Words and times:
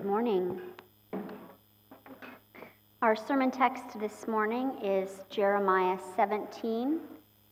Good 0.00 0.08
morning. 0.08 0.58
Our 3.02 3.14
sermon 3.14 3.50
text 3.50 4.00
this 4.00 4.26
morning 4.26 4.78
is 4.82 5.20
Jeremiah 5.28 5.98
17, 6.16 7.00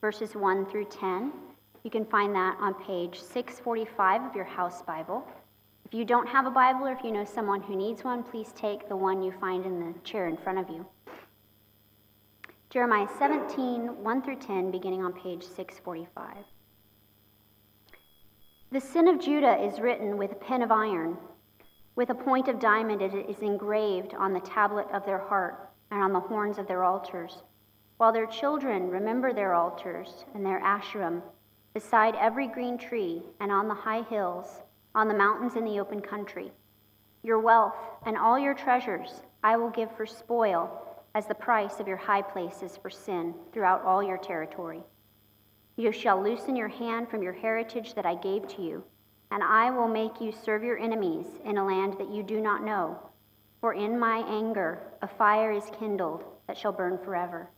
verses 0.00 0.34
1 0.34 0.64
through 0.64 0.86
10. 0.86 1.30
You 1.84 1.90
can 1.90 2.06
find 2.06 2.34
that 2.34 2.56
on 2.58 2.72
page 2.72 3.20
645 3.20 4.22
of 4.22 4.34
your 4.34 4.46
house 4.46 4.80
Bible. 4.80 5.28
If 5.84 5.92
you 5.92 6.06
don't 6.06 6.26
have 6.26 6.46
a 6.46 6.50
Bible 6.50 6.86
or 6.86 6.92
if 6.92 7.04
you 7.04 7.12
know 7.12 7.26
someone 7.26 7.60
who 7.60 7.76
needs 7.76 8.02
one, 8.02 8.22
please 8.22 8.50
take 8.56 8.88
the 8.88 8.96
one 8.96 9.22
you 9.22 9.30
find 9.38 9.66
in 9.66 9.78
the 9.80 9.92
chair 10.00 10.26
in 10.26 10.38
front 10.38 10.58
of 10.58 10.70
you. 10.70 10.86
Jeremiah 12.70 13.08
17, 13.18 14.02
1 14.02 14.22
through 14.22 14.38
10, 14.38 14.70
beginning 14.70 15.04
on 15.04 15.12
page 15.12 15.42
645. 15.42 16.34
The 18.72 18.80
sin 18.80 19.06
of 19.06 19.20
Judah 19.20 19.62
is 19.62 19.80
written 19.80 20.16
with 20.16 20.32
a 20.32 20.36
pen 20.36 20.62
of 20.62 20.72
iron. 20.72 21.18
With 21.98 22.10
a 22.10 22.14
point 22.14 22.46
of 22.46 22.60
diamond, 22.60 23.02
it 23.02 23.12
is 23.28 23.40
engraved 23.40 24.14
on 24.14 24.32
the 24.32 24.38
tablet 24.38 24.86
of 24.92 25.04
their 25.04 25.18
heart 25.18 25.68
and 25.90 26.00
on 26.00 26.12
the 26.12 26.20
horns 26.20 26.56
of 26.56 26.68
their 26.68 26.84
altars, 26.84 27.42
while 27.96 28.12
their 28.12 28.28
children 28.28 28.88
remember 28.88 29.32
their 29.32 29.52
altars 29.52 30.24
and 30.32 30.46
their 30.46 30.60
asherim 30.60 31.24
beside 31.74 32.14
every 32.14 32.46
green 32.46 32.78
tree 32.78 33.24
and 33.40 33.50
on 33.50 33.66
the 33.66 33.74
high 33.74 34.02
hills, 34.02 34.60
on 34.94 35.08
the 35.08 35.14
mountains 35.14 35.56
in 35.56 35.64
the 35.64 35.80
open 35.80 36.00
country. 36.00 36.52
Your 37.24 37.40
wealth 37.40 37.74
and 38.06 38.16
all 38.16 38.38
your 38.38 38.54
treasures 38.54 39.22
I 39.42 39.56
will 39.56 39.70
give 39.70 39.90
for 39.96 40.06
spoil 40.06 40.70
as 41.16 41.26
the 41.26 41.34
price 41.34 41.80
of 41.80 41.88
your 41.88 41.96
high 41.96 42.22
places 42.22 42.76
for 42.76 42.90
sin 42.90 43.34
throughout 43.52 43.82
all 43.82 44.04
your 44.04 44.18
territory. 44.18 44.84
You 45.74 45.90
shall 45.90 46.22
loosen 46.22 46.54
your 46.54 46.68
hand 46.68 47.08
from 47.08 47.24
your 47.24 47.32
heritage 47.32 47.94
that 47.94 48.06
I 48.06 48.14
gave 48.14 48.46
to 48.50 48.62
you 48.62 48.84
and 49.30 49.42
I 49.42 49.70
will 49.70 49.88
make 49.88 50.20
you 50.20 50.32
serve 50.32 50.64
your 50.64 50.78
enemies 50.78 51.26
in 51.44 51.58
a 51.58 51.64
land 51.64 51.94
that 51.98 52.10
you 52.10 52.22
do 52.22 52.40
not 52.40 52.64
know. 52.64 52.98
For 53.60 53.74
in 53.74 53.98
my 53.98 54.18
anger 54.28 54.78
a 55.02 55.08
fire 55.08 55.52
is 55.52 55.70
kindled 55.78 56.24
that 56.46 56.56
shall 56.56 56.72
burn 56.72 56.98
forever. 56.98 57.50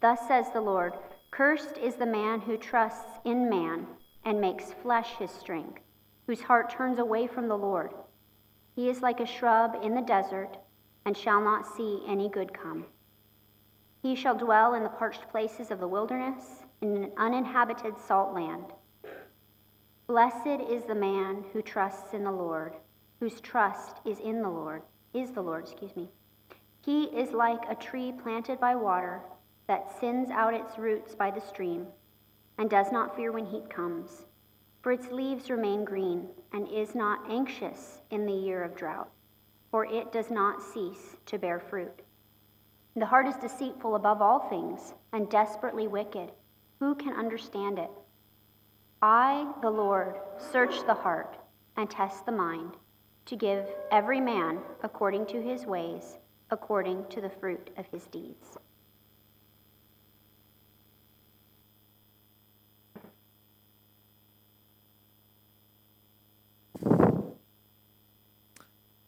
Thus 0.00 0.26
says 0.26 0.46
the 0.52 0.60
Lord 0.60 0.94
Cursed 1.30 1.78
is 1.78 1.94
the 1.94 2.06
man 2.06 2.40
who 2.40 2.56
trusts 2.56 3.18
in 3.24 3.48
man 3.48 3.86
and 4.24 4.40
makes 4.40 4.72
flesh 4.82 5.16
his 5.18 5.30
strength, 5.30 5.80
whose 6.26 6.42
heart 6.42 6.70
turns 6.70 6.98
away 6.98 7.26
from 7.26 7.48
the 7.48 7.56
Lord. 7.56 7.92
He 8.76 8.88
is 8.88 9.02
like 9.02 9.20
a 9.20 9.26
shrub 9.26 9.76
in 9.82 9.94
the 9.94 10.02
desert 10.02 10.58
and 11.04 11.16
shall 11.16 11.40
not 11.40 11.66
see 11.76 12.02
any 12.06 12.28
good 12.28 12.52
come. 12.52 12.84
He 14.02 14.14
shall 14.14 14.36
dwell 14.36 14.74
in 14.74 14.82
the 14.82 14.88
parched 14.88 15.28
places 15.30 15.70
of 15.70 15.80
the 15.80 15.88
wilderness, 15.88 16.64
in 16.80 16.96
an 16.96 17.12
uninhabited 17.16 17.94
salt 17.98 18.34
land. 18.34 18.64
Blessed 20.08 20.60
is 20.68 20.82
the 20.84 20.94
man 20.94 21.44
who 21.52 21.62
trusts 21.62 22.12
in 22.12 22.24
the 22.24 22.32
Lord, 22.32 22.74
whose 23.20 23.40
trust 23.40 23.98
is 24.04 24.18
in 24.18 24.42
the 24.42 24.50
Lord, 24.50 24.82
is 25.14 25.30
the 25.30 25.42
Lord, 25.42 25.62
excuse 25.62 25.94
me. 25.94 26.10
He 26.84 27.04
is 27.04 27.32
like 27.32 27.62
a 27.68 27.76
tree 27.76 28.12
planted 28.12 28.58
by 28.58 28.74
water 28.74 29.20
that 29.68 30.00
sends 30.00 30.30
out 30.30 30.54
its 30.54 30.76
roots 30.76 31.14
by 31.14 31.30
the 31.30 31.40
stream 31.40 31.86
and 32.58 32.68
does 32.68 32.90
not 32.90 33.14
fear 33.14 33.30
when 33.30 33.46
heat 33.46 33.70
comes, 33.70 34.26
for 34.82 34.90
its 34.90 35.06
leaves 35.12 35.48
remain 35.48 35.84
green 35.84 36.26
and 36.52 36.66
is 36.68 36.96
not 36.96 37.30
anxious 37.30 38.00
in 38.10 38.26
the 38.26 38.32
year 38.32 38.64
of 38.64 38.74
drought, 38.74 39.08
for 39.70 39.86
it 39.86 40.12
does 40.12 40.30
not 40.30 40.60
cease 40.60 41.16
to 41.26 41.38
bear 41.38 41.60
fruit. 41.60 42.02
The 42.96 43.06
heart 43.06 43.28
is 43.28 43.36
deceitful 43.36 43.94
above 43.94 44.20
all 44.20 44.40
things 44.50 44.94
and 45.12 45.30
desperately 45.30 45.86
wicked. 45.86 46.32
Who 46.80 46.96
can 46.96 47.14
understand 47.14 47.78
it? 47.78 47.90
I, 49.02 49.52
the 49.60 49.70
Lord, 49.70 50.14
search 50.52 50.86
the 50.86 50.94
heart 50.94 51.36
and 51.76 51.90
test 51.90 52.24
the 52.24 52.30
mind 52.30 52.74
to 53.26 53.34
give 53.34 53.66
every 53.90 54.20
man 54.20 54.60
according 54.84 55.26
to 55.26 55.42
his 55.42 55.66
ways, 55.66 56.18
according 56.50 57.06
to 57.10 57.20
the 57.20 57.28
fruit 57.28 57.70
of 57.76 57.86
his 57.86 58.06
deeds. 58.06 58.58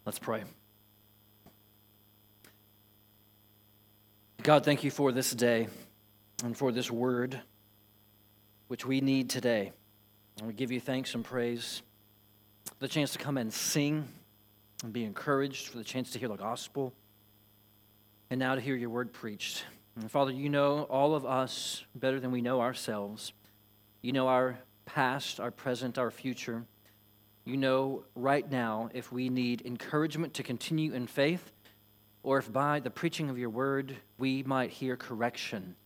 Let's 0.05 0.19
pray. 0.19 0.43
God, 4.43 4.65
thank 4.65 4.83
you 4.83 4.91
for 4.91 5.13
this 5.13 5.31
day 5.31 5.69
and 6.43 6.57
for 6.57 6.73
this 6.73 6.91
word 6.91 7.41
which 8.67 8.85
we 8.85 9.01
need 9.01 9.31
today. 9.31 9.73
And 10.39 10.49
we 10.49 10.53
give 10.53 10.73
you 10.73 10.81
thanks 10.81 11.15
and 11.15 11.25
praise 11.25 11.83
the 12.81 12.89
chance 12.89 13.13
to 13.13 13.19
come 13.19 13.37
and 13.39 13.53
sing 13.53 14.09
and 14.83 14.93
be 14.93 15.05
encouraged, 15.05 15.69
for 15.69 15.79
the 15.79 15.85
chance 15.85 16.11
to 16.11 16.19
hear 16.19 16.29
the 16.29 16.37
gospel, 16.37 16.93
and 18.31 18.39
now 18.39 18.55
to 18.55 18.61
hear 18.61 18.75
your 18.75 18.91
word 18.91 19.13
preached. 19.13 19.65
And 19.97 20.11
Father, 20.11 20.33
you 20.33 20.49
know 20.49 20.83
all 20.83 21.15
of 21.15 21.25
us 21.25 21.85
better 21.95 22.19
than 22.19 22.33
we 22.33 22.43
know 22.43 22.61
ourselves. 22.61 23.33
You 24.03 24.13
know 24.13 24.27
our 24.27 24.59
past, 24.87 25.39
our 25.41 25.51
present, 25.51 25.99
our 25.99 26.11
future. 26.11 26.65
You 27.45 27.57
know 27.57 28.05
right 28.15 28.51
now 28.51 28.91
if 28.93 29.13
we 29.13 29.29
need 29.29 29.63
encouragement 29.65 30.35
to 30.35 30.43
continue 30.43 30.93
in 30.93 31.07
faith, 31.07 31.53
or 32.23 32.39
if 32.39 32.53
by 32.53 32.81
the 32.81 32.91
preaching 32.91 33.31
of 33.31 33.39
your 33.39 33.51
word 33.51 33.97
we 34.19 34.43
might 34.43 34.71
hear 34.71 34.97
correction 34.97 35.77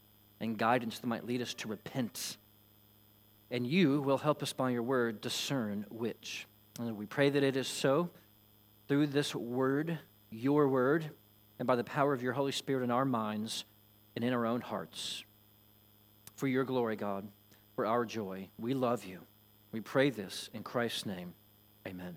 and 0.41 0.57
guidance 0.57 1.01
that 1.01 1.07
might 1.07 1.27
lead 1.27 1.43
us 1.43 1.53
to 1.55 1.69
repent 1.69 2.39
and 3.51 3.67
you 3.67 4.01
will 4.03 4.19
help 4.19 4.43
us 4.43 4.53
by 4.53 4.71
your 4.71 4.83
word 4.83 5.21
discern 5.21 5.87
which. 5.91 6.47
And 6.79 6.97
we 6.97 7.07
pray 7.07 7.31
that 7.31 7.43
it 7.43 7.57
is 7.57 7.67
so 7.67 8.11
through 8.87 9.09
this 9.09 9.35
word, 9.35 9.99
your 10.31 10.69
word, 10.69 11.11
and 11.59 11.67
by 11.67 11.77
the 11.77 11.85
power 11.85 12.13
of 12.13 12.23
your 12.23 12.33
Holy 12.33 12.53
Spirit 12.53 12.85
in 12.85 12.91
our 12.91 13.05
minds 13.05 13.65
and 14.15 14.25
in 14.25 14.33
our 14.33 14.47
own 14.47 14.61
hearts. 14.61 15.25
For 16.37 16.47
your 16.47 16.65
glory, 16.65 16.97
God, 16.97 17.27
for 17.75 17.85
our 17.85 18.05
joy, 18.05 18.49
we 18.59 18.75
love 18.75 19.05
you. 19.05 19.21
We 19.73 19.81
pray 19.81 20.11
this 20.11 20.49
in 20.55 20.63
Christ's 20.63 21.05
name. 21.05 21.35
Amen. 21.87 22.17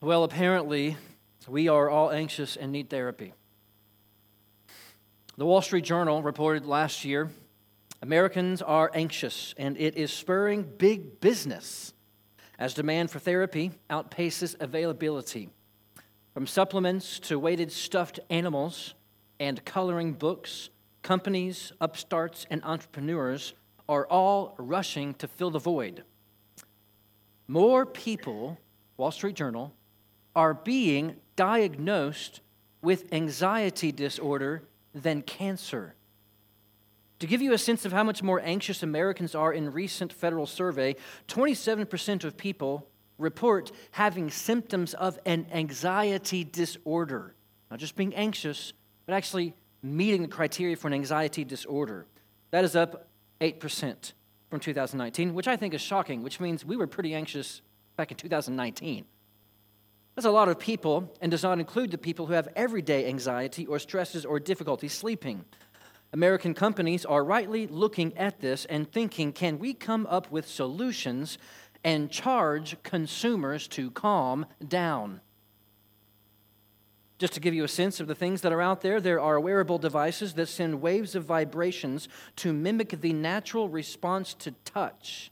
Well, 0.00 0.24
apparently, 0.24 0.96
we 1.48 1.68
are 1.68 1.90
all 1.90 2.10
anxious 2.10 2.56
and 2.56 2.72
need 2.72 2.90
therapy. 2.90 3.32
The 5.36 5.44
Wall 5.44 5.62
Street 5.62 5.84
Journal 5.84 6.22
reported 6.22 6.64
last 6.64 7.04
year 7.04 7.30
Americans 8.02 8.62
are 8.62 8.90
anxious, 8.94 9.54
and 9.56 9.76
it 9.78 9.96
is 9.96 10.12
spurring 10.12 10.70
big 10.78 11.20
business 11.20 11.94
as 12.58 12.74
demand 12.74 13.10
for 13.10 13.18
therapy 13.18 13.72
outpaces 13.90 14.54
availability. 14.60 15.50
From 16.34 16.46
supplements 16.46 17.18
to 17.20 17.38
weighted 17.38 17.72
stuffed 17.72 18.20
animals 18.28 18.94
and 19.40 19.64
coloring 19.64 20.12
books, 20.12 20.70
companies, 21.02 21.72
upstarts, 21.80 22.46
and 22.50 22.62
entrepreneurs 22.64 23.54
are 23.88 24.06
all 24.06 24.54
rushing 24.58 25.14
to 25.14 25.28
fill 25.28 25.50
the 25.50 25.58
void. 25.58 26.02
More 27.48 27.86
people, 27.86 28.58
Wall 28.96 29.10
Street 29.10 29.36
Journal, 29.36 29.72
are 30.34 30.52
being 30.52 31.16
diagnosed 31.36 32.40
with 32.82 33.12
anxiety 33.12 33.92
disorder 33.92 34.62
than 34.94 35.22
cancer. 35.22 35.94
To 37.20 37.26
give 37.26 37.40
you 37.40 37.52
a 37.52 37.58
sense 37.58 37.84
of 37.84 37.92
how 37.92 38.04
much 38.04 38.22
more 38.22 38.40
anxious 38.40 38.82
Americans 38.82 39.34
are 39.34 39.52
in 39.52 39.72
recent 39.72 40.12
federal 40.12 40.46
survey, 40.46 40.96
27% 41.28 42.24
of 42.24 42.36
people 42.36 42.86
report 43.18 43.72
having 43.92 44.30
symptoms 44.30 44.92
of 44.94 45.18
an 45.24 45.46
anxiety 45.50 46.44
disorder. 46.44 47.34
Not 47.70 47.80
just 47.80 47.96
being 47.96 48.14
anxious, 48.14 48.74
but 49.06 49.14
actually 49.14 49.54
meeting 49.82 50.22
the 50.22 50.28
criteria 50.28 50.76
for 50.76 50.88
an 50.88 50.94
anxiety 50.94 51.44
disorder. 51.44 52.06
That 52.50 52.64
is 52.64 52.76
up 52.76 53.08
8% 53.40 54.12
from 54.50 54.60
2019, 54.60 55.34
which 55.34 55.48
I 55.48 55.56
think 55.56 55.74
is 55.74 55.80
shocking, 55.80 56.22
which 56.22 56.38
means 56.40 56.64
we 56.64 56.76
were 56.76 56.86
pretty 56.86 57.14
anxious 57.14 57.62
back 57.96 58.10
in 58.10 58.16
2019. 58.16 59.04
That's 60.14 60.26
a 60.26 60.30
lot 60.30 60.48
of 60.48 60.58
people 60.58 61.14
and 61.20 61.30
does 61.30 61.42
not 61.42 61.58
include 61.58 61.90
the 61.90 61.98
people 61.98 62.26
who 62.26 62.32
have 62.32 62.48
everyday 62.56 63.06
anxiety 63.06 63.66
or 63.66 63.78
stresses 63.78 64.24
or 64.24 64.40
difficulty 64.40 64.88
sleeping. 64.88 65.44
American 66.12 66.54
companies 66.54 67.04
are 67.04 67.24
rightly 67.24 67.66
looking 67.66 68.16
at 68.16 68.40
this 68.40 68.64
and 68.66 68.90
thinking 68.90 69.32
can 69.32 69.58
we 69.58 69.74
come 69.74 70.06
up 70.06 70.30
with 70.30 70.48
solutions 70.48 71.38
and 71.84 72.10
charge 72.10 72.76
consumers 72.82 73.68
to 73.68 73.90
calm 73.90 74.46
down? 74.66 75.20
Just 77.18 77.32
to 77.32 77.40
give 77.40 77.54
you 77.54 77.64
a 77.64 77.68
sense 77.68 77.98
of 77.98 78.06
the 78.06 78.14
things 78.14 78.42
that 78.42 78.52
are 78.52 78.60
out 78.60 78.82
there, 78.82 79.00
there 79.00 79.20
are 79.20 79.40
wearable 79.40 79.78
devices 79.78 80.34
that 80.34 80.48
send 80.48 80.82
waves 80.82 81.14
of 81.14 81.24
vibrations 81.24 82.08
to 82.36 82.52
mimic 82.52 83.00
the 83.00 83.12
natural 83.12 83.68
response 83.68 84.34
to 84.34 84.50
touch. 84.66 85.30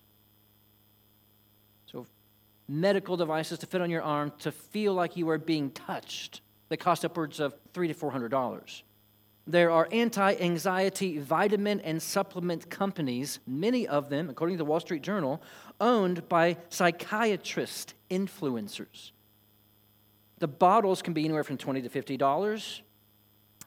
So, 1.86 2.06
medical 2.66 3.18
devices 3.18 3.58
to 3.58 3.66
fit 3.66 3.82
on 3.82 3.90
your 3.90 4.02
arm 4.02 4.32
to 4.40 4.50
feel 4.50 4.94
like 4.94 5.16
you 5.16 5.28
are 5.28 5.36
being 5.36 5.70
touched 5.70 6.40
that 6.70 6.78
cost 6.78 7.04
upwards 7.04 7.38
of 7.38 7.54
three 7.74 7.88
to 7.88 7.94
four 7.94 8.10
hundred 8.10 8.30
dollars. 8.30 8.82
There 9.46 9.70
are 9.70 9.88
anti 9.92 10.34
anxiety 10.36 11.18
vitamin 11.18 11.80
and 11.80 12.02
supplement 12.02 12.70
companies, 12.70 13.40
many 13.46 13.86
of 13.86 14.08
them, 14.08 14.30
according 14.30 14.56
to 14.56 14.58
the 14.58 14.64
Wall 14.64 14.80
Street 14.80 15.02
Journal, 15.02 15.42
owned 15.80 16.28
by 16.28 16.56
psychiatrist 16.70 17.94
influencers. 18.10 19.12
The 20.38 20.48
bottles 20.48 21.02
can 21.02 21.12
be 21.12 21.24
anywhere 21.24 21.44
from 21.44 21.58
20 21.58 21.82
to 21.82 21.88
$50. 21.88 22.80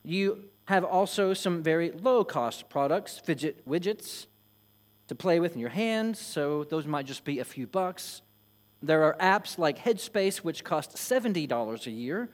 You 0.03 0.45
have 0.65 0.83
also 0.83 1.33
some 1.33 1.63
very 1.63 1.91
low 1.91 2.23
cost 2.23 2.69
products, 2.69 3.19
fidget 3.19 3.67
widgets 3.67 4.25
to 5.07 5.15
play 5.15 5.39
with 5.39 5.53
in 5.53 5.59
your 5.59 5.69
hands, 5.69 6.19
so 6.19 6.63
those 6.65 6.85
might 6.85 7.05
just 7.05 7.23
be 7.23 7.39
a 7.39 7.45
few 7.45 7.67
bucks. 7.67 8.21
There 8.81 9.03
are 9.03 9.15
apps 9.19 9.57
like 9.57 9.79
Headspace, 9.79 10.37
which 10.37 10.63
cost 10.63 10.95
$70 10.95 11.87
a 11.87 11.91
year, 11.91 12.29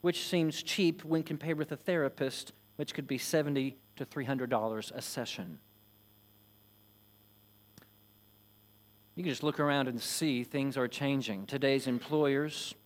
which 0.00 0.26
seems 0.28 0.62
cheap 0.62 1.04
when 1.04 1.22
compared 1.22 1.58
with 1.58 1.72
a 1.72 1.76
therapist 1.76 2.52
which 2.78 2.94
could 2.94 3.08
be 3.08 3.18
70 3.18 3.76
to 3.96 4.06
$300 4.06 4.92
a 4.94 5.02
session. 5.02 5.58
You 9.16 9.24
can 9.24 9.32
just 9.32 9.42
look 9.42 9.58
around 9.58 9.88
and 9.88 10.00
see 10.00 10.44
things 10.44 10.76
are 10.76 10.86
changing. 10.86 11.46
Today's 11.46 11.88
employers 11.88 12.76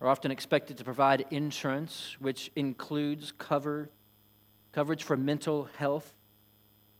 are 0.00 0.08
often 0.08 0.30
expected 0.30 0.78
to 0.78 0.84
provide 0.84 1.26
insurance, 1.30 2.16
which 2.20 2.50
includes 2.56 3.34
cover, 3.36 3.90
coverage 4.72 5.02
for 5.02 5.14
mental 5.14 5.68
health 5.76 6.14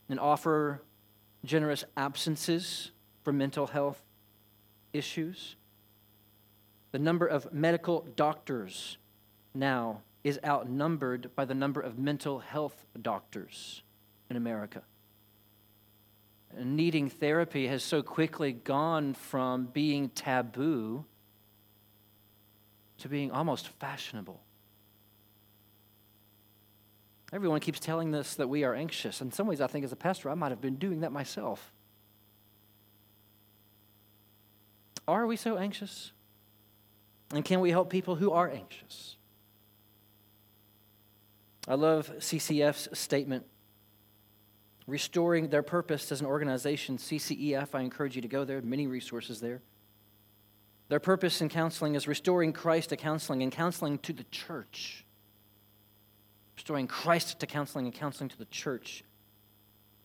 and 0.07 0.19
offer 0.19 0.83
generous 1.43 1.83
absences 1.97 2.91
for 3.23 3.33
mental 3.33 3.65
health 3.65 4.03
issues. 4.93 5.55
The 6.91 6.99
number 6.99 7.25
of 7.25 7.51
medical 7.51 8.05
doctors 8.15 8.97
now 9.55 10.01
is 10.27 10.39
outnumbered 10.45 11.33
by 11.35 11.45
the 11.45 11.53
number 11.53 11.79
of 11.79 11.97
mental 11.97 12.39
health 12.39 12.85
doctors 13.01 13.81
in 14.29 14.35
America. 14.35 14.81
Needing 16.57 17.09
therapy 17.09 17.67
has 17.67 17.81
so 17.83 18.01
quickly 18.01 18.51
gone 18.51 19.13
from 19.13 19.67
being 19.67 20.09
taboo 20.09 21.05
to 22.97 23.07
being 23.07 23.31
almost 23.31 23.69
fashionable. 23.79 24.41
Everyone 27.31 27.59
keeps 27.59 27.79
telling 27.79 28.13
us 28.13 28.35
that 28.35 28.47
we 28.47 28.63
are 28.63 28.73
anxious. 28.73 29.21
In 29.21 29.31
some 29.31 29.47
ways, 29.47 29.61
I 29.61 29.67
think 29.67 29.85
as 29.85 29.91
a 29.91 29.97
pastor, 29.97 30.29
I 30.29 30.33
might 30.33 30.49
have 30.49 30.61
been 30.61 30.75
doing 30.75 31.01
that 31.01 31.11
myself. 31.11 31.71
Are 35.07 35.25
we 35.25 35.37
so 35.37 35.57
anxious? 35.57 36.11
And 37.33 37.45
can 37.45 37.61
we 37.61 37.71
help 37.71 37.89
people 37.89 38.15
who 38.15 38.31
are 38.31 38.49
anxious? 38.49 39.17
I 41.67 41.75
love 41.75 42.11
CCEF's 42.17 42.97
statement. 42.97 43.45
Restoring 44.87 45.49
their 45.49 45.63
purpose 45.63 46.11
as 46.11 46.21
an 46.21 46.27
organization, 46.27 46.97
CCEF, 46.97 47.69
I 47.73 47.81
encourage 47.81 48.15
you 48.15 48.21
to 48.21 48.27
go 48.27 48.45
there, 48.45 48.61
many 48.61 48.87
resources 48.87 49.41
there. 49.41 49.61
Their 50.87 51.01
purpose 51.01 51.41
in 51.41 51.49
counseling 51.49 51.95
is 51.95 52.07
restoring 52.07 52.53
Christ 52.53 52.89
to 52.89 52.95
counseling 52.95 53.43
and 53.43 53.51
counseling 53.51 53.97
to 53.99 54.13
the 54.13 54.23
church. 54.25 55.03
Restoring 56.55 56.87
Christ 56.87 57.39
to 57.41 57.45
counseling 57.45 57.85
and 57.85 57.93
counseling 57.93 58.29
to 58.29 58.37
the 58.37 58.45
church. 58.45 59.03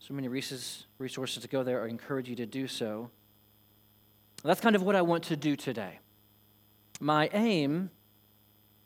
So 0.01 0.15
many 0.15 0.27
resources 0.27 1.43
to 1.43 1.49
go 1.49 1.63
there. 1.63 1.85
I 1.85 1.89
encourage 1.89 2.29
you 2.29 2.35
to 2.37 2.47
do 2.47 2.67
so. 2.67 3.11
That's 4.43 4.61
kind 4.61 4.75
of 4.75 4.83
what 4.83 4.97
I 4.97 5.03
want 5.03 5.23
to 5.25 5.37
do 5.37 5.55
today. 5.55 6.01
My 6.99 7.31
aim 7.33 7.91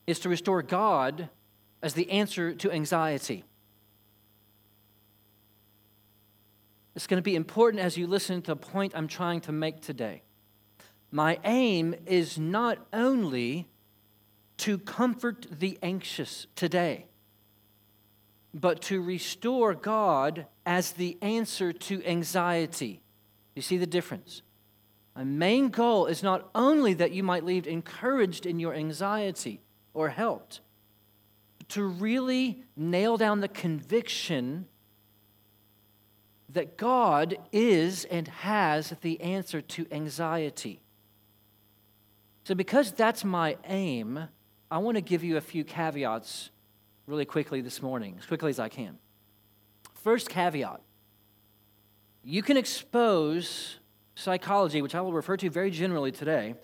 is 0.06 0.19
to 0.20 0.29
restore 0.29 0.61
God 0.61 1.31
as 1.82 1.94
the 1.94 2.11
answer 2.11 2.55
to 2.55 2.70
anxiety. 2.70 3.44
It's 6.94 7.06
going 7.06 7.19
to 7.19 7.23
be 7.23 7.37
important 7.37 7.82
as 7.82 7.99
you 7.99 8.06
listen 8.06 8.40
to 8.43 8.52
the 8.52 8.56
point 8.56 8.93
I'm 8.96 9.08
trying 9.08 9.40
to 9.43 9.52
make 9.52 9.82
today. 9.82 10.23
My 11.11 11.38
aim 11.44 11.94
is 12.06 12.38
not 12.38 12.78
only 12.93 13.69
to 14.58 14.78
comfort 14.78 15.46
the 15.50 15.78
anxious 15.82 16.46
today, 16.56 17.06
but 18.55 18.81
to 18.82 19.02
restore 19.02 19.75
God 19.75 20.46
as 20.64 20.93
the 20.93 21.19
answer 21.20 21.72
to 21.72 22.02
anxiety. 22.06 23.02
You 23.55 23.61
see 23.61 23.76
the 23.76 23.87
difference? 23.87 24.40
My 25.14 25.25
main 25.25 25.69
goal 25.69 26.06
is 26.06 26.22
not 26.22 26.49
only 26.55 26.94
that 26.94 27.12
you 27.12 27.22
might 27.22 27.44
leave 27.44 27.67
encouraged 27.67 28.46
in 28.46 28.58
your 28.58 28.75
anxiety 28.75 29.61
or 29.93 30.08
helped, 30.08 30.61
to 31.69 31.85
really 31.85 32.63
nail 32.77 33.17
down 33.17 33.41
the 33.41 33.49
conviction 33.49 34.67
that 36.51 36.77
God 36.77 37.37
is 37.53 38.05
and 38.05 38.29
has 38.29 38.95
the 39.03 39.21
answer 39.21 39.61
to 39.61 39.87
anxiety. 39.91 40.81
So, 42.45 42.55
because 42.55 42.93
that's 42.93 43.25
my 43.25 43.57
aim, 43.65 44.29
I 44.71 44.79
want 44.79 44.97
to 44.97 45.01
give 45.01 45.25
you 45.25 45.37
a 45.37 45.41
few 45.41 45.65
caveats 45.65 46.51
really 47.07 47.25
quickly 47.25 47.61
this 47.61 47.83
morning, 47.83 48.17
as 48.19 48.27
quickly 48.27 48.51
as 48.51 48.59
I 48.59 48.69
can. 48.69 48.99
First 49.95 50.29
caveat 50.29 50.81
you 52.29 52.43
can 52.43 52.57
expose 52.57 53.79
psychology, 54.17 54.83
which 54.83 54.97
I 54.97 55.01
will 55.01 55.13
refer 55.13 55.37
to 55.37 55.49
very 55.49 55.71
generally 55.71 56.11
today, 56.11 56.57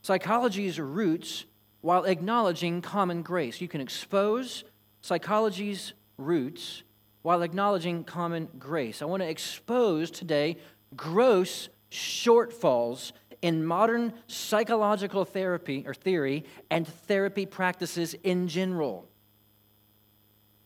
psychology's 0.00 0.78
roots 0.78 1.44
while 1.80 2.04
acknowledging 2.04 2.82
common 2.82 3.22
grace. 3.22 3.60
You 3.60 3.68
can 3.68 3.80
expose 3.80 4.64
psychology's 5.00 5.92
roots 6.16 6.82
while 7.22 7.42
acknowledging 7.42 8.04
common 8.04 8.48
grace. 8.58 9.02
I 9.02 9.04
want 9.04 9.22
to 9.22 9.28
expose 9.28 10.10
today 10.10 10.56
gross 10.96 11.68
shortfalls 11.90 13.12
in 13.42 13.64
modern 13.64 14.12
psychological 14.26 15.24
therapy 15.24 15.84
or 15.86 15.94
theory 15.94 16.44
and 16.70 16.86
therapy 16.86 17.46
practices 17.46 18.14
in 18.24 18.48
general. 18.48 19.08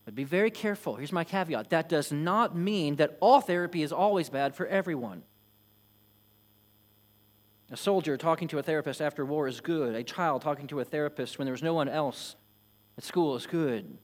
But 0.04 0.14
be 0.14 0.24
very 0.24 0.50
careful. 0.50 0.96
Here's 0.96 1.12
my 1.12 1.24
caveat 1.24 1.70
that 1.70 1.88
does 1.88 2.10
not 2.10 2.56
mean 2.56 2.96
that 2.96 3.18
all 3.20 3.40
therapy 3.40 3.82
is 3.82 3.92
always 3.92 4.28
bad 4.30 4.54
for 4.54 4.66
everyone. 4.66 5.22
A 7.72 7.76
soldier 7.76 8.18
talking 8.18 8.48
to 8.48 8.58
a 8.58 8.62
therapist 8.62 9.00
after 9.00 9.24
war 9.24 9.48
is 9.48 9.62
good. 9.62 9.94
A 9.94 10.04
child 10.04 10.42
talking 10.42 10.66
to 10.66 10.80
a 10.80 10.84
therapist 10.84 11.38
when 11.38 11.46
there's 11.46 11.62
no 11.62 11.72
one 11.72 11.88
else 11.88 12.36
at 12.98 13.04
school 13.04 13.34
is 13.34 13.46
good. 13.46 13.96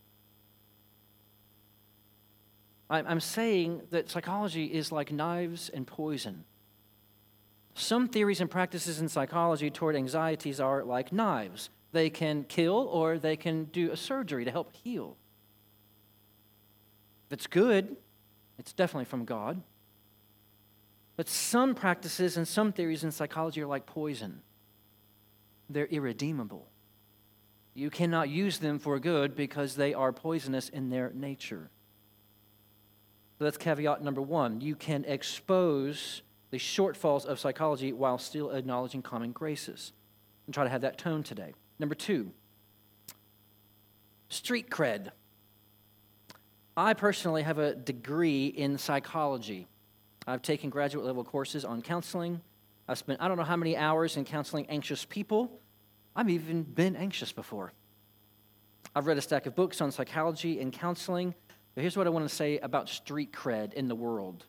I'm 2.90 3.20
saying 3.20 3.82
that 3.90 4.08
psychology 4.08 4.64
is 4.64 4.90
like 4.90 5.12
knives 5.12 5.68
and 5.68 5.86
poison. 5.86 6.44
Some 7.74 8.08
theories 8.08 8.40
and 8.40 8.50
practices 8.50 8.98
in 8.98 9.10
psychology 9.10 9.68
toward 9.68 9.94
anxieties 9.94 10.58
are 10.58 10.82
like 10.82 11.12
knives. 11.12 11.68
They 11.92 12.08
can 12.08 12.44
kill 12.44 12.88
or 12.90 13.18
they 13.18 13.37
can 13.37 13.64
do 13.64 13.92
a 13.92 13.96
surgery 13.98 14.46
to 14.46 14.50
help 14.50 14.75
heal. 14.75 15.18
If 17.26 17.34
it's 17.34 17.46
good, 17.46 17.94
it's 18.58 18.72
definitely 18.72 19.04
from 19.04 19.26
God. 19.26 19.60
But 21.18 21.28
some 21.28 21.75
practices 21.75 22.37
and 22.37 22.46
some 22.46 22.72
theories 22.72 23.02
in 23.02 23.10
psychology 23.10 23.60
are 23.60 23.66
like 23.66 23.87
poison, 23.87 24.40
they're 25.68 25.87
irredeemable. 25.87 26.68
You 27.75 27.90
cannot 27.90 28.28
use 28.28 28.58
them 28.58 28.78
for 28.78 29.00
good 29.00 29.34
because 29.34 29.75
they 29.75 29.94
are 29.94 30.12
poisonous 30.12 30.68
in 30.68 30.90
their 30.90 31.10
nature. 31.12 31.70
So 33.37 33.44
that's 33.44 33.56
caveat 33.56 34.00
number 34.00 34.22
one. 34.22 34.60
You 34.60 34.76
can 34.76 35.04
expose 35.06 36.22
the 36.50 36.56
shortfalls 36.56 37.26
of 37.26 37.40
psychology 37.40 37.92
while 37.92 38.18
still 38.18 38.52
acknowledging 38.52 39.02
common 39.02 39.32
graces. 39.32 39.92
And 40.46 40.54
try 40.54 40.62
to 40.62 40.70
have 40.70 40.82
that 40.82 40.98
tone 40.98 41.25
today. 41.25 41.52
Number 41.80 41.96
two, 41.96 42.30
street 44.28 44.70
cred. 44.70 45.10
I 46.76 46.94
personally 46.94 47.42
have 47.42 47.58
a 47.58 47.75
degree 47.75 48.46
in 48.46 48.78
psychology. 48.78 49.66
I've 50.28 50.42
taken 50.42 50.68
graduate 50.68 51.06
level 51.06 51.25
courses 51.25 51.64
on 51.64 51.80
counseling. 51.80 52.42
I've 52.87 52.99
spent 52.99 53.20
I 53.23 53.28
don't 53.28 53.38
know 53.38 53.44
how 53.44 53.56
many 53.56 53.76
hours 53.76 54.18
in 54.18 54.26
counseling 54.26 54.66
anxious 54.68 55.06
people. 55.06 55.61
I've 56.14 56.28
even 56.28 56.64
been 56.64 56.97
anxious 56.97 57.32
before. 57.32 57.73
I've 58.94 59.06
read 59.06 59.16
a 59.16 59.23
stack 59.23 59.47
of 59.47 59.54
books 59.54 59.80
on 59.80 59.90
psychology 59.90 60.61
and 60.61 60.70
counseling. 60.70 61.35
But 61.75 61.80
here's 61.80 61.97
what 61.97 62.06
I 62.06 62.11
want 62.11 62.28
to 62.28 62.35
say 62.35 62.58
about 62.58 62.90
street 62.90 63.32
cred 63.32 63.73
in 63.73 63.88
the 63.88 63.94
world. 63.94 64.44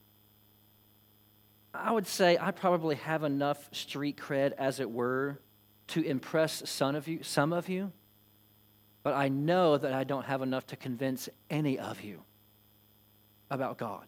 I 1.74 1.92
would 1.92 2.08
say 2.08 2.38
I 2.38 2.52
probably 2.52 2.96
have 2.96 3.24
enough 3.24 3.70
street 3.72 4.18
cred, 4.18 4.54
as 4.58 4.80
it 4.80 4.90
were, 4.90 5.40
to 5.88 6.02
impress 6.02 6.68
some 6.70 6.96
of 6.96 7.08
you, 7.08 7.24
some 7.24 7.54
of 7.54 7.70
you, 7.70 7.92
but 9.04 9.14
I 9.14 9.30
know 9.30 9.78
that 9.78 9.94
I 9.94 10.04
don't 10.04 10.26
have 10.26 10.42
enough 10.42 10.66
to 10.68 10.76
convince 10.76 11.30
any 11.50 11.80
of 11.80 12.02
you 12.02 12.24
about 13.50 13.78
God. 13.78 14.08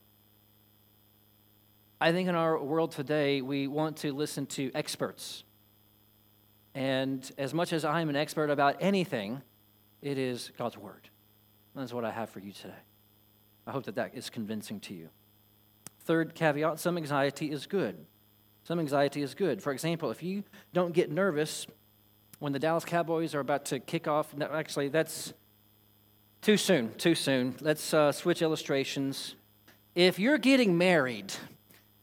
I 2.02 2.12
think 2.12 2.28
in 2.28 2.34
our 2.34 2.58
world 2.58 2.94
today, 2.94 3.42
we 3.42 3.68
want 3.68 3.98
to 3.98 4.12
listen 4.12 4.48
to 4.48 4.72
experts. 4.74 5.44
And 6.74 7.32
as 7.38 7.54
much 7.54 7.74
as 7.74 7.86
I'm 7.86 8.10
an 8.10 8.16
expert 8.16 8.50
about 8.50 8.78
anything, 8.80 9.44
it 10.02 10.18
is 10.18 10.52
God's 10.58 10.80
Word. 10.80 11.10
That's 11.76 11.94
what 11.94 12.04
I 12.04 12.10
have 12.10 12.32
for 12.32 12.40
you 12.40 12.54
today. 12.54 12.74
I 13.68 13.72
hope 13.72 13.84
that 13.84 13.94
that 13.96 14.16
is 14.16 14.32
convincing 14.32 14.80
to 14.80 14.96
you. 14.96 15.10
Third 16.00 16.34
caveat 16.34 16.80
some 16.80 16.98
anxiety 16.98 17.52
is 17.52 17.68
good. 17.68 18.04
Some 18.64 18.80
anxiety 18.80 19.22
is 19.22 19.36
good. 19.36 19.62
For 19.62 19.72
example, 19.72 20.10
if 20.10 20.24
you 20.24 20.44
don't 20.74 20.96
get 20.96 21.12
nervous 21.12 21.68
when 22.40 22.52
the 22.52 22.58
Dallas 22.58 22.84
Cowboys 22.84 23.36
are 23.36 23.42
about 23.42 23.66
to 23.66 23.80
kick 23.80 24.08
off, 24.08 24.36
no, 24.36 24.48
actually, 24.48 24.90
that's 24.90 25.34
too 26.42 26.58
soon, 26.58 26.96
too 26.96 27.14
soon. 27.14 27.56
Let's 27.62 27.94
uh, 27.94 28.12
switch 28.12 28.42
illustrations. 28.42 29.36
If 29.94 30.18
you're 30.18 30.40
getting 30.40 30.80
married 30.80 31.32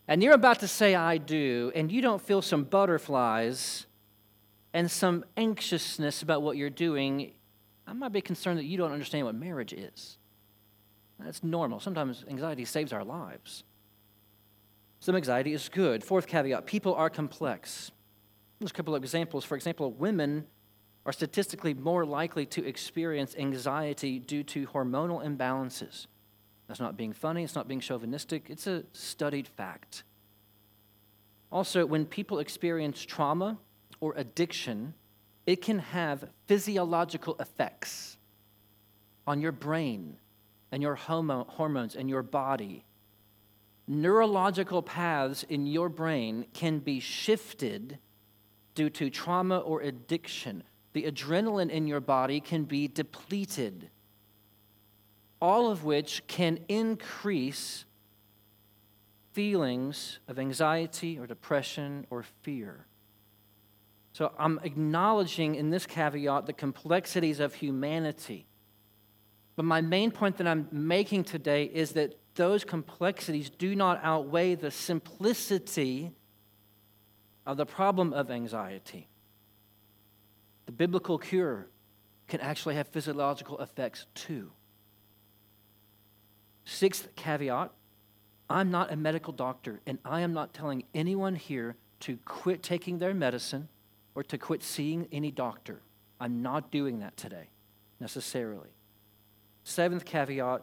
and 0.09 0.23
you're 0.23 0.35
about 0.35 0.61
to 0.61 0.69
say, 0.69 0.95
I 0.95 1.19
do, 1.19 1.71
and 1.75 1.93
you 1.93 2.01
don't 2.01 2.21
feel 2.21 2.41
some 2.41 2.65
butterflies 2.65 3.87
and 4.73 4.91
some 4.91 5.25
anxiousness 5.37 6.23
about 6.23 6.43
what 6.43 6.57
you're 6.57 6.71
doing, 6.71 7.33
I 7.87 7.93
might 7.93 8.13
be 8.13 8.21
concerned 8.21 8.59
that 8.59 8.65
you 8.65 8.79
don't 8.79 8.93
understand 8.93 9.27
what 9.27 9.35
marriage 9.35 9.73
is. 9.73 10.19
That's 11.19 11.43
normal. 11.43 11.81
Sometimes 11.81 12.25
anxiety 12.29 12.65
saves 12.65 12.93
our 12.93 13.05
lives. 13.05 13.65
Some 15.01 15.15
anxiety 15.15 15.53
is 15.53 15.69
good. 15.69 16.03
Fourth 16.03 16.27
caveat 16.27 16.67
people 16.67 16.95
are 16.95 17.11
complex. 17.11 17.91
There's 18.59 18.71
a 18.71 18.75
couple 18.75 18.95
of 18.95 19.03
examples. 19.03 19.45
For 19.45 19.57
example, 19.57 19.93
women 19.93 20.47
are 21.07 21.13
statistically 21.13 21.75
more 21.75 22.05
likely 22.05 22.47
to 22.47 22.67
experience 22.67 23.35
anxiety 23.39 24.19
due 24.19 24.43
to 24.45 24.67
hormonal 24.67 25.25
imbalances. 25.25 26.07
That's 26.69 26.81
not 26.81 26.97
being 26.97 27.15
funny, 27.15 27.43
it's 27.45 27.55
not 27.55 27.67
being 27.67 27.81
chauvinistic, 27.81 28.51
it's 28.51 28.67
a 28.67 28.85
studied 28.93 29.49
fact. 29.49 30.05
Also, 31.51 31.87
when 31.87 32.05
people 32.05 32.39
experience 32.39 33.03
trauma 33.03 33.59
or 34.01 34.13
addiction, 34.17 34.93
it 35.47 35.63
can 35.63 35.79
have 35.79 36.29
physiological 36.47 37.37
effects 37.41 38.19
on 39.27 39.41
your 39.41 39.53
brain 39.53 40.19
and 40.71 40.83
your 40.83 40.95
hormones 40.95 41.97
and 41.97 42.11
your 42.11 42.23
body. 42.23 42.85
Neurological 43.87 44.83
paths 44.83 45.45
in 45.45 45.67
your 45.67 45.89
brain 45.89 46.45
can 46.53 46.81
be 46.81 47.01
shifted 47.01 47.99
due 48.75 48.91
to 48.91 49.09
trauma 49.09 49.59
or 49.59 49.81
addiction. 49.81 50.63
The 50.93 51.05
adrenaline 51.05 51.71
in 51.71 51.87
your 51.87 52.01
body 52.01 52.41
can 52.41 52.65
be 52.65 52.89
depleted, 52.89 53.89
all 55.41 55.71
of 55.71 55.85
which 55.85 56.27
can 56.27 56.59
increase 56.69 57.85
feelings 59.33 60.19
of 60.27 60.39
anxiety 60.39 61.19
or 61.19 61.27
depression 61.27 62.07
or 62.11 62.25
fear. 62.43 62.87
So 64.13 64.33
I'm 64.39 64.59
acknowledging 64.65 65.55
in 65.55 65.71
this 65.71 65.87
caveat 65.87 66.47
the 66.47 66.53
complexities 66.53 67.39
of 67.39 67.55
humanity. 67.55 68.47
But 69.55 69.65
my 69.65 69.81
main 69.81 70.11
point 70.11 70.39
that 70.39 70.47
I'm 70.49 70.69
making 70.73 71.25
today 71.25 71.65
is 71.65 71.93
that 71.93 72.19
those 72.35 72.65
complexities 72.65 73.51
do 73.51 73.77
not 73.77 74.01
outweigh 74.03 74.55
the 74.55 74.71
simplicity 74.71 76.13
of 77.47 77.57
the 77.57 77.67
problem 77.67 78.13
of 78.13 78.31
anxiety. 78.31 79.09
The 80.67 80.73
biblical 80.73 81.19
cure 81.19 81.69
can 82.29 82.41
actually 82.41 82.75
have 82.75 82.89
physiological 82.89 83.59
effects 83.61 84.07
too. 84.15 84.51
Sixth 86.69 87.09
caveat 87.17 87.73
I'm 88.51 88.71
not 88.71 88.93
a 88.93 88.97
medical 88.97 89.33
doctor, 89.33 89.81
and 89.87 89.99
I 90.05 90.21
am 90.21 90.35
not 90.35 90.53
telling 90.53 90.85
anyone 90.95 91.35
here 91.35 91.77
to 92.01 92.19
quit 92.27 92.63
taking 92.63 92.99
their 92.99 93.15
medicine 93.15 93.69
or 94.15 94.23
to 94.25 94.37
quit 94.37 94.63
seeing 94.63 95.09
any 95.11 95.31
doctor. 95.31 95.81
I'm 96.21 96.43
not 96.43 96.71
doing 96.71 96.99
that 96.99 97.17
today, 97.17 97.49
necessarily. 98.01 98.69
Seventh 99.65 100.05
caveat 100.05 100.63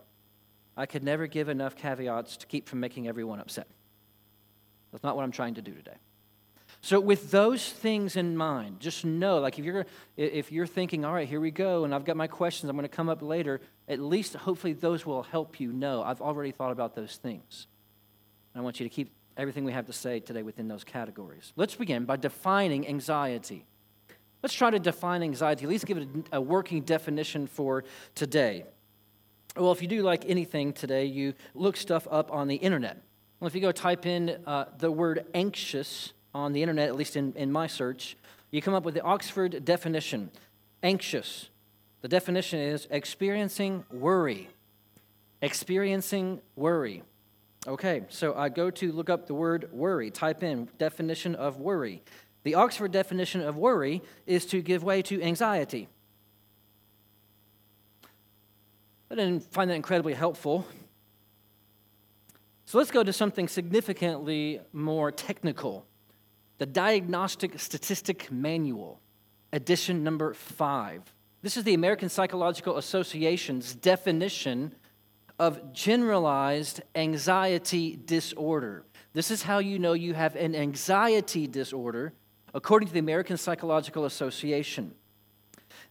I 0.77 0.85
could 0.85 1.03
never 1.03 1.25
give 1.25 1.49
enough 1.49 1.75
caveats 1.75 2.37
to 2.37 2.45
keep 2.45 2.69
from 2.69 2.79
making 2.79 3.07
everyone 3.07 3.39
upset. 3.39 3.67
That's 4.91 5.03
not 5.03 5.15
what 5.15 5.23
I'm 5.23 5.31
trying 5.31 5.55
to 5.55 5.61
do 5.63 5.73
today. 5.73 5.97
So, 6.85 6.99
with 6.99 7.31
those 7.31 7.67
things 7.67 8.15
in 8.15 8.37
mind, 8.37 8.79
just 8.79 9.03
know, 9.05 9.39
like 9.39 9.57
if 9.57 9.65
you're 9.65 9.87
if 10.17 10.51
you're 10.51 10.67
thinking, 10.67 11.03
all 11.03 11.15
right, 11.15 11.27
here 11.27 11.39
we 11.39 11.49
go, 11.49 11.83
and 11.83 11.95
I've 11.95 12.05
got 12.05 12.15
my 12.15 12.27
questions, 12.27 12.69
I'm 12.69 12.75
going 12.75 12.87
to 12.87 12.95
come 12.95 13.09
up 13.09 13.23
later. 13.23 13.59
At 13.87 13.99
least, 13.99 14.35
hopefully, 14.35 14.73
those 14.73 15.03
will 15.03 15.23
help 15.23 15.59
you 15.59 15.73
know 15.73 16.03
I've 16.03 16.21
already 16.21 16.51
thought 16.51 16.71
about 16.71 16.93
those 16.93 17.15
things. 17.15 17.65
And 18.53 18.61
I 18.61 18.63
want 18.63 18.79
you 18.79 18.87
to 18.87 18.93
keep 18.93 19.09
everything 19.35 19.65
we 19.65 19.71
have 19.71 19.87
to 19.87 19.93
say 19.93 20.19
today 20.19 20.43
within 20.43 20.67
those 20.67 20.83
categories. 20.83 21.53
Let's 21.55 21.73
begin 21.73 22.05
by 22.05 22.17
defining 22.17 22.87
anxiety. 22.87 23.65
Let's 24.43 24.53
try 24.53 24.69
to 24.69 24.77
define 24.77 25.23
anxiety, 25.23 25.63
at 25.63 25.69
least 25.71 25.87
give 25.87 25.97
it 25.97 26.07
a, 26.31 26.39
working 26.39 26.81
definition 26.81 27.47
for 27.47 27.83
today. 28.13 28.63
Well, 29.57 29.71
if 29.71 29.81
you 29.81 29.87
do 29.87 30.03
like 30.03 30.23
anything 30.29 30.71
today, 30.71 31.05
you 31.05 31.33
look 31.55 31.77
stuff 31.77 32.07
up 32.11 32.31
on 32.31 32.47
the 32.47 32.57
internet. 32.57 33.01
Well, 33.39 33.47
if 33.47 33.55
you 33.55 33.61
go 33.61 33.71
type 33.71 34.05
in 34.05 34.37
uh, 34.45 34.65
the 34.77 34.91
word 34.91 35.25
anxious 35.33 36.13
on 36.35 36.51
the 36.51 36.61
internet, 36.61 36.89
at 36.89 36.95
least 36.97 37.15
in, 37.15 37.31
in 37.37 37.49
my 37.49 37.65
search, 37.65 38.17
you 38.51 38.61
come 38.61 38.73
up 38.73 38.83
with 38.83 38.93
the 38.93 39.01
Oxford 39.01 39.63
definition 39.63 40.29
anxious. 40.83 41.49
The 42.01 42.09
definition 42.09 42.59
is 42.59 42.87
experiencing 42.91 43.85
worry. 43.89 44.49
Experiencing 45.41 46.41
worry. 46.55 47.03
Okay, 47.67 48.03
so 48.09 48.35
I 48.35 48.49
go 48.49 48.69
to 48.69 48.91
look 48.91 49.09
up 49.09 49.27
the 49.27 49.33
word 49.33 49.69
worry, 49.71 50.11
type 50.11 50.43
in 50.43 50.67
definition 50.77 51.35
of 51.35 51.59
worry. 51.59 52.03
The 52.43 52.55
Oxford 52.55 52.91
definition 52.91 53.41
of 53.41 53.55
worry 53.57 54.03
is 54.27 54.45
to 54.47 54.61
give 54.61 54.83
way 54.83 55.01
to 55.03 55.21
anxiety. 55.23 55.87
I 59.09 59.15
didn't 59.15 59.51
find 59.53 59.69
that 59.69 59.75
incredibly 59.75 60.13
helpful. 60.13 60.67
So 62.65 62.77
let's 62.77 62.91
go 62.91 63.03
to 63.03 63.13
something 63.13 63.47
significantly 63.47 64.59
more 64.73 65.11
technical 65.11 65.85
the 66.57 66.65
Diagnostic 66.65 67.59
Statistic 67.59 68.31
Manual, 68.31 69.01
edition 69.51 70.03
number 70.03 70.33
five. 70.33 71.01
This 71.41 71.57
is 71.57 71.63
the 71.65 71.73
American 71.73 72.09
Psychological 72.09 72.77
Association's 72.77 73.75
definition 73.75 74.73
of 75.37 75.73
generalized 75.73 76.81
anxiety 76.95 77.99
disorder. 78.05 78.85
This 79.13 79.31
is 79.31 79.43
how 79.43 79.59
you 79.59 79.79
know 79.79 79.93
you 79.93 80.13
have 80.13 80.35
an 80.37 80.55
anxiety 80.55 81.45
disorder, 81.45 82.13
according 82.53 82.87
to 82.87 82.93
the 82.93 82.99
American 82.99 83.37
Psychological 83.37 84.05
Association. 84.05 84.95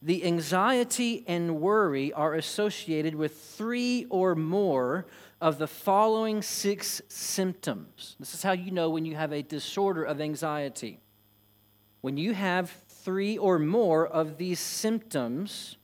The 0.00 0.24
anxiety 0.24 1.24
and 1.26 1.60
worry 1.60 2.12
are 2.12 2.34
associated 2.34 3.14
with 3.14 3.36
three 3.36 4.06
or 4.08 4.34
more 4.34 5.06
of 5.44 5.58
the 5.58 5.66
following 5.66 6.40
six 6.40 7.02
symptoms. 7.08 8.16
This 8.18 8.32
is 8.32 8.42
how 8.42 8.52
you 8.52 8.70
know 8.70 8.88
when 8.88 9.04
you 9.04 9.14
have 9.14 9.30
a 9.30 9.42
disorder 9.42 10.02
of 10.02 10.18
anxiety. 10.18 11.00
When 12.00 12.16
you 12.16 12.32
have 12.32 12.70
three 12.88 13.36
or 13.36 13.58
more 13.58 14.06
of 14.06 14.38
these 14.38 14.58
symptoms, 14.58 15.76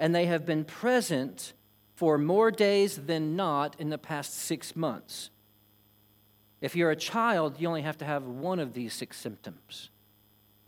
and 0.00 0.12
they 0.12 0.26
have 0.26 0.44
been 0.44 0.64
present 0.64 1.52
for 1.94 2.18
more 2.18 2.50
days 2.50 2.96
than 2.96 3.36
not 3.36 3.76
in 3.78 3.88
the 3.88 3.98
past 3.98 4.34
six 4.34 4.74
months. 4.74 5.30
If 6.60 6.74
you're 6.74 6.90
a 6.90 6.96
child, 6.96 7.60
you 7.60 7.68
only 7.68 7.82
have 7.82 7.98
to 7.98 8.04
have 8.04 8.24
one 8.24 8.58
of 8.58 8.72
these 8.72 8.94
six 8.94 9.16
symptoms 9.16 9.90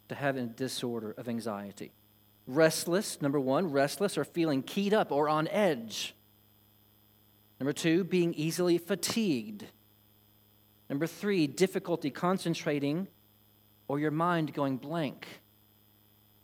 to 0.08 0.14
have 0.14 0.36
a 0.36 0.42
disorder 0.42 1.16
of 1.18 1.28
anxiety. 1.28 1.90
Restless, 2.46 3.20
number 3.20 3.40
one, 3.40 3.72
restless 3.72 4.16
or 4.16 4.24
feeling 4.24 4.62
keyed 4.62 4.94
up 4.94 5.10
or 5.10 5.28
on 5.28 5.48
edge. 5.48 6.14
Number 7.60 7.74
two, 7.74 8.04
being 8.04 8.32
easily 8.34 8.78
fatigued. 8.78 9.66
Number 10.88 11.06
three, 11.06 11.46
difficulty 11.46 12.10
concentrating 12.10 13.06
or 13.86 14.00
your 14.00 14.10
mind 14.10 14.54
going 14.54 14.78
blank. 14.78 15.26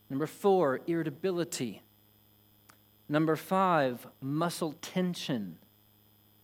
Number 0.09 0.27
four, 0.27 0.81
irritability. 0.85 1.81
Number 3.09 3.35
five, 3.35 4.05
muscle 4.21 4.73
tension. 4.81 5.57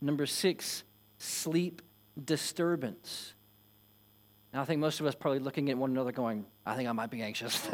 Number 0.01 0.25
six, 0.25 0.83
sleep 1.17 1.81
disturbance. 2.25 3.35
Now, 4.53 4.61
I 4.61 4.65
think 4.65 4.81
most 4.81 4.99
of 4.99 5.05
us 5.05 5.15
probably 5.15 5.39
looking 5.39 5.69
at 5.69 5.77
one 5.77 5.91
another 5.91 6.11
going, 6.11 6.45
I 6.65 6.75
think 6.75 6.89
I 6.89 6.91
might 6.91 7.09
be 7.09 7.21
anxious. 7.21 7.67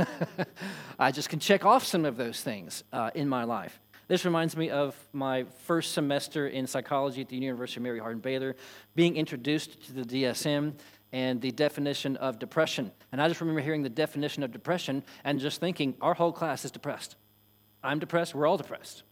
I 0.99 1.11
just 1.11 1.29
can 1.29 1.39
check 1.39 1.65
off 1.65 1.85
some 1.85 2.05
of 2.05 2.17
those 2.17 2.41
things 2.41 2.83
uh, 2.93 3.11
in 3.15 3.27
my 3.27 3.43
life. 3.43 3.79
This 4.09 4.25
reminds 4.25 4.57
me 4.57 4.71
of 4.71 4.95
my 5.13 5.43
first 5.65 5.93
semester 5.93 6.47
in 6.47 6.65
psychology 6.65 7.21
at 7.21 7.29
the 7.29 7.35
University 7.35 7.79
of 7.79 7.83
Mary 7.83 7.99
Hardin 7.99 8.19
Baylor, 8.19 8.55
being 8.95 9.15
introduced 9.15 9.85
to 9.85 9.93
the 9.93 10.01
DSM 10.01 10.73
and 11.13 11.39
the 11.39 11.51
definition 11.51 12.17
of 12.17 12.39
depression. 12.39 12.91
And 13.11 13.21
I 13.21 13.27
just 13.27 13.39
remember 13.39 13.61
hearing 13.61 13.83
the 13.83 13.89
definition 13.89 14.41
of 14.41 14.51
depression 14.51 15.03
and 15.23 15.39
just 15.39 15.59
thinking, 15.59 15.93
our 16.01 16.15
whole 16.15 16.31
class 16.31 16.65
is 16.65 16.71
depressed. 16.71 17.17
I'm 17.83 17.99
depressed, 17.99 18.33
we're 18.33 18.47
all 18.47 18.57
depressed. 18.57 19.03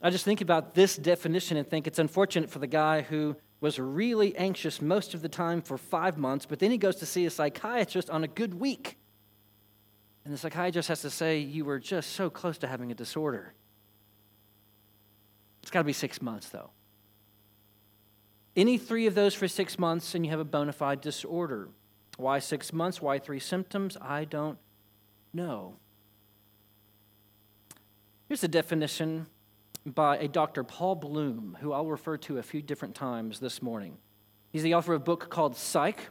I 0.00 0.08
just 0.08 0.24
think 0.24 0.40
about 0.40 0.74
this 0.74 0.96
definition 0.96 1.58
and 1.58 1.68
think 1.68 1.86
it's 1.86 1.98
unfortunate 1.98 2.48
for 2.48 2.60
the 2.60 2.66
guy 2.66 3.02
who 3.02 3.36
was 3.60 3.78
really 3.78 4.34
anxious 4.38 4.80
most 4.80 5.12
of 5.12 5.20
the 5.20 5.28
time 5.28 5.60
for 5.60 5.76
five 5.76 6.16
months, 6.16 6.46
but 6.46 6.60
then 6.60 6.70
he 6.70 6.78
goes 6.78 6.96
to 6.96 7.04
see 7.04 7.26
a 7.26 7.30
psychiatrist 7.30 8.08
on 8.08 8.24
a 8.24 8.28
good 8.28 8.54
week. 8.54 8.96
And 10.30 10.36
the 10.36 10.42
psychiatrist 10.42 10.88
has 10.90 11.02
to 11.02 11.10
say, 11.10 11.40
You 11.40 11.64
were 11.64 11.80
just 11.80 12.12
so 12.12 12.30
close 12.30 12.56
to 12.58 12.68
having 12.68 12.92
a 12.92 12.94
disorder. 12.94 13.52
It's 15.60 15.72
got 15.72 15.80
to 15.80 15.84
be 15.84 15.92
six 15.92 16.22
months, 16.22 16.50
though. 16.50 16.70
Any 18.54 18.78
three 18.78 19.08
of 19.08 19.16
those 19.16 19.34
for 19.34 19.48
six 19.48 19.76
months, 19.76 20.14
and 20.14 20.24
you 20.24 20.30
have 20.30 20.38
a 20.38 20.44
bona 20.44 20.72
fide 20.72 21.00
disorder. 21.00 21.68
Why 22.16 22.38
six 22.38 22.72
months? 22.72 23.02
Why 23.02 23.18
three 23.18 23.40
symptoms? 23.40 23.96
I 24.00 24.24
don't 24.24 24.56
know. 25.32 25.74
Here's 28.28 28.44
a 28.44 28.48
definition 28.48 29.26
by 29.84 30.18
a 30.18 30.28
Dr. 30.28 30.62
Paul 30.62 30.94
Bloom, 30.94 31.58
who 31.60 31.72
I'll 31.72 31.86
refer 31.86 32.16
to 32.18 32.38
a 32.38 32.42
few 32.44 32.62
different 32.62 32.94
times 32.94 33.40
this 33.40 33.60
morning. 33.60 33.96
He's 34.52 34.62
the 34.62 34.74
author 34.74 34.94
of 34.94 35.00
a 35.00 35.04
book 35.04 35.28
called 35.28 35.56
Psych, 35.56 36.10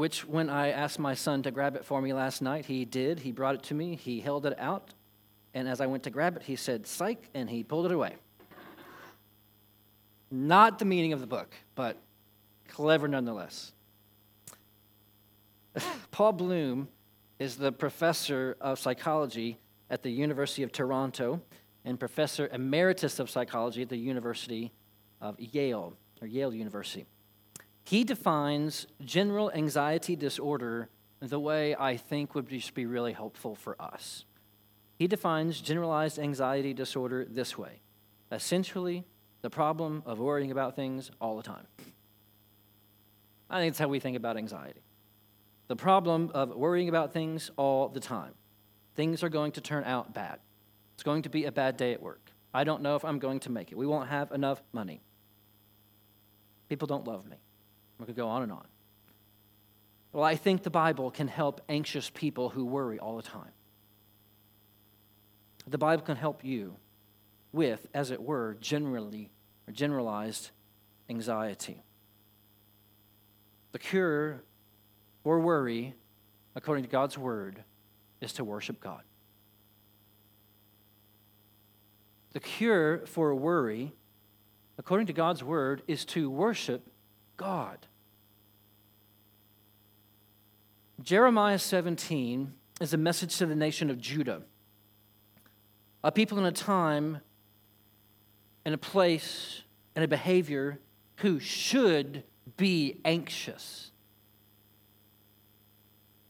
which, 0.00 0.26
when 0.26 0.48
I 0.48 0.70
asked 0.70 0.98
my 0.98 1.12
son 1.12 1.42
to 1.42 1.50
grab 1.50 1.76
it 1.76 1.84
for 1.84 2.00
me 2.00 2.14
last 2.14 2.40
night, 2.40 2.64
he 2.64 2.86
did. 2.86 3.20
He 3.20 3.32
brought 3.32 3.56
it 3.56 3.62
to 3.64 3.74
me, 3.74 3.96
he 3.96 4.20
held 4.20 4.46
it 4.46 4.58
out, 4.58 4.94
and 5.52 5.68
as 5.68 5.78
I 5.78 5.84
went 5.84 6.04
to 6.04 6.10
grab 6.10 6.36
it, 6.36 6.42
he 6.42 6.56
said, 6.56 6.86
Psych, 6.86 7.28
and 7.34 7.50
he 7.50 7.62
pulled 7.62 7.84
it 7.84 7.92
away. 7.92 8.14
Not 10.30 10.78
the 10.78 10.86
meaning 10.86 11.12
of 11.12 11.20
the 11.20 11.26
book, 11.26 11.54
but 11.74 11.98
clever 12.66 13.08
nonetheless. 13.08 13.72
Paul 16.10 16.32
Bloom 16.32 16.88
is 17.38 17.56
the 17.56 17.70
professor 17.70 18.56
of 18.58 18.78
psychology 18.78 19.58
at 19.90 20.02
the 20.02 20.10
University 20.10 20.62
of 20.62 20.72
Toronto 20.72 21.42
and 21.84 22.00
professor 22.00 22.48
emeritus 22.54 23.18
of 23.18 23.28
psychology 23.28 23.82
at 23.82 23.90
the 23.90 23.98
University 23.98 24.72
of 25.20 25.38
Yale, 25.38 25.92
or 26.22 26.26
Yale 26.26 26.54
University. 26.54 27.04
He 27.90 28.04
defines 28.04 28.86
general 29.04 29.50
anxiety 29.50 30.14
disorder 30.14 30.88
the 31.18 31.40
way 31.40 31.74
I 31.74 31.96
think 31.96 32.36
would 32.36 32.48
just 32.48 32.72
be 32.72 32.86
really 32.86 33.12
helpful 33.12 33.56
for 33.56 33.74
us. 33.82 34.24
He 34.96 35.08
defines 35.08 35.60
generalized 35.60 36.16
anxiety 36.16 36.72
disorder 36.72 37.26
this 37.28 37.58
way 37.58 37.80
essentially, 38.30 39.04
the 39.42 39.50
problem 39.50 40.04
of 40.06 40.20
worrying 40.20 40.52
about 40.52 40.76
things 40.76 41.10
all 41.20 41.36
the 41.36 41.42
time. 41.42 41.66
I 43.50 43.58
think 43.58 43.72
that's 43.72 43.80
how 43.80 43.88
we 43.88 43.98
think 43.98 44.16
about 44.16 44.36
anxiety. 44.36 44.84
The 45.66 45.74
problem 45.74 46.30
of 46.32 46.54
worrying 46.54 46.88
about 46.88 47.12
things 47.12 47.50
all 47.56 47.88
the 47.88 47.98
time. 47.98 48.34
Things 48.94 49.24
are 49.24 49.28
going 49.28 49.50
to 49.52 49.60
turn 49.60 49.82
out 49.82 50.14
bad. 50.14 50.38
It's 50.94 51.02
going 51.02 51.22
to 51.22 51.28
be 51.28 51.44
a 51.46 51.50
bad 51.50 51.76
day 51.76 51.92
at 51.92 52.00
work. 52.00 52.30
I 52.54 52.62
don't 52.62 52.82
know 52.82 52.94
if 52.94 53.04
I'm 53.04 53.18
going 53.18 53.40
to 53.40 53.50
make 53.50 53.72
it. 53.72 53.76
We 53.76 53.88
won't 53.88 54.10
have 54.10 54.30
enough 54.30 54.62
money. 54.72 55.00
People 56.68 56.86
don't 56.86 57.04
love 57.04 57.28
me. 57.28 57.38
We 58.00 58.06
could 58.06 58.16
go 58.16 58.28
on 58.28 58.42
and 58.42 58.50
on. 58.50 58.66
Well, 60.12 60.24
I 60.24 60.34
think 60.34 60.62
the 60.62 60.70
Bible 60.70 61.10
can 61.10 61.28
help 61.28 61.60
anxious 61.68 62.10
people 62.10 62.48
who 62.48 62.64
worry 62.64 62.98
all 62.98 63.16
the 63.16 63.22
time. 63.22 63.52
The 65.68 65.78
Bible 65.78 66.02
can 66.02 66.16
help 66.16 66.44
you 66.44 66.76
with, 67.52 67.86
as 67.94 68.10
it 68.10 68.20
were, 68.20 68.56
generally 68.60 69.30
or 69.68 69.72
generalized 69.72 70.50
anxiety. 71.08 71.82
The 73.72 73.78
cure 73.78 74.42
for 75.22 75.38
worry, 75.38 75.94
according 76.56 76.84
to 76.84 76.90
God's 76.90 77.18
word, 77.18 77.62
is 78.20 78.32
to 78.32 78.44
worship 78.44 78.80
God. 78.80 79.02
The 82.32 82.40
cure 82.40 83.06
for 83.06 83.34
worry, 83.34 83.92
according 84.78 85.06
to 85.08 85.12
God's 85.12 85.44
word, 85.44 85.82
is 85.86 86.04
to 86.06 86.30
worship 86.30 86.90
God. 87.36 87.86
Jeremiah 91.02 91.58
17 91.58 92.52
is 92.80 92.92
a 92.92 92.98
message 92.98 93.38
to 93.38 93.46
the 93.46 93.54
nation 93.54 93.88
of 93.88 93.98
Judah, 93.98 94.42
a 96.04 96.12
people 96.12 96.38
in 96.38 96.44
a 96.44 96.52
time 96.52 97.20
and 98.66 98.74
a 98.74 98.78
place 98.78 99.62
and 99.96 100.04
a 100.04 100.08
behavior 100.08 100.78
who 101.16 101.40
should 101.40 102.22
be 102.58 103.00
anxious. 103.04 103.92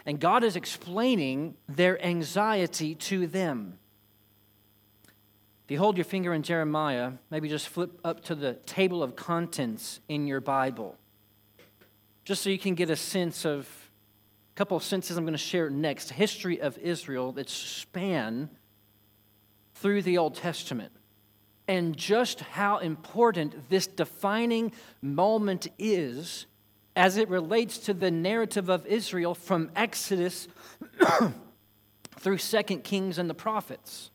And 0.06 0.20
God 0.20 0.44
is 0.44 0.54
explaining 0.54 1.56
their 1.68 2.02
anxiety 2.04 2.94
to 2.94 3.26
them. 3.26 3.78
If 5.64 5.72
you 5.72 5.78
hold 5.78 5.96
your 5.96 6.04
finger 6.04 6.32
in 6.32 6.42
Jeremiah, 6.42 7.12
maybe 7.28 7.48
just 7.48 7.68
flip 7.68 7.98
up 8.04 8.22
to 8.24 8.36
the 8.36 8.54
table 8.66 9.02
of 9.02 9.16
contents 9.16 9.98
in 10.08 10.28
your 10.28 10.40
Bible, 10.40 10.96
just 12.24 12.42
so 12.42 12.50
you 12.50 12.58
can 12.58 12.76
get 12.76 12.88
a 12.88 12.96
sense 12.96 13.44
of 13.44 13.79
couple 14.54 14.76
of 14.76 14.82
senses 14.82 15.16
I'm 15.16 15.24
going 15.24 15.32
to 15.32 15.38
share 15.38 15.70
next 15.70 16.10
history 16.10 16.60
of 16.60 16.76
Israel 16.78 17.32
that 17.32 17.48
span 17.48 18.50
through 19.74 20.02
the 20.02 20.18
Old 20.18 20.34
Testament 20.34 20.92
and 21.66 21.96
just 21.96 22.40
how 22.40 22.78
important 22.78 23.68
this 23.70 23.86
defining 23.86 24.72
moment 25.00 25.68
is 25.78 26.46
as 26.96 27.16
it 27.16 27.28
relates 27.28 27.78
to 27.78 27.94
the 27.94 28.10
narrative 28.10 28.68
of 28.68 28.84
Israel 28.86 29.34
from 29.34 29.70
Exodus 29.76 30.48
through 32.18 32.38
Second 32.38 32.82
Kings 32.82 33.18
and 33.18 33.30
the 33.30 33.34
prophets. 33.34 34.10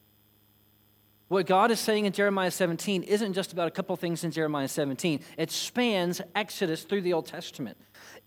What 1.27 1.47
God 1.47 1.71
is 1.71 1.79
saying 1.79 2.05
in 2.05 2.13
Jeremiah 2.13 2.51
17 2.51 3.03
isn't 3.03 3.33
just 3.33 3.51
about 3.51 3.67
a 3.67 3.71
couple 3.71 3.95
things 3.95 4.23
in 4.23 4.31
Jeremiah 4.31 4.67
17. 4.67 5.21
It 5.37 5.49
spans 5.49 6.21
Exodus 6.35 6.83
through 6.83 7.01
the 7.01 7.13
Old 7.13 7.25
Testament. 7.25 7.77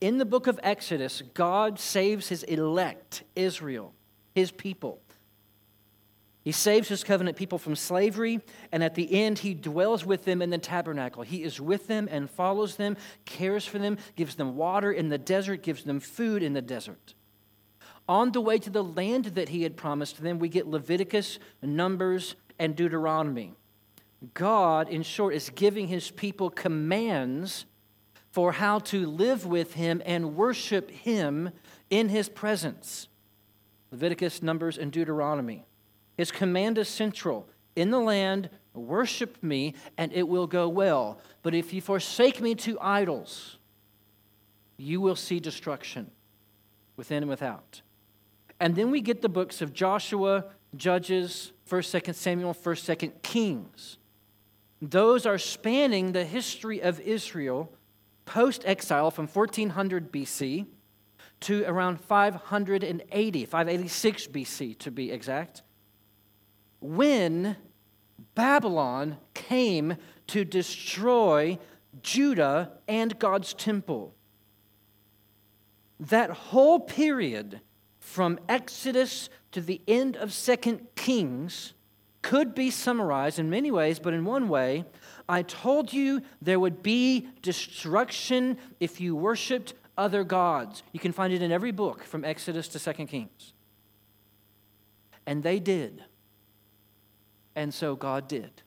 In 0.01 0.19
the 0.19 0.25
book 0.25 0.47
of 0.47 0.61
Exodus, 0.63 1.23
God 1.35 1.79
saves 1.79 2.29
his 2.29 2.45
elect, 2.45 3.25
Israel, 3.35 3.95
his 4.35 4.51
people. 4.53 5.01
He 6.45 6.53
saves 6.53 6.89
his 6.89 7.05
covenant 7.05 7.37
people 7.37 7.59
from 7.59 7.75
slavery, 7.75 8.41
and 8.73 8.83
at 8.83 8.95
the 8.95 9.23
end, 9.23 9.41
he 9.41 9.55
dwells 9.55 10.07
with 10.07 10.25
them 10.25 10.41
in 10.41 10.51
the 10.51 10.59
tabernacle. 10.59 11.23
He 11.23 11.43
is 11.43 11.61
with 11.61 11.89
them 11.89 12.09
and 12.11 12.31
follows 12.31 12.77
them, 12.77 12.97
cares 13.25 13.67
for 13.67 13.79
them, 13.79 13.99
gives 14.17 14.37
them 14.37 14.57
water 14.57 14.93
in 14.93 15.09
the 15.09 15.19
desert, 15.19 15.63
gives 15.63 15.83
them 15.83 16.01
food 16.01 16.43
in 16.43 16.53
the 16.53 16.63
desert. 16.63 17.15
On 18.09 18.33
the 18.33 18.41
way 18.41 18.59
to 18.59 18.71
the 18.71 18.85
land 18.85 19.27
that 19.27 19.51
he 19.51 19.65
had 19.65 19.77
promised 19.77 20.23
them, 20.23 20.39
we 20.39 20.49
get 20.49 20.67
Leviticus, 20.67 21.39
Numbers, 21.61 22.37
and 22.59 22.75
Deuteronomy. 22.75 23.53
God, 24.33 24.89
in 24.89 25.03
short, 25.03 25.35
is 25.35 25.51
giving 25.51 25.89
his 25.89 26.11
people 26.11 26.51
commands 26.51 27.67
for 28.31 28.53
how 28.53 28.79
to 28.79 29.07
live 29.07 29.47
with 29.47 29.75
him 29.75 30.03
and 30.05 30.37
worship 30.37 30.91
him 30.91 31.51
in 31.91 32.09
his 32.09 32.29
presence. 32.29 33.09
Leviticus, 33.91 34.43
Numbers, 34.43 34.77
and 34.79 34.93
Deuteronomy. 34.93 35.65
His 36.17 36.31
command 36.31 36.79
is 36.79 36.89
central. 36.89 37.49
In 37.75 37.91
the 37.91 38.01
land, 38.01 38.51
worship 38.75 39.43
me, 39.43 39.75
and 39.97 40.13
it 40.13 40.29
will 40.29 40.47
go 40.47 40.69
well. 40.69 41.21
But 41.43 41.55
if 41.55 41.73
you 41.73 41.81
forsake 41.81 42.41
me 42.41 42.55
to 42.57 42.79
idols, 42.81 43.59
you 44.77 45.01
will 45.01 45.17
see 45.17 45.41
destruction 45.41 46.11
within 46.97 47.23
and 47.23 47.31
without. 47.31 47.83
And 48.61 48.75
then 48.75 48.91
we 48.91 49.01
get 49.01 49.23
the 49.23 49.29
books 49.29 49.63
of 49.63 49.73
Joshua, 49.73 50.47
Judges, 50.77 51.53
1st, 51.71 52.03
2nd 52.03 52.15
Samuel, 52.15 52.55
1st, 52.55 52.97
2nd 52.97 53.23
Kings. 53.23 53.99
Those 54.83 55.27
are 55.27 55.39
spanning 55.39 56.13
the 56.13 56.25
history 56.25 56.81
of 56.83 57.01
Israel 57.01 57.73
post 58.29 58.63
exile 58.67 59.11
from 59.11 59.27
1400 59.27 60.13
BC 60.13 60.67
to 61.41 61.65
around 61.65 61.99
580, 61.99 63.45
586 63.47 64.27
BC 64.27 64.79
to 64.79 64.91
be 64.91 65.11
exact 65.11 65.63
when 66.81 67.57
Babylon 68.35 69.17
came 69.35 69.97
to 70.27 70.45
destroy 70.45 71.59
Judah 72.03 72.73
and 72.87 73.19
God's 73.19 73.55
temple. 73.55 74.15
That 75.99 76.31
whole 76.31 76.81
period 76.81 77.61
from 77.99 78.39
Exodus 78.47 79.31
to 79.53 79.63
the 79.63 79.81
end 79.89 80.17
of 80.17 80.33
Second 80.33 80.87
Kings 80.95 81.73
could 82.23 82.55
be 82.55 82.71
summarized 82.71 83.39
in 83.39 83.49
many 83.49 83.71
ways, 83.71 83.99
but 83.99 84.13
in 84.13 84.25
one 84.25 84.49
way, 84.49 84.85
I 85.29 85.43
told 85.43 85.93
you 85.93 86.23
there 86.41 86.59
would 86.59 86.83
be 86.83 87.29
destruction 87.43 88.57
if 88.81 89.01
you 89.01 89.15
worshiped 89.15 89.75
other 89.97 90.25
gods. 90.25 90.83
You 90.93 91.01
can 91.01 91.13
find 91.13 91.33
it 91.33 91.43
in 91.43 91.53
every 91.53 91.73
book 91.73 92.05
from 92.05 92.25
Exodus 92.25 92.69
to 92.69 92.79
Second 92.79 93.09
Kings. 93.09 93.53
And 95.27 95.43
they 95.43 95.59
did. 95.59 96.03
And 97.55 97.75
so 97.75 97.95
God 97.95 98.29
did. 98.29 98.63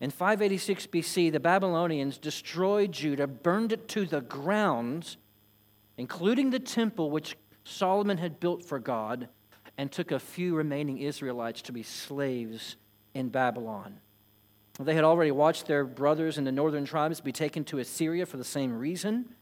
In 0.00 0.10
586 0.10 0.86
BC, 0.86 1.30
the 1.30 1.38
Babylonians 1.38 2.16
destroyed 2.16 2.90
Judah, 2.90 3.26
burned 3.26 3.70
it 3.70 3.86
to 3.88 4.06
the 4.06 4.22
ground, 4.22 5.16
including 5.98 6.50
the 6.50 6.58
temple 6.58 7.10
which 7.10 7.36
Solomon 7.64 8.16
had 8.16 8.40
built 8.40 8.64
for 8.64 8.78
God, 8.78 9.28
and 9.76 9.92
took 9.92 10.10
a 10.10 10.18
few 10.18 10.54
remaining 10.54 10.98
Israelites 10.98 11.60
to 11.62 11.72
be 11.72 11.82
slaves 11.82 12.76
in 13.14 13.28
Babylon. 13.28 14.00
They 14.78 14.94
had 14.94 15.04
already 15.04 15.30
watched 15.30 15.66
their 15.66 15.84
brothers 15.84 16.38
in 16.38 16.44
the 16.44 16.52
northern 16.52 16.84
tribes 16.84 17.20
be 17.20 17.32
taken 17.32 17.64
to 17.64 17.78
Assyria 17.78 18.24
for 18.24 18.36
the 18.36 18.44
same 18.44 18.78
reason. 18.78 19.34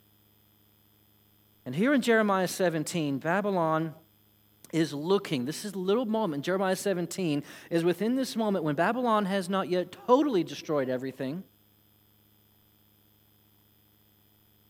And 1.65 1.75
here 1.75 1.95
in 1.95 2.01
Jeremiah 2.01 2.49
17, 2.49 3.19
Babylon 3.19 3.95
is 4.73 4.93
looking. 4.93 5.45
This 5.45 5.65
is 5.65 5.75
a 5.75 5.79
little 5.79 6.07
moment, 6.07 6.45
Jeremiah 6.45 6.77
17, 6.77 7.43
is 7.71 7.85
within 7.85 8.17
this 8.17 8.37
moment 8.37 8.65
when 8.65 8.75
Babylon 8.75 9.27
has 9.27 9.49
not 9.49 9.69
yet 9.69 9.93
totally 10.07 10.43
destroyed 10.43 10.89
everything. 10.89 11.45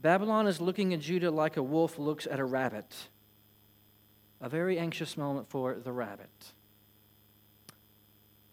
Babylon 0.00 0.46
is 0.46 0.60
looking 0.60 0.94
at 0.94 1.00
Judah 1.00 1.30
like 1.30 1.56
a 1.56 1.62
wolf 1.62 1.98
looks 1.98 2.26
at 2.30 2.38
a 2.38 2.44
rabbit. 2.44 3.08
A 4.40 4.48
very 4.48 4.78
anxious 4.78 5.16
moment 5.16 5.48
for 5.48 5.74
the 5.74 5.92
rabbit. 5.92 6.52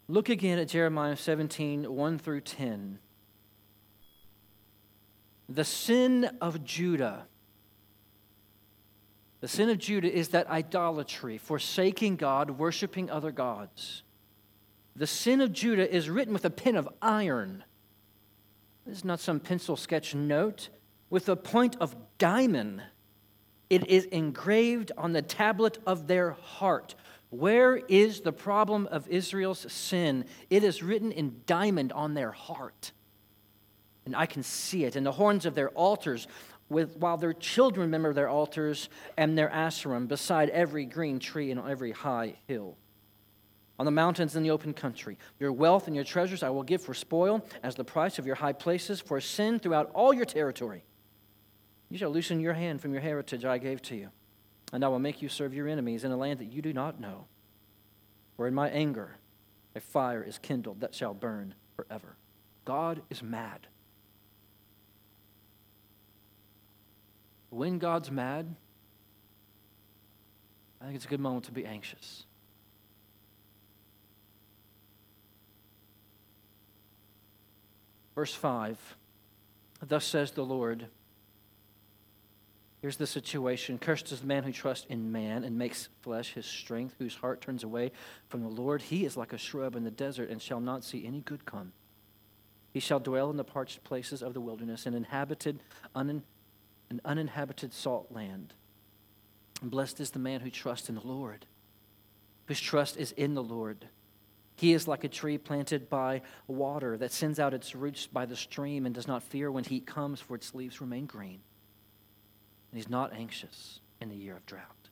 Look 0.07 0.29
again 0.29 0.59
at 0.59 0.67
Jeremiah 0.67 1.15
17, 1.15 1.91
1 1.91 2.19
through 2.19 2.41
10. 2.41 2.99
The 5.49 5.63
sin 5.63 6.29
of 6.41 6.63
Judah. 6.63 7.25
The 9.41 9.47
sin 9.47 9.69
of 9.69 9.79
Judah 9.79 10.11
is 10.11 10.29
that 10.29 10.47
idolatry, 10.47 11.37
forsaking 11.37 12.17
God, 12.17 12.51
worshiping 12.51 13.09
other 13.09 13.31
gods. 13.31 14.03
The 14.95 15.07
sin 15.07 15.41
of 15.41 15.51
Judah 15.51 15.93
is 15.93 16.09
written 16.09 16.33
with 16.33 16.45
a 16.45 16.49
pen 16.49 16.75
of 16.75 16.87
iron. 17.01 17.63
This 18.85 18.99
is 18.99 19.05
not 19.05 19.19
some 19.19 19.39
pencil 19.39 19.75
sketch 19.75 20.13
note. 20.13 20.69
With 21.09 21.29
a 21.29 21.35
point 21.35 21.77
of 21.79 21.95
diamond, 22.17 22.81
it 23.69 23.87
is 23.87 24.05
engraved 24.05 24.91
on 24.97 25.13
the 25.13 25.21
tablet 25.21 25.79
of 25.85 26.07
their 26.07 26.31
heart. 26.31 26.95
Where 27.29 27.75
is 27.75 28.21
the 28.21 28.31
problem 28.31 28.87
of 28.87 29.07
Israel's 29.07 29.71
sin? 29.71 30.25
It 30.49 30.63
is 30.63 30.83
written 30.83 31.11
in 31.11 31.41
diamond 31.45 31.91
on 31.91 32.13
their 32.13 32.31
heart. 32.31 32.91
And 34.05 34.15
I 34.15 34.25
can 34.25 34.43
see 34.43 34.85
it. 34.85 34.95
in 34.95 35.03
the 35.03 35.11
horns 35.11 35.45
of 35.45 35.55
their 35.55 35.69
altars, 35.69 36.27
with, 36.69 36.97
while 36.97 37.17
their 37.17 37.33
children 37.33 37.87
remember 37.87 38.13
their 38.13 38.29
altars 38.29 38.89
and 39.17 39.37
their 39.37 39.49
Asherim 39.49 40.07
beside 40.07 40.49
every 40.49 40.85
green 40.85 41.19
tree 41.19 41.51
and 41.51 41.59
every 41.59 41.91
high 41.91 42.35
hill. 42.47 42.77
On 43.77 43.85
the 43.85 43.91
mountains 43.91 44.35
in 44.35 44.43
the 44.43 44.51
open 44.51 44.73
country, 44.73 45.17
your 45.39 45.51
wealth 45.51 45.87
and 45.87 45.95
your 45.95 46.05
treasures 46.05 46.43
I 46.43 46.49
will 46.49 46.63
give 46.63 46.81
for 46.81 46.93
spoil 46.93 47.45
as 47.61 47.75
the 47.75 47.83
price 47.83 48.17
of 48.17 48.25
your 48.25 48.35
high 48.35 48.53
places, 48.53 49.01
for 49.01 49.19
sin 49.19 49.59
throughout 49.59 49.91
all 49.93 50.13
your 50.13 50.25
territory. 50.25 50.83
You 51.89 51.97
shall 51.97 52.09
loosen 52.09 52.39
your 52.39 52.53
hand 52.53 52.81
from 52.81 52.93
your 52.93 53.01
heritage 53.01 53.43
I 53.43 53.57
gave 53.57 53.81
to 53.83 53.95
you 53.95 54.09
and 54.73 54.83
I 54.83 54.87
will 54.87 54.99
make 54.99 55.21
you 55.21 55.29
serve 55.29 55.53
your 55.53 55.67
enemies 55.67 56.03
in 56.03 56.11
a 56.11 56.17
land 56.17 56.39
that 56.39 56.51
you 56.51 56.61
do 56.61 56.73
not 56.73 56.99
know. 56.99 57.25
For 58.35 58.47
in 58.47 58.53
my 58.53 58.69
anger 58.69 59.17
a 59.75 59.79
fire 59.79 60.23
is 60.23 60.37
kindled 60.37 60.81
that 60.81 60.95
shall 60.95 61.13
burn 61.13 61.55
forever. 61.75 62.15
God 62.63 63.01
is 63.09 63.21
mad. 63.21 63.67
When 67.49 67.77
God's 67.77 68.11
mad, 68.11 68.55
I 70.81 70.85
think 70.85 70.95
it's 70.95 71.05
a 71.05 71.09
good 71.09 71.19
moment 71.19 71.45
to 71.45 71.51
be 71.51 71.65
anxious. 71.65 72.25
Verse 78.15 78.33
5 78.33 78.97
Thus 79.87 80.05
says 80.05 80.31
the 80.31 80.45
Lord. 80.45 80.87
Here's 82.85 82.97
the 82.97 83.07
situation 83.07 83.79
Cursed 83.79 84.11
is 84.11 84.19
the 84.19 84.27
man 84.27 84.43
who 84.43 84.51
trusts 84.51 84.85
in 84.91 85.11
man 85.11 85.43
and 85.43 85.57
makes 85.57 85.89
flesh 86.03 86.33
his 86.33 86.45
strength, 86.45 86.93
whose 86.99 87.15
heart 87.15 87.41
turns 87.41 87.63
away 87.63 87.91
from 88.29 88.43
the 88.43 88.47
Lord. 88.47 88.79
He 88.79 89.05
is 89.05 89.17
like 89.17 89.33
a 89.33 89.39
shrub 89.39 89.75
in 89.75 89.83
the 89.83 89.89
desert 89.89 90.29
and 90.29 90.39
shall 90.39 90.59
not 90.59 90.83
see 90.83 91.03
any 91.03 91.21
good 91.21 91.47
come. 91.47 91.73
He 92.71 92.79
shall 92.79 92.99
dwell 92.99 93.31
in 93.31 93.37
the 93.37 93.43
parched 93.43 93.83
places 93.83 94.21
of 94.21 94.35
the 94.35 94.39
wilderness, 94.39 94.85
an 94.85 94.93
inhabited, 94.93 95.63
un, 95.95 96.21
an 96.91 97.01
uninhabited 97.03 97.73
salt 97.73 98.11
land. 98.11 98.53
And 99.63 99.71
blessed 99.71 99.99
is 99.99 100.11
the 100.11 100.19
man 100.19 100.41
who 100.41 100.51
trusts 100.51 100.87
in 100.87 100.93
the 100.93 101.01
Lord, 101.01 101.47
whose 102.45 102.61
trust 102.61 102.97
is 102.97 103.13
in 103.13 103.33
the 103.33 103.41
Lord. 103.41 103.87
He 104.57 104.73
is 104.73 104.87
like 104.87 105.03
a 105.03 105.09
tree 105.09 105.39
planted 105.39 105.89
by 105.89 106.21
water 106.45 106.97
that 106.97 107.11
sends 107.11 107.39
out 107.39 107.55
its 107.55 107.73
roots 107.73 108.05
by 108.05 108.27
the 108.27 108.35
stream 108.35 108.85
and 108.85 108.93
does 108.93 109.07
not 109.07 109.23
fear 109.23 109.51
when 109.51 109.63
heat 109.63 109.87
comes, 109.87 110.21
for 110.21 110.35
its 110.35 110.53
leaves 110.53 110.81
remain 110.81 111.07
green 111.07 111.39
and 112.75 112.83
he's 112.83 112.89
not 112.89 113.13
anxious 113.13 113.79
in 114.01 114.09
the 114.09 114.17
year 114.17 114.35
of 114.35 114.45
drought, 114.45 114.89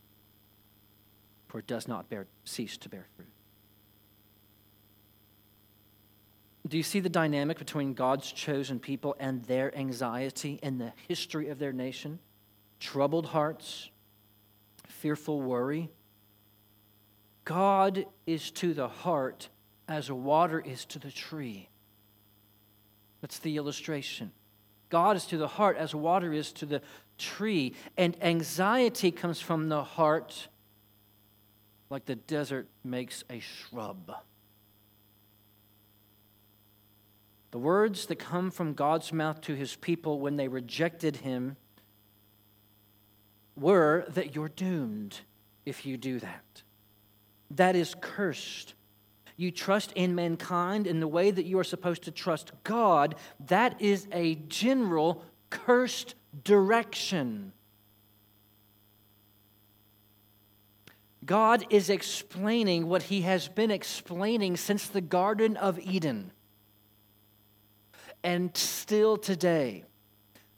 for 1.50 1.60
it 1.60 1.68
does 1.68 1.86
not 1.86 2.10
bear, 2.10 2.28
cease 2.46 2.78
to 2.78 2.88
bear 2.88 3.06
fruit. 3.18 3.28
Do 6.66 6.78
you 6.78 6.84
see 6.84 7.02
the 7.02 7.10
dynamic 7.10 7.60
between 7.60 7.94
God's 7.94 8.32
chosen 8.32 8.80
people 8.80 9.18
and 9.20 9.44
their 9.44 9.78
anxiety 9.78 10.62
in 10.64 10.78
the 10.78 10.94
history 11.10 11.50
of 11.50 11.60
their 11.60 11.74
nation? 11.74 12.20
Troubled 12.80 13.26
hearts, 13.26 13.90
fearful 14.88 15.42
worry. 15.42 15.92
God 17.44 18.06
is 18.26 18.50
to 18.52 18.74
the 18.74 18.88
heart 18.88 19.50
as 19.90 20.10
water 20.10 20.62
is 20.62 20.86
to 20.86 21.00
the 21.00 21.12
tree. 21.12 21.68
That's 23.20 23.40
the 23.40 23.58
illustration. 23.58 24.32
God 24.94 25.18
is 25.18 25.26
to 25.26 25.38
the 25.38 25.48
heart 25.48 25.76
as 25.76 25.96
water 25.96 26.32
is 26.32 26.52
to 26.52 26.68
the 26.68 26.80
tree. 27.18 27.74
And 27.98 28.16
anxiety 28.22 29.10
comes 29.10 29.42
from 29.42 29.68
the 29.68 29.84
heart 29.84 30.50
like 31.90 32.06
the 32.06 32.14
desert 32.14 32.68
makes 32.84 33.24
a 33.28 33.40
shrub. 33.40 34.12
The 37.50 37.58
words 37.58 38.06
that 38.06 38.18
come 38.18 38.52
from 38.52 38.76
God's 38.76 39.12
mouth 39.12 39.42
to 39.42 39.56
his 39.56 39.76
people 39.76 40.20
when 40.20 40.36
they 40.36 40.48
rejected 40.48 41.16
him 41.16 41.58
were 43.56 44.06
that 44.10 44.36
you're 44.36 44.50
doomed 44.50 45.22
if 45.66 45.88
you 45.88 45.98
do 45.98 46.20
that. 46.20 46.62
That 47.50 47.76
is 47.76 47.96
cursed. 48.00 48.76
You 49.36 49.52
trust 49.52 49.92
in 49.94 50.16
mankind 50.16 50.88
in 50.88 51.00
the 51.00 51.08
way 51.08 51.32
that 51.32 51.46
you 51.46 51.58
are 51.60 51.64
supposed 51.64 52.04
to 52.04 52.12
trust 52.12 52.52
God. 52.64 53.16
That 53.48 53.82
is 53.82 54.08
a 54.12 54.36
general 54.36 55.24
cursed 55.50 56.16
direction. 56.44 57.54
God 61.26 61.66
is 61.70 61.90
explaining 61.90 62.88
what 62.88 63.04
he 63.04 63.22
has 63.22 63.48
been 63.48 63.72
explaining 63.72 64.58
since 64.58 64.88
the 64.88 65.02
Garden 65.02 65.58
of 65.58 65.80
Eden. 65.80 66.32
And 68.24 68.56
still 68.56 69.18
today, 69.18 69.86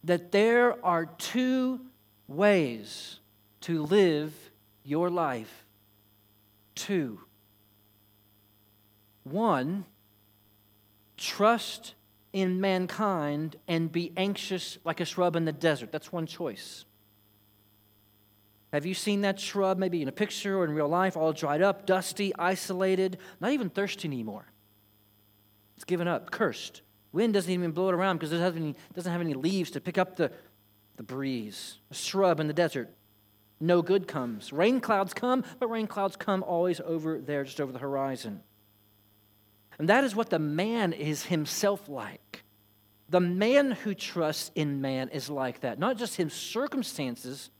that 0.03 0.31
there 0.31 0.83
are 0.85 1.05
two 1.05 1.81
ways 2.27 3.19
to 3.61 3.83
live 3.83 4.33
your 4.83 5.09
life. 5.09 5.65
Two. 6.75 7.24
One, 9.25 9.85
trust 11.17 11.95
in 12.31 12.61
mankind 12.61 13.57
and 13.67 13.91
be 13.91 14.13
anxious 14.15 14.77
like 14.85 14.99
a 14.99 15.05
shrub 15.05 15.35
in 15.35 15.45
the 15.45 15.51
desert. 15.51 15.91
That's 15.91 16.11
one 16.11 16.27
choice. 16.27 16.85
Have 18.71 18.85
you 18.85 18.93
seen 18.93 19.21
that 19.21 19.39
shrub 19.39 19.77
maybe 19.77 20.01
in 20.01 20.07
a 20.07 20.11
picture 20.11 20.57
or 20.57 20.65
in 20.65 20.71
real 20.71 20.87
life, 20.87 21.17
all 21.17 21.33
dried 21.33 21.61
up, 21.61 21.85
dusty, 21.85 22.35
isolated, 22.37 23.17
not 23.39 23.51
even 23.51 23.69
thirsty 23.69 24.07
anymore? 24.07 24.45
It's 25.75 25.85
given 25.85 26.07
up, 26.07 26.29
cursed. 26.29 26.81
Wind 27.11 27.33
doesn't 27.33 27.51
even 27.51 27.71
blow 27.71 27.89
it 27.89 27.95
around 27.95 28.17
because 28.17 28.31
it 28.31 28.35
doesn't 28.35 28.53
have 28.53 28.61
any, 28.61 28.75
doesn't 28.93 29.11
have 29.11 29.21
any 29.21 29.33
leaves 29.33 29.71
to 29.71 29.81
pick 29.81 29.97
up 29.97 30.17
the, 30.17 30.31
the 30.97 31.03
breeze. 31.03 31.77
A 31.89 31.95
shrub 31.95 32.39
in 32.39 32.47
the 32.47 32.53
desert. 32.53 32.89
No 33.61 33.81
good 33.81 34.07
comes. 34.07 34.51
Rain 34.51 34.81
clouds 34.81 35.13
come, 35.13 35.45
but 35.59 35.69
rain 35.69 35.87
clouds 35.87 36.17
come 36.17 36.43
always 36.43 36.81
over 36.81 37.21
there, 37.21 37.45
just 37.45 37.61
over 37.61 37.71
the 37.71 37.79
horizon. 37.79 38.41
And 39.77 39.89
that 39.89 40.03
is 40.03 40.15
what 40.15 40.29
the 40.29 40.39
man 40.39 40.93
is 40.93 41.25
himself 41.25 41.89
like. 41.89 42.43
The 43.09 43.19
man 43.19 43.71
who 43.71 43.93
trusts 43.93 44.51
in 44.55 44.81
man 44.81 45.09
is 45.09 45.29
like 45.29 45.61
that. 45.61 45.77
Not 45.77 45.97
just 45.97 46.15
his 46.15 46.33
circumstances, 46.33 47.51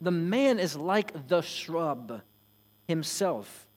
the 0.00 0.10
man 0.10 0.58
is 0.58 0.76
like 0.76 1.28
the 1.28 1.40
shrub 1.40 2.20
himself. 2.88 3.68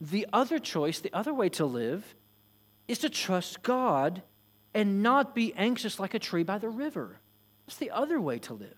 The 0.00 0.26
other 0.32 0.58
choice, 0.58 1.00
the 1.00 1.12
other 1.12 1.32
way 1.32 1.48
to 1.50 1.64
live, 1.64 2.14
is 2.88 2.98
to 3.00 3.08
trust 3.08 3.62
God 3.62 4.22
and 4.74 5.02
not 5.02 5.34
be 5.34 5.54
anxious 5.54 5.98
like 5.98 6.14
a 6.14 6.18
tree 6.18 6.42
by 6.42 6.58
the 6.58 6.68
river. 6.68 7.18
That's 7.66 7.78
the 7.78 7.90
other 7.90 8.20
way 8.20 8.38
to 8.40 8.54
live. 8.54 8.76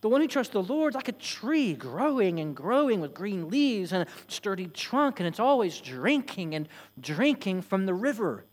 The 0.00 0.08
one 0.08 0.22
who 0.22 0.28
trusts 0.28 0.52
the 0.52 0.62
Lord 0.62 0.92
is 0.92 0.94
like 0.94 1.08
a 1.08 1.12
tree 1.12 1.74
growing 1.74 2.40
and 2.40 2.56
growing 2.56 3.00
with 3.00 3.12
green 3.12 3.50
leaves 3.50 3.92
and 3.92 4.08
a 4.08 4.32
sturdy 4.32 4.66
trunk, 4.66 5.20
and 5.20 5.26
it's 5.26 5.40
always 5.40 5.78
drinking 5.80 6.54
and 6.54 6.68
drinking 6.98 7.62
from 7.62 7.84
the 7.84 7.92
river. 7.94 8.46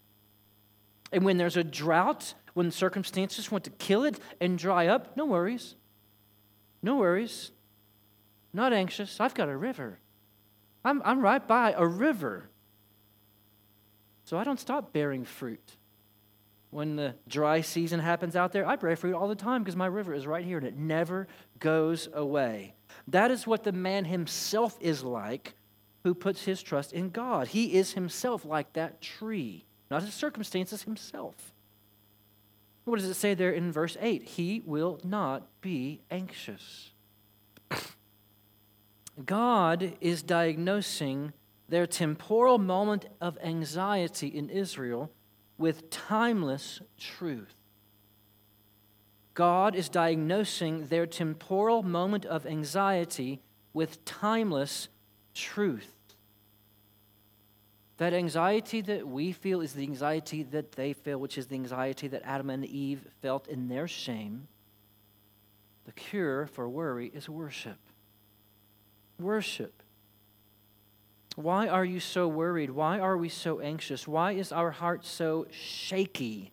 And 1.12 1.24
when 1.24 1.38
there's 1.38 1.56
a 1.56 1.64
drought, 1.64 2.34
when 2.54 2.70
circumstances 2.70 3.50
want 3.50 3.64
to 3.64 3.70
kill 3.70 4.04
it 4.04 4.20
and 4.42 4.58
dry 4.58 4.88
up, 4.88 5.16
no 5.16 5.26
worries. 5.26 5.76
No 6.84 6.98
worries. 6.98 7.52
Not 8.52 8.74
anxious. 8.74 9.22
I've 9.22 9.34
got 9.34 9.48
a 9.48 9.56
river. 9.56 10.00
I'm, 10.84 11.02
I'm 11.06 11.22
right 11.22 11.46
by 11.46 11.74
a 11.78 11.86
river. 11.86 12.50
So 14.26 14.38
I 14.38 14.44
don't 14.44 14.60
stop 14.60 14.92
bearing 14.92 15.24
fruit. 15.24 15.77
When 16.70 16.96
the 16.96 17.16
dry 17.28 17.62
season 17.62 18.00
happens 18.00 18.36
out 18.36 18.52
there, 18.52 18.68
I 18.68 18.76
pray 18.76 18.96
for 18.96 19.08
it 19.08 19.14
all 19.14 19.28
the 19.28 19.36
time 19.36 19.64
because 19.64 19.76
my 19.76 19.86
river 19.86 20.14
is 20.14 20.28
right 20.28 20.44
here 20.44 20.58
and 20.58 20.68
it 20.68 20.78
never 20.78 21.28
goes 21.60 22.10
away. 22.14 22.74
That 23.08 23.32
is 23.32 23.48
what 23.48 23.64
the 23.64 23.72
man 23.72 24.06
himself 24.06 24.78
is 24.82 25.04
like 25.04 25.56
who 26.04 26.14
puts 26.14 26.44
his 26.44 26.62
trust 26.62 26.94
in 26.94 27.10
God. 27.10 27.50
He 27.50 27.76
is 27.76 27.94
himself 27.94 28.46
like 28.46 28.74
that 28.74 29.02
tree, 29.02 29.66
not 29.90 30.04
his 30.04 30.14
circumstances, 30.14 30.84
himself. 30.84 31.54
What 32.84 33.00
does 33.00 33.10
it 33.10 33.16
say 33.16 33.34
there 33.34 33.52
in 33.52 33.72
verse 33.72 33.98
8? 34.00 34.24
He 34.24 34.62
will 34.66 35.00
not 35.04 35.48
be 35.62 36.02
anxious. 36.10 36.92
God 39.26 39.94
is 40.00 40.24
diagnosing 40.24 41.34
their 41.68 41.86
temporal 41.86 42.58
moment 42.58 43.06
of 43.20 43.38
anxiety 43.44 44.28
in 44.28 44.50
Israel 44.50 45.12
with 45.58 45.90
timeless 45.90 46.82
truth. 46.98 47.56
God 49.34 49.76
is 49.76 49.90
diagnosing 49.90 50.88
their 50.88 51.06
temporal 51.06 51.84
moment 51.84 52.26
of 52.26 52.46
anxiety 52.46 53.42
with 53.74 54.04
timeless 54.04 54.88
truth. 55.36 55.94
That 57.98 58.14
anxiety 58.14 58.82
that 58.82 59.08
we 59.08 59.32
feel 59.32 59.62
is 59.62 59.74
the 59.74 59.84
anxiety 59.84 60.44
that 60.44 60.74
they 60.74 60.94
feel, 60.94 61.20
which 61.20 61.38
is 61.38 61.48
the 61.48 61.56
anxiety 61.56 62.08
that 62.08 62.22
Adam 62.24 62.50
and 62.50 62.66
Eve 62.66 63.08
felt 63.22 63.48
in 63.48 63.68
their 63.68 63.88
shame. 63.88 64.48
The 65.86 65.92
cure 65.92 66.48
for 66.48 66.68
worry 66.68 67.12
is 67.14 67.30
worship. 67.30 67.80
Worship. 69.20 69.77
Why 71.38 71.68
are 71.68 71.86
you 71.86 72.00
so 72.00 72.28
worried? 72.28 72.72
Why 72.72 72.98
are 72.98 73.16
we 73.16 73.30
so 73.30 73.60
anxious? 73.60 74.08
Why 74.08 74.32
is 74.32 74.52
our 74.52 74.72
heart 74.72 75.06
so 75.06 75.46
shaky? 75.52 76.52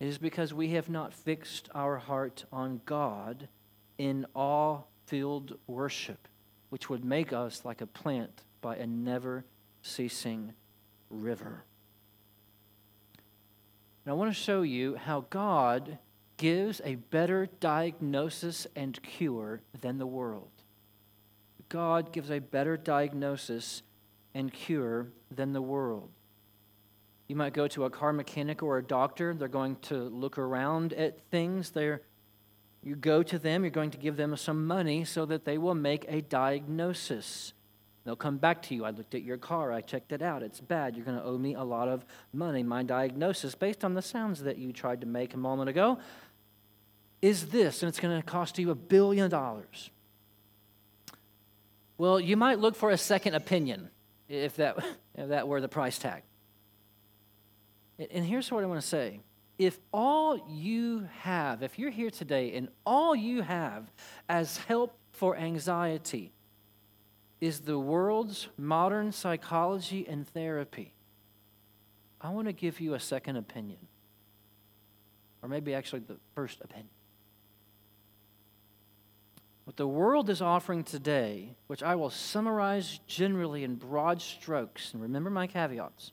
It 0.00 0.08
is 0.08 0.18
because 0.18 0.52
we 0.52 0.70
have 0.70 0.90
not 0.90 1.14
fixed 1.14 1.68
our 1.72 1.98
heart 1.98 2.46
on 2.52 2.80
God 2.84 3.46
in 3.96 4.26
awe 4.34 4.80
filled 5.06 5.56
worship, 5.68 6.26
which 6.70 6.90
would 6.90 7.04
make 7.04 7.32
us 7.32 7.64
like 7.64 7.80
a 7.80 7.86
plant 7.86 8.42
by 8.60 8.74
a 8.74 8.88
never 8.88 9.44
ceasing 9.82 10.52
river. 11.08 11.62
And 14.04 14.10
I 14.10 14.14
want 14.14 14.34
to 14.34 14.42
show 14.42 14.62
you 14.62 14.96
how 14.96 15.26
God 15.30 15.98
gives 16.38 16.80
a 16.84 16.96
better 16.96 17.48
diagnosis 17.60 18.66
and 18.74 19.00
cure 19.00 19.60
than 19.80 19.98
the 19.98 20.06
world. 20.08 20.57
God 21.68 22.12
gives 22.12 22.30
a 22.30 22.38
better 22.38 22.76
diagnosis 22.76 23.82
and 24.34 24.52
cure 24.52 25.08
than 25.30 25.52
the 25.52 25.62
world. 25.62 26.10
You 27.28 27.36
might 27.36 27.52
go 27.52 27.68
to 27.68 27.84
a 27.84 27.90
car 27.90 28.12
mechanic 28.12 28.62
or 28.62 28.78
a 28.78 28.82
doctor. 28.82 29.34
They're 29.34 29.48
going 29.48 29.76
to 29.82 29.94
look 29.94 30.38
around 30.38 30.94
at 30.94 31.20
things. 31.30 31.70
They're, 31.70 32.00
you 32.82 32.96
go 32.96 33.22
to 33.22 33.38
them, 33.38 33.64
you're 33.64 33.70
going 33.70 33.90
to 33.90 33.98
give 33.98 34.16
them 34.16 34.34
some 34.36 34.66
money 34.66 35.04
so 35.04 35.26
that 35.26 35.44
they 35.44 35.58
will 35.58 35.74
make 35.74 36.06
a 36.08 36.22
diagnosis. 36.22 37.52
They'll 38.04 38.16
come 38.16 38.38
back 38.38 38.62
to 38.62 38.74
you. 38.74 38.86
I 38.86 38.90
looked 38.90 39.14
at 39.14 39.22
your 39.22 39.36
car. 39.36 39.70
I 39.70 39.82
checked 39.82 40.12
it 40.12 40.22
out. 40.22 40.42
It's 40.42 40.60
bad. 40.60 40.96
You're 40.96 41.04
going 41.04 41.18
to 41.18 41.24
owe 41.24 41.36
me 41.36 41.54
a 41.54 41.62
lot 41.62 41.88
of 41.88 42.06
money. 42.32 42.62
My 42.62 42.82
diagnosis, 42.82 43.54
based 43.54 43.84
on 43.84 43.92
the 43.92 44.00
sounds 44.00 44.42
that 44.44 44.56
you 44.56 44.72
tried 44.72 45.02
to 45.02 45.06
make 45.06 45.34
a 45.34 45.36
moment 45.36 45.68
ago, 45.68 45.98
is 47.20 47.48
this, 47.48 47.82
and 47.82 47.88
it's 47.88 48.00
going 48.00 48.16
to 48.16 48.26
cost 48.26 48.58
you 48.58 48.70
a 48.70 48.74
billion 48.74 49.28
dollars. 49.28 49.90
Well, 51.98 52.20
you 52.20 52.36
might 52.36 52.60
look 52.60 52.76
for 52.76 52.90
a 52.90 52.96
second 52.96 53.34
opinion 53.34 53.90
if 54.28 54.56
that, 54.56 54.78
if 55.16 55.28
that 55.28 55.48
were 55.48 55.60
the 55.60 55.68
price 55.68 55.98
tag. 55.98 56.22
And 57.98 58.24
here's 58.24 58.50
what 58.50 58.62
I 58.62 58.66
want 58.68 58.80
to 58.80 58.86
say. 58.86 59.20
If 59.58 59.80
all 59.92 60.46
you 60.48 61.08
have, 61.22 61.64
if 61.64 61.80
you're 61.80 61.90
here 61.90 62.10
today 62.10 62.54
and 62.54 62.68
all 62.86 63.16
you 63.16 63.42
have 63.42 63.90
as 64.28 64.58
help 64.58 64.96
for 65.10 65.36
anxiety 65.36 66.32
is 67.40 67.60
the 67.60 67.78
world's 67.78 68.48
modern 68.56 69.10
psychology 69.10 70.06
and 70.08 70.28
therapy, 70.28 70.94
I 72.20 72.30
want 72.30 72.46
to 72.46 72.52
give 72.52 72.78
you 72.78 72.94
a 72.94 73.00
second 73.00 73.34
opinion. 73.36 73.78
Or 75.42 75.48
maybe 75.48 75.74
actually 75.74 76.00
the 76.00 76.18
first 76.36 76.60
opinion. 76.60 76.90
What 79.68 79.76
the 79.76 79.86
world 79.86 80.30
is 80.30 80.40
offering 80.40 80.82
today, 80.82 81.54
which 81.66 81.82
I 81.82 81.94
will 81.94 82.08
summarize 82.08 83.00
generally 83.06 83.64
in 83.64 83.74
broad 83.74 84.22
strokes, 84.22 84.94
and 84.94 85.02
remember 85.02 85.28
my 85.28 85.46
caveats. 85.46 86.12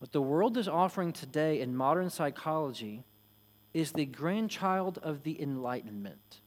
What 0.00 0.10
the 0.10 0.20
world 0.20 0.56
is 0.56 0.66
offering 0.66 1.12
today 1.12 1.60
in 1.60 1.76
modern 1.76 2.10
psychology 2.10 3.04
is 3.72 3.92
the 3.92 4.06
grandchild 4.06 4.98
of 5.04 5.22
the 5.22 5.40
Enlightenment. 5.40 6.40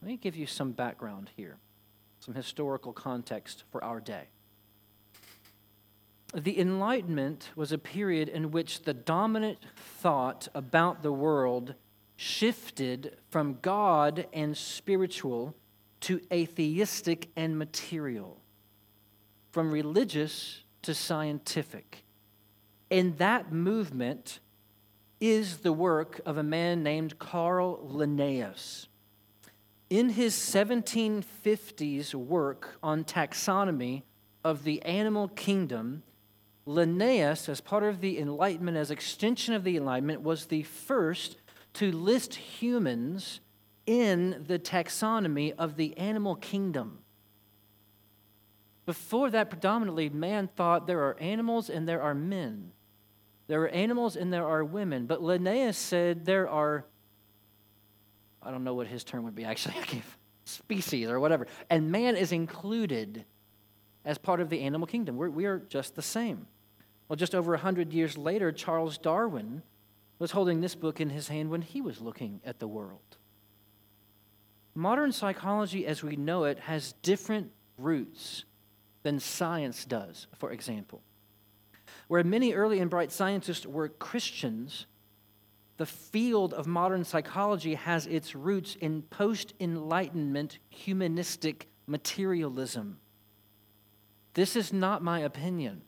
Let 0.00 0.08
me 0.08 0.16
give 0.16 0.34
you 0.34 0.46
some 0.46 0.72
background 0.72 1.32
here 1.36 1.58
some 2.20 2.34
historical 2.34 2.94
context 2.94 3.64
for 3.70 3.84
our 3.84 4.00
day. 4.00 4.28
The 6.34 6.58
Enlightenment 6.58 7.50
was 7.54 7.70
a 7.70 7.76
period 7.76 8.30
in 8.30 8.50
which 8.50 8.84
the 8.84 8.94
dominant 8.94 9.58
thought 9.76 10.48
about 10.54 11.02
the 11.02 11.12
world 11.12 11.74
shifted 12.16 13.16
from 13.30 13.58
God 13.60 14.26
and 14.32 14.56
spiritual 14.56 15.54
to 16.00 16.20
atheistic 16.32 17.30
and 17.36 17.58
material, 17.58 18.40
from 19.52 19.70
religious 19.70 20.62
to 20.82 20.94
scientific. 20.94 22.04
And 22.90 23.16
that 23.18 23.52
movement 23.52 24.40
is 25.20 25.58
the 25.58 25.72
work 25.72 26.20
of 26.26 26.36
a 26.36 26.42
man 26.42 26.82
named 26.82 27.18
Carl 27.18 27.80
Linnaeus. 27.82 28.88
In 29.88 30.10
his 30.10 30.34
1750s 30.34 32.14
work 32.14 32.78
on 32.82 33.04
taxonomy 33.04 34.02
of 34.42 34.64
the 34.64 34.82
animal 34.82 35.28
kingdom, 35.28 36.02
Linnaeus, 36.66 37.48
as 37.48 37.60
part 37.60 37.82
of 37.82 38.00
the 38.00 38.18
Enlightenment, 38.18 38.76
as 38.76 38.90
extension 38.90 39.54
of 39.54 39.64
the 39.64 39.76
Enlightenment, 39.76 40.22
was 40.22 40.46
the 40.46 40.62
first 40.62 41.36
to 41.74 41.92
list 41.92 42.34
humans 42.34 43.40
in 43.86 44.44
the 44.46 44.58
taxonomy 44.58 45.54
of 45.58 45.76
the 45.76 45.96
animal 45.98 46.36
kingdom. 46.36 46.98
Before 48.86 49.30
that, 49.30 49.50
predominantly, 49.50 50.08
man 50.08 50.48
thought 50.48 50.86
there 50.86 51.00
are 51.00 51.18
animals 51.20 51.70
and 51.70 51.88
there 51.88 52.02
are 52.02 52.14
men. 52.14 52.72
There 53.46 53.62
are 53.62 53.68
animals 53.68 54.16
and 54.16 54.32
there 54.32 54.46
are 54.46 54.64
women. 54.64 55.06
But 55.06 55.22
Linnaeus 55.22 55.76
said 55.76 56.24
there 56.24 56.48
are 56.48 56.84
I 58.44 58.50
don't 58.50 58.62
know 58.62 58.74
what 58.74 58.86
his 58.86 59.04
term 59.04 59.24
would 59.24 59.34
be 59.34 59.44
actually, 59.44 60.02
species 60.44 61.08
or 61.08 61.18
whatever. 61.18 61.46
And 61.70 61.90
man 61.90 62.16
is 62.16 62.30
included 62.30 63.24
as 64.04 64.18
part 64.18 64.40
of 64.40 64.50
the 64.50 64.60
animal 64.60 64.86
kingdom. 64.86 65.16
We're, 65.16 65.30
we 65.30 65.46
are 65.46 65.58
just 65.58 65.96
the 65.96 66.02
same. 66.02 66.46
Well, 67.08 67.16
just 67.16 67.34
over 67.34 67.52
100 67.52 67.92
years 67.92 68.18
later, 68.18 68.52
Charles 68.52 68.98
Darwin 68.98 69.62
was 70.18 70.30
holding 70.30 70.60
this 70.60 70.74
book 70.74 71.00
in 71.00 71.10
his 71.10 71.28
hand 71.28 71.50
when 71.50 71.62
he 71.62 71.80
was 71.80 72.00
looking 72.00 72.40
at 72.44 72.58
the 72.58 72.68
world. 72.68 73.16
Modern 74.74 75.12
psychology, 75.12 75.86
as 75.86 76.02
we 76.02 76.16
know 76.16 76.44
it, 76.44 76.58
has 76.60 76.94
different 77.02 77.50
roots 77.78 78.44
than 79.02 79.20
science 79.20 79.84
does, 79.84 80.26
for 80.36 80.50
example. 80.50 81.02
Where 82.08 82.24
many 82.24 82.54
early 82.54 82.80
and 82.80 82.90
bright 82.90 83.12
scientists 83.12 83.66
were 83.66 83.88
Christians, 83.88 84.86
the 85.76 85.86
field 85.86 86.54
of 86.54 86.66
modern 86.66 87.04
psychology 87.04 87.74
has 87.74 88.06
its 88.06 88.34
roots 88.34 88.76
in 88.80 89.02
post 89.02 89.54
Enlightenment 89.60 90.58
humanistic 90.70 91.68
materialism. 91.86 92.98
This 94.34 94.56
is 94.56 94.72
not 94.72 95.02
my 95.02 95.20
opinion. 95.20 95.82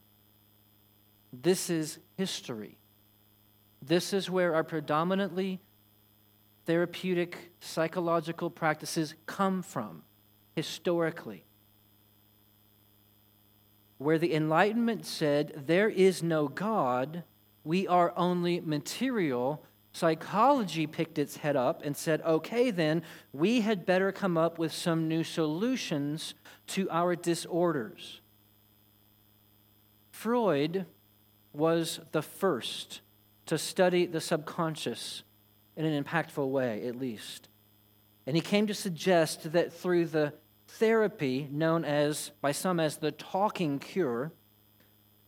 This 1.32 1.70
is 1.70 1.98
history. 2.16 2.78
This 3.82 4.12
is 4.12 4.30
where 4.30 4.54
our 4.54 4.64
predominantly 4.64 5.60
therapeutic 6.64 7.52
psychological 7.60 8.50
practices 8.50 9.14
come 9.26 9.62
from 9.62 10.02
historically. 10.54 11.44
Where 13.98 14.18
the 14.18 14.34
Enlightenment 14.34 15.06
said, 15.06 15.64
There 15.66 15.88
is 15.88 16.22
no 16.22 16.48
God, 16.48 17.22
we 17.64 17.86
are 17.86 18.12
only 18.16 18.60
material 18.60 19.62
Psychology 19.96 20.86
picked 20.86 21.18
its 21.18 21.38
head 21.38 21.56
up 21.56 21.82
and 21.82 21.96
said, 21.96 22.20
okay, 22.20 22.70
then, 22.70 23.02
we 23.32 23.62
had 23.62 23.86
better 23.86 24.12
come 24.12 24.36
up 24.36 24.58
with 24.58 24.70
some 24.70 25.08
new 25.08 25.24
solutions 25.24 26.34
to 26.66 26.86
our 26.90 27.16
disorders. 27.16 28.20
Freud 30.10 30.84
was 31.54 31.98
the 32.12 32.20
first 32.20 33.00
to 33.46 33.58
study 33.58 34.06
the 34.06 34.20
subconscious 34.20 35.22
in 35.76 35.84
an 35.84 36.04
impactful 36.04 36.48
way, 36.48 36.86
at 36.86 36.96
least. 36.96 37.48
And 38.26 38.34
he 38.34 38.42
came 38.42 38.66
to 38.66 38.74
suggest 38.74 39.52
that 39.52 39.72
through 39.72 40.06
the 40.06 40.34
therapy 40.68 41.48
known 41.50 41.84
as, 41.84 42.32
by 42.40 42.52
some 42.52 42.80
as 42.80 42.96
the 42.96 43.12
talking 43.12 43.78
cure, 43.78 44.32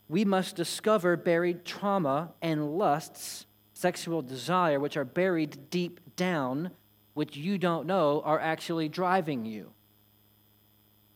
we 0.09 0.25
must 0.25 0.57
discover 0.57 1.17
buried 1.17 1.65
trauma 1.65 2.33
and 2.43 2.77
lusts, 2.77 3.47
sexual 3.73 4.23
desire, 4.23 4.81
which 4.81 4.97
are 4.97 5.05
buried 5.05 5.71
deep 5.71 6.01
down, 6.17 6.71
which 7.15 7.37
you 7.37 7.59
don't 7.59 7.87
know 7.87 8.23
are 8.25 8.41
actually 8.41 8.89
driving 8.89 9.45
you. 9.45 9.71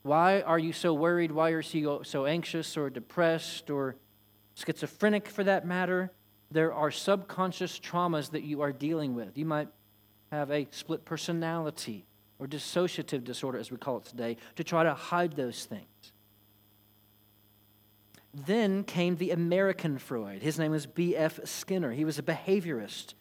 Why 0.03 0.43
are 0.43 0.59
you 0.59 0.73
so 0.73 0.95
worried? 0.95 1.33
Why 1.33 1.51
are 1.53 1.63
you 1.63 2.01
so 2.05 2.27
anxious 2.27 2.77
or 2.77 2.91
depressed 2.91 3.71
or 3.71 3.97
schizophrenic 4.55 5.29
for 5.29 5.45
that 5.45 5.67
matter? 5.67 6.13
There 6.53 6.73
are 6.73 6.91
subconscious 6.91 7.79
traumas 7.79 8.31
that 8.33 8.43
you 8.43 8.61
are 8.61 8.73
dealing 8.73 9.15
with. 9.15 9.39
You 9.39 9.47
might 9.47 9.69
have 10.31 10.51
a 10.51 10.69
split 10.71 11.05
personality 11.05 12.05
or 12.39 12.47
dissociative 12.47 13.25
disorder, 13.25 13.59
as 13.59 13.71
we 13.71 13.79
call 13.79 13.99
it 13.99 14.05
today, 14.05 14.37
to 14.57 14.65
try 14.65 14.83
to 14.83 14.93
hide 14.93 15.35
those 15.35 15.65
things. 15.65 16.13
Then 18.35 18.85
came 18.85 19.17
the 19.17 19.31
American 19.31 19.99
Freud. 19.99 20.43
His 20.43 20.59
name 20.59 20.73
was 20.73 20.87
B.F. 20.87 21.41
Skinner. 21.45 21.93
He 21.93 22.05
was 22.05 22.19
a 22.19 22.23
behaviorist. 22.23 23.15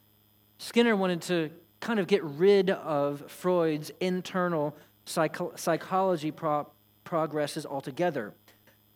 Skinner 0.58 0.96
wanted 0.96 1.22
to 1.24 1.52
kind 1.80 2.00
of 2.00 2.08
get 2.08 2.24
rid 2.24 2.70
of 2.70 3.30
Freud's 3.30 3.92
internal 4.00 4.76
psycho- 5.06 5.54
psychology 5.56 6.32
pro- 6.32 6.70
progresses 7.04 7.66
altogether. 7.66 8.34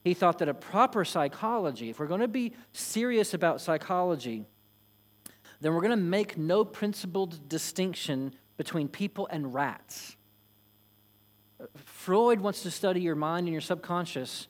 He 0.06 0.14
thought 0.14 0.38
that 0.38 0.48
a 0.48 0.54
proper 0.54 1.04
psychology, 1.04 1.90
if 1.90 1.98
we're 1.98 2.06
going 2.06 2.20
to 2.20 2.28
be 2.28 2.52
serious 2.72 3.34
about 3.34 3.60
psychology, 3.60 4.44
then 5.60 5.74
we're 5.74 5.80
going 5.80 5.90
to 5.90 5.96
make 5.96 6.38
no 6.38 6.64
principled 6.64 7.48
distinction 7.48 8.32
between 8.56 8.86
people 8.86 9.26
and 9.32 9.52
rats. 9.52 10.14
Freud 11.74 12.40
wants 12.40 12.62
to 12.62 12.70
study 12.70 13.00
your 13.00 13.16
mind 13.16 13.48
and 13.48 13.52
your 13.52 13.60
subconscious, 13.60 14.46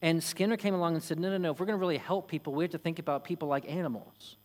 and 0.00 0.24
Skinner 0.24 0.56
came 0.56 0.72
along 0.72 0.94
and 0.94 1.02
said, 1.02 1.20
no, 1.20 1.28
no, 1.28 1.36
no, 1.36 1.50
if 1.50 1.60
we're 1.60 1.66
going 1.66 1.78
to 1.78 1.80
really 1.80 1.98
help 1.98 2.26
people, 2.26 2.54
we 2.54 2.64
have 2.64 2.70
to 2.70 2.78
think 2.78 2.98
about 2.98 3.22
people 3.22 3.48
like 3.48 3.70
animals. 3.70 4.36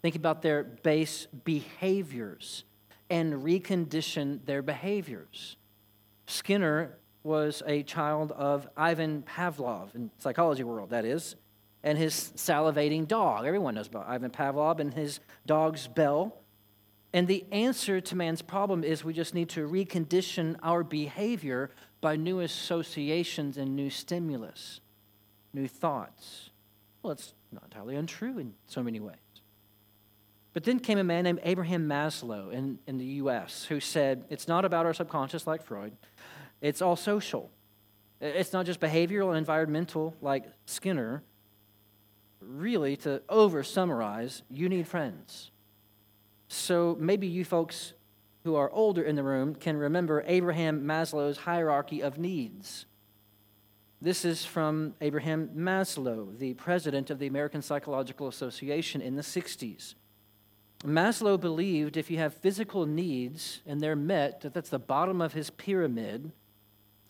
Think 0.00 0.16
about 0.16 0.40
their 0.40 0.64
base 0.64 1.26
behaviors 1.44 2.64
and 3.10 3.34
recondition 3.44 4.46
their 4.46 4.62
behaviors. 4.62 5.58
Skinner 6.26 6.96
was 7.22 7.62
a 7.66 7.82
child 7.82 8.32
of 8.32 8.68
Ivan 8.76 9.22
Pavlov, 9.22 9.94
in 9.94 10.10
psychology 10.18 10.64
world, 10.64 10.90
that 10.90 11.04
is, 11.04 11.36
and 11.82 11.96
his 11.98 12.32
salivating 12.36 13.06
dog. 13.06 13.46
Everyone 13.46 13.74
knows 13.74 13.88
about 13.88 14.08
Ivan 14.08 14.30
Pavlov 14.30 14.80
and 14.80 14.92
his 14.92 15.20
dog's 15.46 15.86
bell. 15.86 16.36
And 17.12 17.26
the 17.26 17.44
answer 17.50 18.00
to 18.00 18.16
man's 18.16 18.42
problem 18.42 18.84
is 18.84 19.04
we 19.04 19.12
just 19.12 19.34
need 19.34 19.48
to 19.50 19.68
recondition 19.68 20.56
our 20.62 20.84
behavior 20.84 21.70
by 22.00 22.16
new 22.16 22.40
associations 22.40 23.56
and 23.56 23.74
new 23.74 23.90
stimulus, 23.90 24.80
new 25.52 25.66
thoughts. 25.66 26.50
Well, 27.02 27.12
it's 27.12 27.34
not 27.50 27.64
entirely 27.64 27.96
untrue 27.96 28.38
in 28.38 28.54
so 28.66 28.82
many 28.82 29.00
ways. 29.00 29.16
But 30.52 30.64
then 30.64 30.80
came 30.80 30.98
a 30.98 31.04
man 31.04 31.24
named 31.24 31.40
Abraham 31.44 31.88
Maslow 31.88 32.52
in, 32.52 32.78
in 32.86 32.98
the 32.98 33.04
US 33.04 33.64
who 33.64 33.78
said, 33.80 34.24
It's 34.30 34.48
not 34.48 34.64
about 34.64 34.84
our 34.84 34.94
subconscious 34.94 35.46
like 35.46 35.62
Freud, 35.62 35.92
it's 36.60 36.82
all 36.82 36.96
social. 36.96 37.50
It's 38.20 38.52
not 38.52 38.66
just 38.66 38.80
behavioral 38.80 39.28
and 39.28 39.38
environmental 39.38 40.14
like 40.20 40.44
Skinner. 40.66 41.22
Really, 42.40 42.96
to 42.98 43.22
over 43.28 43.62
summarize, 43.62 44.42
you 44.50 44.68
need 44.68 44.86
friends. 44.86 45.50
So 46.48 46.96
maybe 46.98 47.26
you 47.26 47.44
folks 47.44 47.92
who 48.44 48.56
are 48.56 48.70
older 48.70 49.02
in 49.02 49.16
the 49.16 49.22
room 49.22 49.54
can 49.54 49.76
remember 49.76 50.24
Abraham 50.26 50.84
Maslow's 50.84 51.38
hierarchy 51.38 52.00
of 52.00 52.18
needs. 52.18 52.86
This 54.02 54.24
is 54.24 54.46
from 54.46 54.94
Abraham 55.02 55.50
Maslow, 55.54 56.38
the 56.38 56.54
president 56.54 57.10
of 57.10 57.18
the 57.18 57.26
American 57.26 57.60
Psychological 57.60 58.28
Association 58.28 59.02
in 59.02 59.14
the 59.14 59.22
60s. 59.22 59.94
Maslow 60.82 61.38
believed 61.38 61.98
if 61.98 62.10
you 62.10 62.16
have 62.16 62.32
physical 62.32 62.86
needs 62.86 63.60
and 63.66 63.80
they're 63.80 63.94
met, 63.94 64.40
that 64.40 64.54
that's 64.54 64.70
the 64.70 64.78
bottom 64.78 65.20
of 65.20 65.34
his 65.34 65.50
pyramid. 65.50 66.32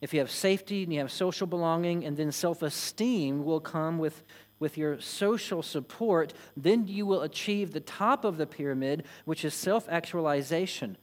If 0.01 0.15
you 0.15 0.21
have 0.21 0.31
safety 0.31 0.83
and 0.83 0.93
you 0.93 1.01
have 1.01 1.13
social 1.13 1.47
belonging, 1.47 2.05
and 2.05 2.17
then 2.17 2.33
self 2.33 2.63
esteem 2.63 3.45
will 3.45 3.61
come 3.61 3.99
with, 3.99 4.23
with 4.59 4.79
your 4.79 5.01
social 5.01 5.63
support, 5.63 6.33
then 6.57 6.87
you 6.87 7.05
will 7.05 7.23
achieve 7.23 7.73
the 7.73 7.81
top 7.81 8.25
of 8.25 8.39
the 8.39 8.47
pyramid, 8.47 9.05
which 9.25 9.45
is 9.45 9.53
self 9.53 9.89
actualization, 9.89 10.97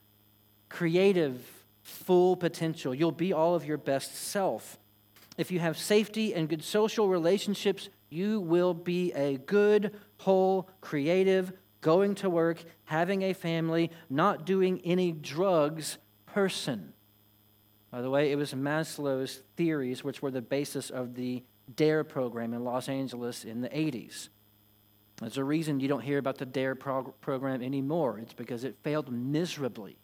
creative, 0.69 1.65
full 1.83 2.35
potential. 2.35 2.93
You'll 2.93 3.11
be 3.11 3.33
all 3.33 3.55
of 3.55 3.65
your 3.65 3.77
best 3.77 4.15
self. 4.15 4.79
If 5.37 5.51
you 5.51 5.59
have 5.59 5.77
safety 5.77 6.33
and 6.33 6.49
good 6.49 6.63
social 6.63 7.07
relationships, 7.07 7.89
you 8.09 8.39
will 8.39 8.73
be 8.73 9.13
a 9.13 9.37
good, 9.37 9.93
whole, 10.17 10.69
creative, 10.81 11.53
going 11.81 12.15
to 12.15 12.29
work, 12.29 12.63
having 12.85 13.21
a 13.21 13.33
family, 13.33 13.91
not 14.09 14.45
doing 14.45 14.81
any 14.83 15.11
drugs 15.11 15.99
person. 16.25 16.93
By 17.91 18.01
the 18.01 18.09
way, 18.09 18.31
it 18.31 18.35
was 18.35 18.53
Maslow's 18.53 19.41
theories 19.55 20.03
which 20.03 20.21
were 20.21 20.31
the 20.31 20.41
basis 20.41 20.89
of 20.89 21.15
the 21.15 21.43
DARE 21.75 22.03
program 22.03 22.53
in 22.53 22.63
Los 22.63 22.89
Angeles 22.89 23.45
in 23.45 23.61
the 23.61 23.69
80s. 23.69 24.29
There's 25.19 25.37
a 25.37 25.43
reason 25.43 25.79
you 25.79 25.87
don't 25.87 26.01
hear 26.01 26.19
about 26.19 26.37
the 26.37 26.45
DARE 26.45 26.75
prog- 26.75 27.19
program 27.21 27.61
anymore. 27.61 28.19
It's 28.19 28.33
because 28.33 28.63
it 28.63 28.75
failed 28.83 29.11
miserably. 29.11 29.97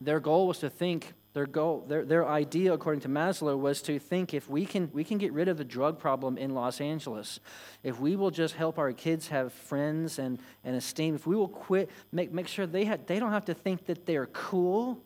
Their 0.00 0.18
goal 0.18 0.48
was 0.48 0.58
to 0.58 0.70
think 0.70 1.12
their 1.34 1.46
goal, 1.46 1.84
their, 1.88 2.04
their 2.04 2.26
idea, 2.26 2.72
according 2.72 3.00
to 3.02 3.08
Maslow, 3.08 3.58
was 3.58 3.82
to 3.82 3.98
think 3.98 4.34
if 4.34 4.48
we 4.48 4.64
can, 4.66 4.88
we 4.92 5.02
can 5.02 5.18
get 5.18 5.32
rid 5.32 5.48
of 5.48 5.56
the 5.56 5.64
drug 5.64 5.98
problem 5.98 6.38
in 6.38 6.54
Los 6.54 6.80
Angeles, 6.80 7.40
if 7.82 7.98
we 7.98 8.14
will 8.14 8.30
just 8.30 8.54
help 8.54 8.78
our 8.78 8.92
kids 8.92 9.28
have 9.28 9.52
friends 9.52 10.18
and, 10.18 10.38
and 10.62 10.76
esteem, 10.76 11.16
if 11.16 11.26
we 11.26 11.34
will 11.34 11.48
quit, 11.48 11.90
make, 12.12 12.32
make 12.32 12.46
sure 12.46 12.66
they, 12.66 12.84
ha- 12.84 12.98
they 13.06 13.18
don't 13.18 13.32
have 13.32 13.44
to 13.46 13.54
think 13.54 13.86
that 13.86 14.06
they're 14.06 14.26
cool 14.26 15.02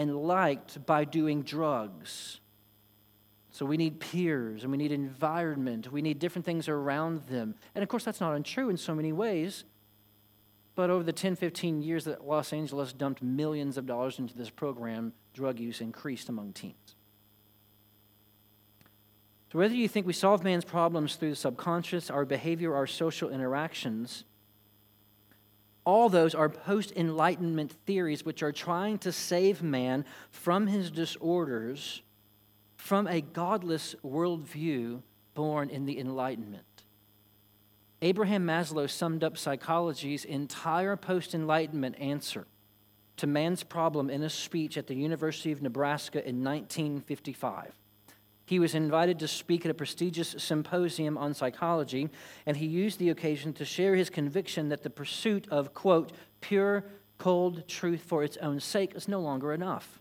and 0.00 0.16
liked 0.16 0.86
by 0.86 1.04
doing 1.04 1.42
drugs. 1.42 2.40
So 3.50 3.66
we 3.66 3.76
need 3.76 4.00
peers 4.00 4.62
and 4.62 4.72
we 4.72 4.78
need 4.78 4.92
environment. 4.92 5.92
We 5.92 6.00
need 6.00 6.18
different 6.18 6.46
things 6.46 6.70
around 6.70 7.26
them. 7.26 7.54
And 7.74 7.82
of 7.82 7.90
course, 7.90 8.04
that's 8.04 8.18
not 8.18 8.34
untrue 8.34 8.70
in 8.70 8.78
so 8.78 8.94
many 8.94 9.12
ways. 9.12 9.64
But 10.74 10.88
over 10.88 11.04
the 11.04 11.12
10, 11.12 11.36
15 11.36 11.82
years 11.82 12.06
that 12.06 12.26
Los 12.26 12.54
Angeles 12.54 12.94
dumped 12.94 13.22
millions 13.22 13.76
of 13.76 13.84
dollars 13.84 14.18
into 14.18 14.34
this 14.34 14.48
program, 14.48 15.12
drug 15.34 15.60
use 15.60 15.82
increased 15.82 16.30
among 16.30 16.54
teens. 16.54 16.94
So, 19.52 19.58
whether 19.58 19.74
you 19.74 19.86
think 19.86 20.06
we 20.06 20.14
solve 20.14 20.42
man's 20.42 20.64
problems 20.64 21.16
through 21.16 21.30
the 21.30 21.36
subconscious, 21.36 22.08
our 22.08 22.24
behavior, 22.24 22.74
our 22.74 22.86
social 22.86 23.28
interactions, 23.28 24.24
all 25.84 26.08
those 26.08 26.34
are 26.34 26.48
post 26.48 26.92
Enlightenment 26.96 27.72
theories 27.86 28.24
which 28.24 28.42
are 28.42 28.52
trying 28.52 28.98
to 28.98 29.12
save 29.12 29.62
man 29.62 30.04
from 30.30 30.66
his 30.66 30.90
disorders 30.90 32.02
from 32.76 33.06
a 33.06 33.20
godless 33.20 33.94
worldview 34.04 35.02
born 35.34 35.70
in 35.70 35.86
the 35.86 35.98
Enlightenment. 35.98 36.64
Abraham 38.02 38.46
Maslow 38.46 38.88
summed 38.88 39.22
up 39.22 39.36
psychology's 39.36 40.24
entire 40.24 40.96
post 40.96 41.34
Enlightenment 41.34 41.98
answer 41.98 42.46
to 43.18 43.26
man's 43.26 43.62
problem 43.62 44.08
in 44.08 44.22
a 44.22 44.30
speech 44.30 44.78
at 44.78 44.86
the 44.86 44.94
University 44.94 45.52
of 45.52 45.60
Nebraska 45.60 46.18
in 46.26 46.42
1955. 46.42 47.74
He 48.50 48.58
was 48.58 48.74
invited 48.74 49.20
to 49.20 49.28
speak 49.28 49.64
at 49.64 49.70
a 49.70 49.74
prestigious 49.74 50.34
symposium 50.36 51.16
on 51.16 51.34
psychology, 51.34 52.10
and 52.44 52.56
he 52.56 52.66
used 52.66 52.98
the 52.98 53.10
occasion 53.10 53.52
to 53.52 53.64
share 53.64 53.94
his 53.94 54.10
conviction 54.10 54.70
that 54.70 54.82
the 54.82 54.90
pursuit 54.90 55.46
of, 55.52 55.72
quote, 55.72 56.10
pure, 56.40 56.84
cold 57.16 57.68
truth 57.68 58.02
for 58.02 58.24
its 58.24 58.36
own 58.38 58.58
sake 58.58 58.96
is 58.96 59.06
no 59.06 59.20
longer 59.20 59.52
enough. 59.52 60.00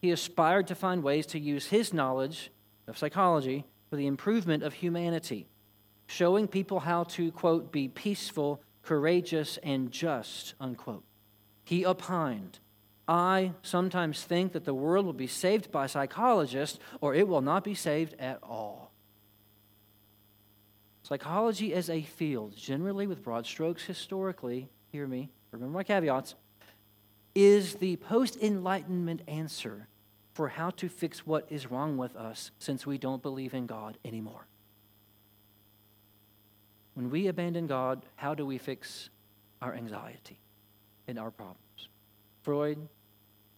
He 0.00 0.10
aspired 0.10 0.66
to 0.68 0.74
find 0.74 1.02
ways 1.02 1.26
to 1.26 1.38
use 1.38 1.66
his 1.66 1.92
knowledge 1.92 2.50
of 2.86 2.96
psychology 2.96 3.66
for 3.90 3.96
the 3.96 4.06
improvement 4.06 4.62
of 4.62 4.72
humanity 4.72 5.46
showing 6.06 6.48
people 6.48 6.80
how 6.80 7.04
to, 7.04 7.30
quote, 7.32 7.70
be 7.70 7.86
peaceful, 7.86 8.62
courageous, 8.80 9.58
and 9.62 9.90
just, 9.90 10.54
unquote. 10.58 11.04
He 11.64 11.84
opined, 11.84 12.60
I 13.08 13.52
sometimes 13.62 14.22
think 14.22 14.52
that 14.52 14.66
the 14.66 14.74
world 14.74 15.06
will 15.06 15.14
be 15.14 15.26
saved 15.26 15.72
by 15.72 15.86
psychologists 15.86 16.78
or 17.00 17.14
it 17.14 17.26
will 17.26 17.40
not 17.40 17.64
be 17.64 17.74
saved 17.74 18.14
at 18.18 18.38
all. 18.42 18.92
Psychology 21.02 21.72
as 21.72 21.88
a 21.88 22.02
field, 22.02 22.54
generally 22.54 23.06
with 23.06 23.24
broad 23.24 23.46
strokes 23.46 23.84
historically, 23.84 24.68
hear 24.92 25.06
me, 25.06 25.30
remember 25.52 25.78
my 25.78 25.82
caveats, 25.82 26.34
is 27.34 27.76
the 27.76 27.96
post 27.96 28.36
Enlightenment 28.42 29.22
answer 29.26 29.88
for 30.34 30.48
how 30.48 30.68
to 30.70 30.88
fix 30.88 31.26
what 31.26 31.46
is 31.48 31.70
wrong 31.70 31.96
with 31.96 32.14
us 32.14 32.50
since 32.58 32.86
we 32.86 32.98
don't 32.98 33.22
believe 33.22 33.54
in 33.54 33.66
God 33.66 33.96
anymore. 34.04 34.46
When 36.92 37.08
we 37.08 37.26
abandon 37.28 37.66
God, 37.66 38.04
how 38.16 38.34
do 38.34 38.44
we 38.44 38.58
fix 38.58 39.08
our 39.62 39.74
anxiety 39.74 40.38
and 41.06 41.18
our 41.18 41.30
problems? 41.30 41.88
Freud 42.42 42.88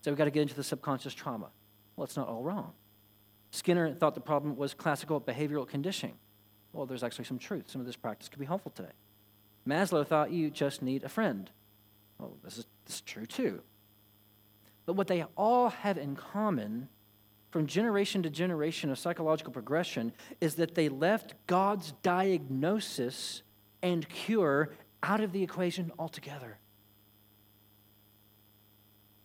said 0.00 0.10
we've 0.10 0.18
got 0.18 0.24
to 0.24 0.30
get 0.30 0.42
into 0.42 0.54
the 0.54 0.64
subconscious 0.64 1.14
trauma. 1.14 1.48
Well, 1.96 2.04
it's 2.04 2.16
not 2.16 2.28
all 2.28 2.42
wrong. 2.42 2.72
Skinner 3.50 3.92
thought 3.92 4.14
the 4.14 4.20
problem 4.20 4.56
was 4.56 4.74
classical 4.74 5.20
behavioral 5.20 5.66
conditioning. 5.66 6.16
well, 6.72 6.86
there's 6.86 7.02
actually 7.02 7.24
some 7.24 7.38
truth. 7.38 7.64
Some 7.68 7.80
of 7.80 7.86
this 7.86 7.96
practice 7.96 8.28
could 8.28 8.38
be 8.38 8.46
helpful 8.46 8.72
today. 8.74 8.92
Maslow 9.66 10.06
thought 10.06 10.30
you 10.30 10.50
just 10.50 10.82
need 10.82 11.04
a 11.04 11.08
friend. 11.08 11.50
Well, 12.18 12.36
this 12.44 12.58
is, 12.58 12.66
this 12.86 12.96
is 12.96 13.00
true 13.02 13.26
too. 13.26 13.60
But 14.86 14.94
what 14.94 15.08
they 15.08 15.24
all 15.36 15.68
have 15.68 15.98
in 15.98 16.16
common 16.16 16.88
from 17.50 17.66
generation 17.66 18.22
to 18.22 18.30
generation 18.30 18.90
of 18.90 18.98
psychological 18.98 19.52
progression 19.52 20.12
is 20.40 20.54
that 20.54 20.74
they 20.74 20.88
left 20.88 21.34
God's 21.46 21.92
diagnosis 22.02 23.42
and 23.82 24.08
cure 24.08 24.70
out 25.02 25.20
of 25.20 25.32
the 25.32 25.42
equation 25.42 25.90
altogether. 25.98 26.58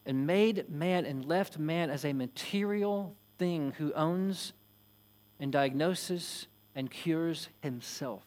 And 0.06 0.28
made 0.28 0.70
man 0.70 1.06
and 1.06 1.26
left 1.26 1.58
man 1.58 1.89
as 1.89 2.06
a 2.06 2.14
material 2.14 3.16
thing 3.38 3.74
who 3.78 3.93
owns 3.93 4.53
and 5.39 5.51
diagnoses 5.51 6.47
and 6.76 6.91
cures 6.91 7.49
himself, 7.62 8.24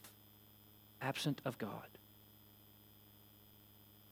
absent 1.00 1.40
of 1.44 1.58
God. 1.58 1.86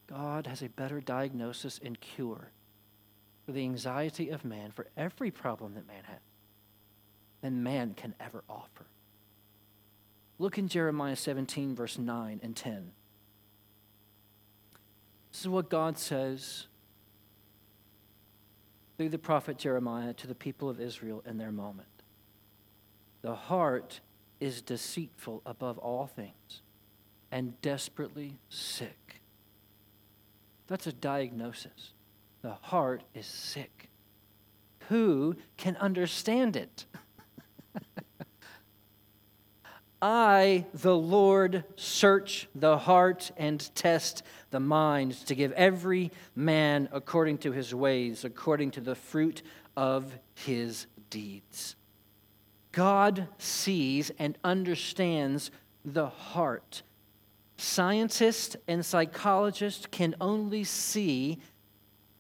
God 0.07 0.47
has 0.47 0.63
a 0.63 0.69
better 0.69 1.01
diagnosis 1.01 1.81
and 1.85 2.01
cure 2.01 2.51
for 3.45 3.53
the 3.53 3.63
anxiety 3.63 4.31
of 4.31 4.45
man, 4.45 4.73
for 4.73 4.87
every 4.97 5.31
problem 5.31 5.75
that 5.75 5.87
man 5.87 6.03
has, 6.05 6.19
than 7.41 7.63
man 7.63 7.95
can 7.95 8.15
ever 8.21 8.43
offer. 8.49 8.87
Look 10.39 10.59
in 10.59 10.69
Jeremiah 10.69 11.17
17, 11.17 11.75
verse 11.75 11.99
9 11.99 12.41
and 12.43 12.55
10. 12.55 12.91
This 15.33 15.41
is 15.41 15.49
what 15.49 15.71
God 15.71 15.97
says 15.97 16.67
through 18.97 19.09
the 19.11 19.19
prophet 19.19 19.59
Jeremiah 19.59 20.15
to 20.15 20.27
the 20.27 20.35
people 20.35 20.69
of 20.69 20.81
Israel 20.81 21.23
in 21.27 21.39
their 21.39 21.53
moment. 21.53 21.89
The 23.23 23.35
heart 23.35 24.01
is 24.41 24.63
deceitful 24.63 25.43
above 25.45 25.79
all 25.79 26.07
things 26.07 26.63
and 27.31 27.61
desperately 27.61 28.39
sick. 28.49 29.21
That's 30.67 30.87
a 30.87 30.93
diagnosis. 30.93 31.93
The 32.43 32.55
heart 32.55 33.03
is 33.15 33.27
sick. 33.27 33.89
Who 34.89 35.37
can 35.57 35.77
understand 35.77 36.57
it? 36.57 36.87
I, 40.01 40.67
the 40.75 40.97
Lord, 40.97 41.65
search 41.77 42.49
the 42.55 42.77
heart 42.77 43.33
and 43.37 43.75
test 43.75 44.23
the 44.51 44.61
mind 44.61 45.13
to 45.27 45.35
give 45.35 45.53
every 45.53 46.13
man 46.35 46.89
according 46.93 47.39
to 47.39 47.53
his 47.53 47.75
ways, 47.75 48.25
according 48.25 48.73
to 48.73 48.81
the 48.81 48.95
fruit 48.95 49.43
of 49.77 50.19
his 50.35 50.87
deeds. 51.09 51.77
God 52.73 53.29
sees 53.39 54.11
and 54.19 54.37
understands 54.45 55.51
the 55.85 56.09
heart. 56.09 56.83
Scientists 57.57 58.55
and 58.69 58.85
psychologists 58.85 59.87
can 59.91 60.15
only 60.21 60.63
see 60.63 61.39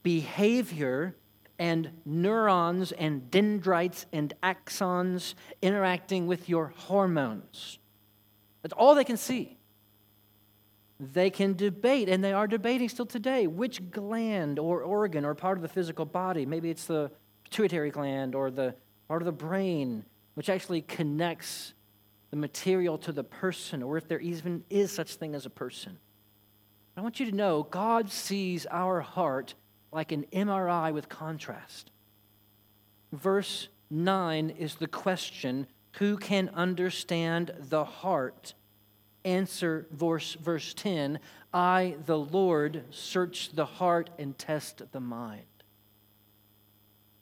behavior 0.02 1.14
and 1.58 1.90
neurons 2.04 2.92
and 2.92 3.30
dendrites 3.30 4.06
and 4.12 4.34
axons 4.42 5.34
interacting 5.62 6.26
with 6.26 6.48
your 6.48 6.72
hormones. 6.76 7.78
That's 8.62 8.74
all 8.74 8.94
they 8.94 9.04
can 9.04 9.16
see. 9.16 9.56
They 10.98 11.30
can 11.30 11.54
debate, 11.54 12.08
and 12.08 12.24
they 12.24 12.32
are 12.32 12.46
debating 12.46 12.88
still 12.88 13.06
today, 13.06 13.46
which 13.46 13.90
gland 13.90 14.58
or 14.58 14.82
organ 14.82 15.24
or 15.24 15.34
part 15.34 15.58
of 15.58 15.62
the 15.62 15.68
physical 15.68 16.04
body, 16.06 16.46
maybe 16.46 16.70
it's 16.70 16.86
the 16.86 17.10
pituitary 17.44 17.90
gland 17.90 18.34
or 18.34 18.50
the 18.50 18.74
part 19.08 19.22
of 19.22 19.26
the 19.26 19.32
brain, 19.32 20.04
which 20.34 20.48
actually 20.48 20.82
connects 20.82 21.74
the 22.30 22.36
material 22.36 22.98
to 22.98 23.12
the 23.12 23.22
person, 23.24 23.82
or 23.82 23.96
if 23.96 24.08
there 24.08 24.18
even 24.20 24.64
is 24.68 24.90
such 24.90 25.14
thing 25.14 25.34
as 25.34 25.46
a 25.46 25.50
person. 25.50 25.98
I 26.96 27.02
want 27.02 27.20
you 27.20 27.26
to 27.26 27.36
know 27.36 27.62
God 27.62 28.10
sees 28.10 28.66
our 28.70 29.02
heart 29.02 29.54
like 29.96 30.12
an 30.12 30.26
MRI 30.30 30.92
with 30.92 31.08
contrast. 31.08 31.90
Verse 33.12 33.68
9 33.88 34.50
is 34.50 34.74
the 34.74 34.86
question 34.86 35.66
who 35.92 36.18
can 36.18 36.50
understand 36.50 37.54
the 37.70 37.82
heart? 37.82 38.52
Answer 39.24 39.86
verse, 39.90 40.34
verse 40.34 40.74
10 40.74 41.18
I, 41.54 41.96
the 42.04 42.18
Lord, 42.18 42.84
search 42.90 43.52
the 43.52 43.64
heart 43.64 44.10
and 44.18 44.36
test 44.36 44.82
the 44.92 45.00
mind. 45.00 45.46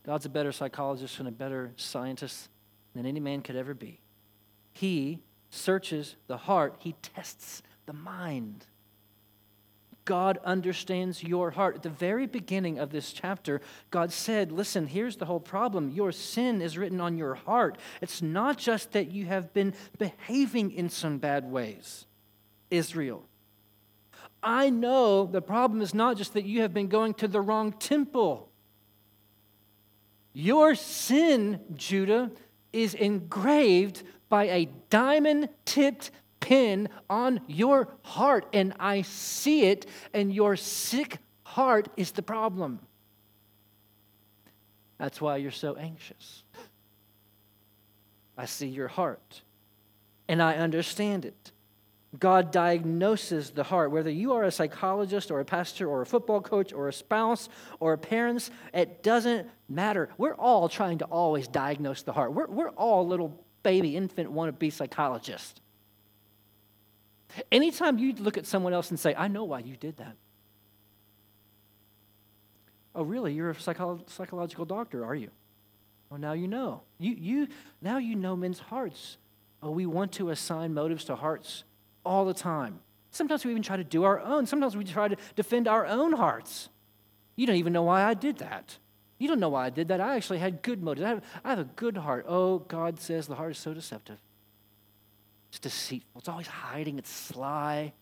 God's 0.05 0.27
a 0.27 0.29
better 0.29 0.51
psychologist 0.51 1.20
and 1.20 1.29
a 1.29 1.33
better 1.33 1.70
scientist 1.77 2.49
than 2.93 3.07
any 3.07 3.20
man 3.20 3.43
could 3.43 3.55
ever 3.55 3.75
be. 3.75 4.01
He 4.72 5.20
searches 5.49 6.16
the 6.27 6.39
heart, 6.39 6.75
He 6.81 6.97
tests 7.01 7.62
the 7.87 7.93
mind. 7.93 8.66
God 10.05 10.38
understands 10.44 11.22
your 11.22 11.50
heart. 11.50 11.76
At 11.76 11.82
the 11.82 11.90
very 11.90 12.26
beginning 12.26 12.78
of 12.78 12.90
this 12.90 13.12
chapter, 13.12 13.61
God 13.90 14.12
said, 14.12 14.52
Listen, 14.52 14.86
here's 14.86 15.16
the 15.16 15.24
whole 15.24 15.40
problem. 15.40 15.90
Your 15.90 16.12
sin 16.12 16.61
is 16.61 16.76
written 16.76 17.00
on 17.00 17.16
your 17.16 17.34
heart. 17.34 17.78
It's 18.00 18.20
not 18.20 18.59
just 18.59 18.92
that 18.92 19.11
you 19.11 19.26
have 19.26 19.52
been 19.55 19.74
behaving 19.98 20.72
in 20.72 20.90
some 20.90 21.18
bad 21.18 21.50
ways, 21.50 22.07
Israel. 22.70 23.24
I 24.42 24.68
know 24.68 25.26
the 25.26 25.40
problem 25.40 25.80
is 25.80 25.94
not 25.94 26.18
just 26.18 26.34
that 26.34 26.44
you 26.44 26.61
have 26.61 26.74
been 26.74 26.88
going 26.88 27.14
to 27.14 27.28
the 27.28 27.40
wrong 27.40 27.72
temple. 27.72 28.50
Your 30.34 30.74
sin, 30.74 31.61
Judah, 31.74 32.30
is 32.72 32.92
engraved 32.92 34.02
by 34.28 34.44
a 34.44 34.68
diamond 34.90 35.48
tipped 35.64 36.11
pin 36.45 36.90
on 37.09 37.40
your 37.47 37.88
heart, 38.03 38.45
and 38.53 38.74
I 38.78 39.01
see 39.01 39.64
it, 39.64 39.86
and 40.12 40.30
your 40.32 40.57
sick 40.57 41.16
heart 41.42 41.88
is 41.97 42.12
the 42.12 42.22
problem. 42.22 42.80
That's 44.99 45.22
why 45.22 45.38
you're 45.38 45.51
so 45.51 45.74
anxious. 45.74 46.45
I 48.36 48.45
see 48.45 48.66
your 48.66 48.88
heart, 48.88 49.40
and 50.28 50.42
I 50.42 50.57
understand 50.57 51.24
it. 51.24 51.53
God 52.20 52.53
diagnoses 52.53 53.51
the 53.51 53.64
heart. 53.64 53.90
Whether 53.90 54.11
you 54.11 54.34
are 54.34 54.45
a 54.45 54.51
psychologist 54.51 55.30
or 55.30 55.40
a 55.40 55.47
pastor 55.47 55.88
or 55.88 56.03
a 56.03 56.07
football 56.07 56.42
coach 56.42 56.74
or 56.74 56.88
a 56.88 56.92
spouse 56.92 57.49
or 57.80 57.95
a 57.95 57.99
parents, 57.99 58.51
it 58.74 59.03
doesn't 59.03 59.49
matter. 59.70 60.11
We're 60.18 60.34
all 60.34 60.68
trying 60.68 60.99
to 60.99 61.07
always 61.07 61.49
diagnose 61.49 62.03
the 62.03 62.12
heart. 62.12 62.34
We're, 62.34 62.49
we're 62.49 62.70
all 62.70 63.09
little 63.09 63.42
baby, 63.62 63.97
infant, 63.97 64.30
want 64.30 64.49
to 64.49 64.53
be 64.53 64.68
psychologists. 64.68 65.61
Anytime 67.51 67.99
you 67.99 68.12
look 68.14 68.37
at 68.37 68.47
someone 68.47 68.72
else 68.72 68.91
and 68.91 68.99
say, 68.99 69.14
I 69.16 69.28
know 69.28 69.45
why 69.45 69.61
you 69.61 69.76
did 69.76 69.97
that. 69.99 70.16
Oh, 72.95 73.03
really? 73.03 73.32
You're 73.32 73.51
a 73.51 73.61
psycho- 73.61 74.05
psychological 74.07 74.64
doctor, 74.64 75.05
are 75.05 75.14
you? 75.14 75.30
Oh, 76.11 76.16
now 76.16 76.32
you 76.32 76.47
know. 76.47 76.82
You, 76.99 77.14
you, 77.14 77.49
now 77.82 77.99
you 77.99 78.14
know 78.14 78.37
men's 78.37 78.61
hearts. 78.61 79.16
Oh, 79.62 79.70
we 79.70 79.87
want 79.87 80.12
to 80.12 80.30
assign 80.30 80.74
motives 80.74 81.05
to 81.07 81.16
hearts 81.16 81.64
all 82.05 82.24
the 82.24 82.35
time. 82.35 82.80
Sometimes 83.11 83.45
we 83.45 83.51
even 83.51 83.62
try 83.62 83.76
to 83.76 83.85
do 83.85 84.05
our 84.05 84.20
own. 84.20 84.47
Sometimes 84.47 84.76
we 84.76 84.85
try 84.85 85.09
to 85.09 85.16
defend 85.35 85.66
our 85.66 85.87
own 85.87 86.12
hearts. 86.12 86.68
You 87.37 87.47
don't 87.47 87.57
even 87.57 87.72
know 87.72 87.82
why 87.82 88.05
I 88.05 88.14
did 88.14 88.39
that. 88.39 88.78
You 89.18 89.28
don't 89.28 89.41
know 89.41 89.49
why 89.49 89.66
I 89.66 89.70
did 89.70 89.89
that. 89.89 90.01
I 90.01 90.16
actually 90.16 90.39
had 90.39 90.62
good 90.62 90.82
motives. 90.82 91.05
I 91.05 91.09
have, 91.09 91.24
I 91.45 91.51
have 91.51 91.59
a 91.59 91.64
good 91.64 91.97
heart. 91.97 92.26
Oh, 92.28 92.59
God 92.59 93.01
says 93.01 93.26
the 93.26 93.37
heart 93.37 93.53
is 93.53 93.59
so 93.59 93.72
deceptive. 93.72 94.18
It's 95.55 95.61
deceitful. 95.61 96.18
It's 96.18 96.28
always 96.28 96.48
hiding. 96.48 96.98
It's 96.98 97.09
sly. 97.11 97.92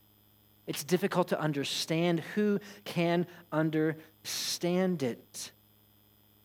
It's 0.67 0.85
difficult 0.85 1.29
to 1.29 1.39
understand. 1.39 2.21
Who 2.35 2.61
can 2.85 3.27
understand 3.53 5.03
it? 5.03 5.53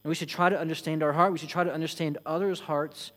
And 0.04 0.10
we 0.10 0.16
should 0.16 0.28
try 0.28 0.50
to 0.50 0.60
understand 0.60 1.04
our 1.04 1.14
heart. 1.14 1.32
We 1.32 1.38
should 1.38 1.48
try 1.48 1.64
to 1.64 1.74
understand 1.74 2.18
others' 2.26 2.60
hearts 2.60 3.14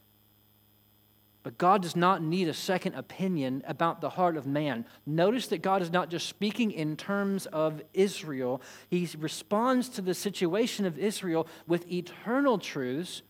but 1.42 1.56
God 1.56 1.80
does 1.80 1.96
not 1.96 2.22
need 2.22 2.48
a 2.48 2.54
second 2.54 2.94
opinion 2.96 3.62
about 3.66 4.02
the 4.02 4.10
heart 4.10 4.36
of 4.36 4.46
man. 4.46 4.84
Notice 5.06 5.46
that 5.48 5.62
God 5.62 5.80
is 5.80 5.90
not 5.90 6.10
just 6.10 6.28
speaking 6.28 6.70
in 6.70 6.96
terms 6.98 7.46
of 7.46 7.80
Israel, 7.94 8.60
He 8.90 9.08
responds 9.18 9.88
to 9.90 10.02
the 10.02 10.12
situation 10.12 10.84
of 10.84 10.98
Israel 10.98 11.46
with 11.66 11.90
eternal 11.90 12.58
truths, 12.58 13.22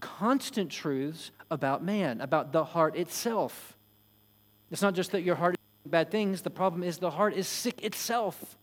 constant 0.00 0.70
truths 0.70 1.30
about 1.50 1.82
man, 1.82 2.20
about 2.20 2.52
the 2.52 2.64
heart 2.64 2.96
itself. 2.96 3.76
It's 4.70 4.82
not 4.82 4.94
just 4.94 5.12
that 5.12 5.22
your 5.22 5.36
heart 5.36 5.54
is 5.54 5.90
bad 5.90 6.10
things, 6.10 6.42
the 6.42 6.50
problem 6.50 6.82
is 6.82 6.98
the 6.98 7.10
heart 7.10 7.34
is 7.34 7.46
sick 7.46 7.82
itself 7.82 8.56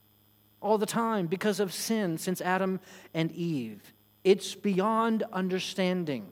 all 0.61 0.77
the 0.77 0.85
time 0.85 1.27
because 1.27 1.59
of 1.59 1.73
sin 1.73 2.17
since 2.17 2.41
Adam 2.41 2.79
and 3.13 3.31
Eve. 3.31 3.93
It's 4.23 4.55
beyond 4.55 5.23
understanding. 5.33 6.31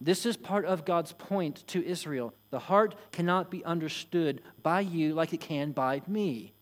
This 0.00 0.26
is 0.26 0.36
part 0.36 0.64
of 0.64 0.84
God's 0.84 1.12
point 1.12 1.66
to 1.68 1.84
Israel. 1.84 2.34
The 2.50 2.58
heart 2.58 2.94
cannot 3.12 3.50
be 3.50 3.64
understood 3.64 4.42
by 4.62 4.80
you 4.80 5.14
like 5.14 5.32
it 5.32 5.40
can 5.40 5.72
by 5.72 6.02
me. 6.06 6.52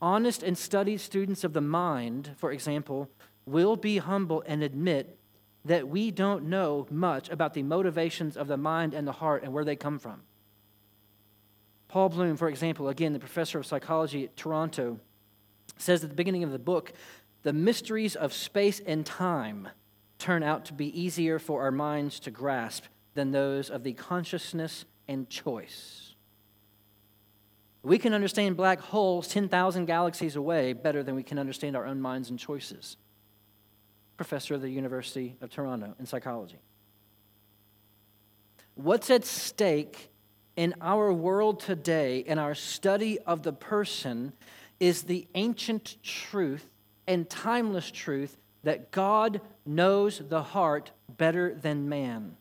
Honest 0.00 0.42
and 0.42 0.56
studied 0.56 1.00
students 1.00 1.42
of 1.42 1.52
the 1.52 1.60
mind, 1.60 2.30
for 2.36 2.52
example, 2.52 3.08
will 3.46 3.76
be 3.76 3.98
humble 3.98 4.42
and 4.46 4.62
admit 4.62 5.18
that 5.64 5.88
we 5.88 6.10
don't 6.10 6.44
know 6.44 6.86
much 6.90 7.28
about 7.28 7.54
the 7.54 7.62
motivations 7.62 8.36
of 8.36 8.48
the 8.48 8.56
mind 8.56 8.94
and 8.94 9.06
the 9.06 9.12
heart 9.12 9.44
and 9.44 9.52
where 9.52 9.64
they 9.64 9.76
come 9.76 9.98
from. 9.98 10.22
Paul 11.88 12.08
Bloom, 12.08 12.36
for 12.36 12.48
example, 12.48 12.88
again, 12.88 13.12
the 13.12 13.18
professor 13.18 13.58
of 13.58 13.66
psychology 13.66 14.24
at 14.24 14.36
Toronto, 14.36 14.98
says 15.76 16.02
at 16.02 16.10
the 16.10 16.16
beginning 16.16 16.42
of 16.42 16.50
the 16.50 16.58
book 16.58 16.92
the 17.42 17.52
mysteries 17.52 18.16
of 18.16 18.32
space 18.32 18.80
and 18.80 19.04
time 19.04 19.68
turn 20.18 20.42
out 20.42 20.64
to 20.66 20.72
be 20.72 21.00
easier 21.00 21.38
for 21.38 21.62
our 21.62 21.70
minds 21.70 22.20
to 22.20 22.30
grasp 22.30 22.84
than 23.14 23.32
those 23.32 23.68
of 23.68 23.82
the 23.82 23.92
consciousness 23.92 24.84
and 25.08 25.28
choice. 25.28 26.14
We 27.82 27.98
can 27.98 28.14
understand 28.14 28.56
black 28.56 28.80
holes 28.80 29.28
10,000 29.28 29.86
galaxies 29.86 30.36
away 30.36 30.72
better 30.72 31.02
than 31.02 31.16
we 31.16 31.24
can 31.24 31.38
understand 31.38 31.76
our 31.76 31.84
own 31.84 32.00
minds 32.00 32.30
and 32.30 32.38
choices. 32.38 32.96
Professor 34.22 34.54
of 34.54 34.60
the 34.60 34.70
University 34.70 35.36
of 35.40 35.50
Toronto 35.50 35.96
in 35.98 36.06
psychology. 36.06 36.60
What's 38.76 39.10
at 39.10 39.24
stake 39.24 40.12
in 40.54 40.76
our 40.80 41.12
world 41.12 41.58
today, 41.58 42.20
in 42.20 42.38
our 42.38 42.54
study 42.54 43.18
of 43.18 43.42
the 43.42 43.52
person, 43.52 44.32
is 44.78 45.02
the 45.02 45.26
ancient 45.34 45.96
truth 46.04 46.64
and 47.08 47.28
timeless 47.28 47.90
truth 47.90 48.38
that 48.62 48.92
God 48.92 49.40
knows 49.66 50.22
the 50.28 50.44
heart 50.44 50.92
better 51.08 51.52
than 51.52 51.88
man. 51.88 52.36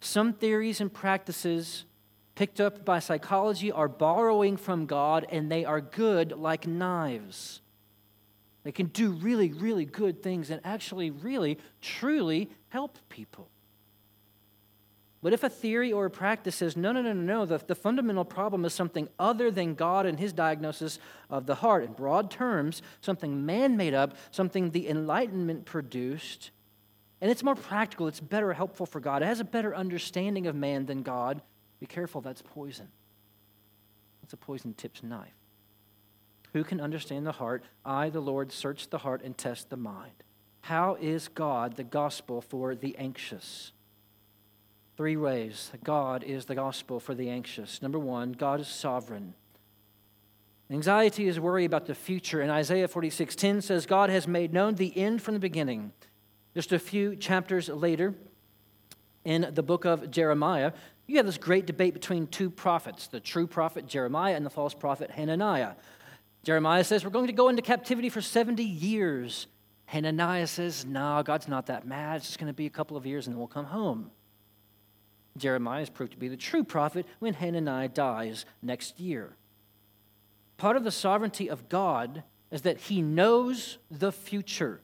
Some 0.00 0.34
theories 0.34 0.82
and 0.82 0.92
practices 0.92 1.86
picked 2.34 2.60
up 2.60 2.84
by 2.84 2.98
psychology 2.98 3.72
are 3.72 3.88
borrowing 3.88 4.58
from 4.58 4.84
God 4.84 5.24
and 5.30 5.50
they 5.50 5.64
are 5.64 5.80
good 5.80 6.32
like 6.32 6.66
knives. 6.66 7.62
They 8.66 8.72
can 8.72 8.86
do 8.86 9.12
really, 9.12 9.52
really 9.52 9.84
good 9.84 10.24
things 10.24 10.50
and 10.50 10.60
actually, 10.64 11.12
really, 11.12 11.56
truly 11.80 12.50
help 12.70 12.98
people. 13.08 13.48
But 15.22 15.32
if 15.32 15.44
a 15.44 15.48
theory 15.48 15.92
or 15.92 16.06
a 16.06 16.10
practice 16.10 16.56
says, 16.56 16.76
no, 16.76 16.90
no, 16.90 17.00
no, 17.00 17.12
no, 17.12 17.22
no, 17.22 17.46
the, 17.46 17.64
the 17.64 17.76
fundamental 17.76 18.24
problem 18.24 18.64
is 18.64 18.74
something 18.74 19.08
other 19.20 19.52
than 19.52 19.74
God 19.74 20.04
and 20.04 20.18
his 20.18 20.32
diagnosis 20.32 20.98
of 21.30 21.46
the 21.46 21.54
heart, 21.54 21.84
in 21.84 21.92
broad 21.92 22.28
terms, 22.28 22.82
something 23.00 23.46
man 23.46 23.76
made 23.76 23.94
up, 23.94 24.16
something 24.32 24.72
the 24.72 24.88
Enlightenment 24.88 25.64
produced, 25.64 26.50
and 27.20 27.30
it's 27.30 27.44
more 27.44 27.54
practical, 27.54 28.08
it's 28.08 28.18
better, 28.18 28.52
helpful 28.52 28.84
for 28.84 28.98
God, 28.98 29.22
it 29.22 29.26
has 29.26 29.38
a 29.38 29.44
better 29.44 29.76
understanding 29.76 30.48
of 30.48 30.56
man 30.56 30.86
than 30.86 31.04
God, 31.04 31.40
be 31.78 31.86
careful, 31.86 32.20
that's 32.20 32.42
poison. 32.42 32.88
It's 34.24 34.32
a 34.32 34.36
poison 34.36 34.74
tipped 34.74 35.04
knife. 35.04 35.30
Who 36.56 36.64
can 36.64 36.80
understand 36.80 37.26
the 37.26 37.32
heart? 37.32 37.64
I, 37.84 38.08
the 38.08 38.20
Lord, 38.20 38.50
search 38.50 38.88
the 38.88 38.96
heart 38.96 39.20
and 39.22 39.36
test 39.36 39.68
the 39.68 39.76
mind. 39.76 40.24
How 40.62 40.96
is 40.98 41.28
God 41.28 41.76
the 41.76 41.84
gospel 41.84 42.40
for 42.40 42.74
the 42.74 42.96
anxious? 42.96 43.72
Three 44.96 45.18
ways 45.18 45.70
God 45.84 46.24
is 46.24 46.46
the 46.46 46.54
gospel 46.54 46.98
for 46.98 47.14
the 47.14 47.28
anxious. 47.28 47.82
Number 47.82 47.98
one, 47.98 48.32
God 48.32 48.60
is 48.60 48.68
sovereign. 48.68 49.34
Anxiety 50.70 51.28
is 51.28 51.38
worry 51.38 51.66
about 51.66 51.84
the 51.84 51.94
future, 51.94 52.40
and 52.40 52.50
Isaiah 52.50 52.88
46:10 52.88 53.62
says, 53.62 53.84
God 53.84 54.08
has 54.08 54.26
made 54.26 54.54
known 54.54 54.76
the 54.76 54.96
end 54.96 55.20
from 55.20 55.34
the 55.34 55.40
beginning. 55.40 55.92
Just 56.54 56.72
a 56.72 56.78
few 56.78 57.16
chapters 57.16 57.68
later, 57.68 58.14
in 59.26 59.50
the 59.52 59.62
book 59.62 59.84
of 59.84 60.10
Jeremiah, 60.10 60.72
you 61.06 61.18
have 61.18 61.26
this 61.26 61.36
great 61.36 61.66
debate 61.66 61.92
between 61.92 62.26
two 62.26 62.48
prophets 62.48 63.08
the 63.08 63.20
true 63.20 63.46
prophet 63.46 63.86
Jeremiah 63.86 64.34
and 64.34 64.46
the 64.46 64.50
false 64.50 64.72
prophet 64.72 65.10
Hananiah. 65.10 65.72
Jeremiah 66.46 66.84
says, 66.84 67.02
We're 67.02 67.10
going 67.10 67.26
to 67.26 67.32
go 67.32 67.48
into 67.48 67.60
captivity 67.60 68.08
for 68.08 68.20
70 68.20 68.62
years. 68.62 69.48
Hananiah 69.86 70.46
says, 70.46 70.86
No, 70.86 71.20
God's 71.24 71.48
not 71.48 71.66
that 71.66 71.84
mad. 71.84 72.18
It's 72.18 72.26
just 72.26 72.38
going 72.38 72.46
to 72.46 72.54
be 72.54 72.66
a 72.66 72.70
couple 72.70 72.96
of 72.96 73.04
years 73.04 73.26
and 73.26 73.34
then 73.34 73.38
we'll 73.38 73.48
come 73.48 73.64
home. 73.64 74.12
Jeremiah 75.36 75.82
is 75.82 75.90
proved 75.90 76.12
to 76.12 76.18
be 76.18 76.28
the 76.28 76.36
true 76.36 76.62
prophet 76.62 77.04
when 77.18 77.34
Hananiah 77.34 77.88
dies 77.88 78.46
next 78.62 79.00
year. 79.00 79.34
Part 80.56 80.76
of 80.76 80.84
the 80.84 80.92
sovereignty 80.92 81.50
of 81.50 81.68
God 81.68 82.22
is 82.52 82.62
that 82.62 82.78
he 82.78 83.02
knows 83.02 83.78
the 83.90 84.12
future. 84.12 84.80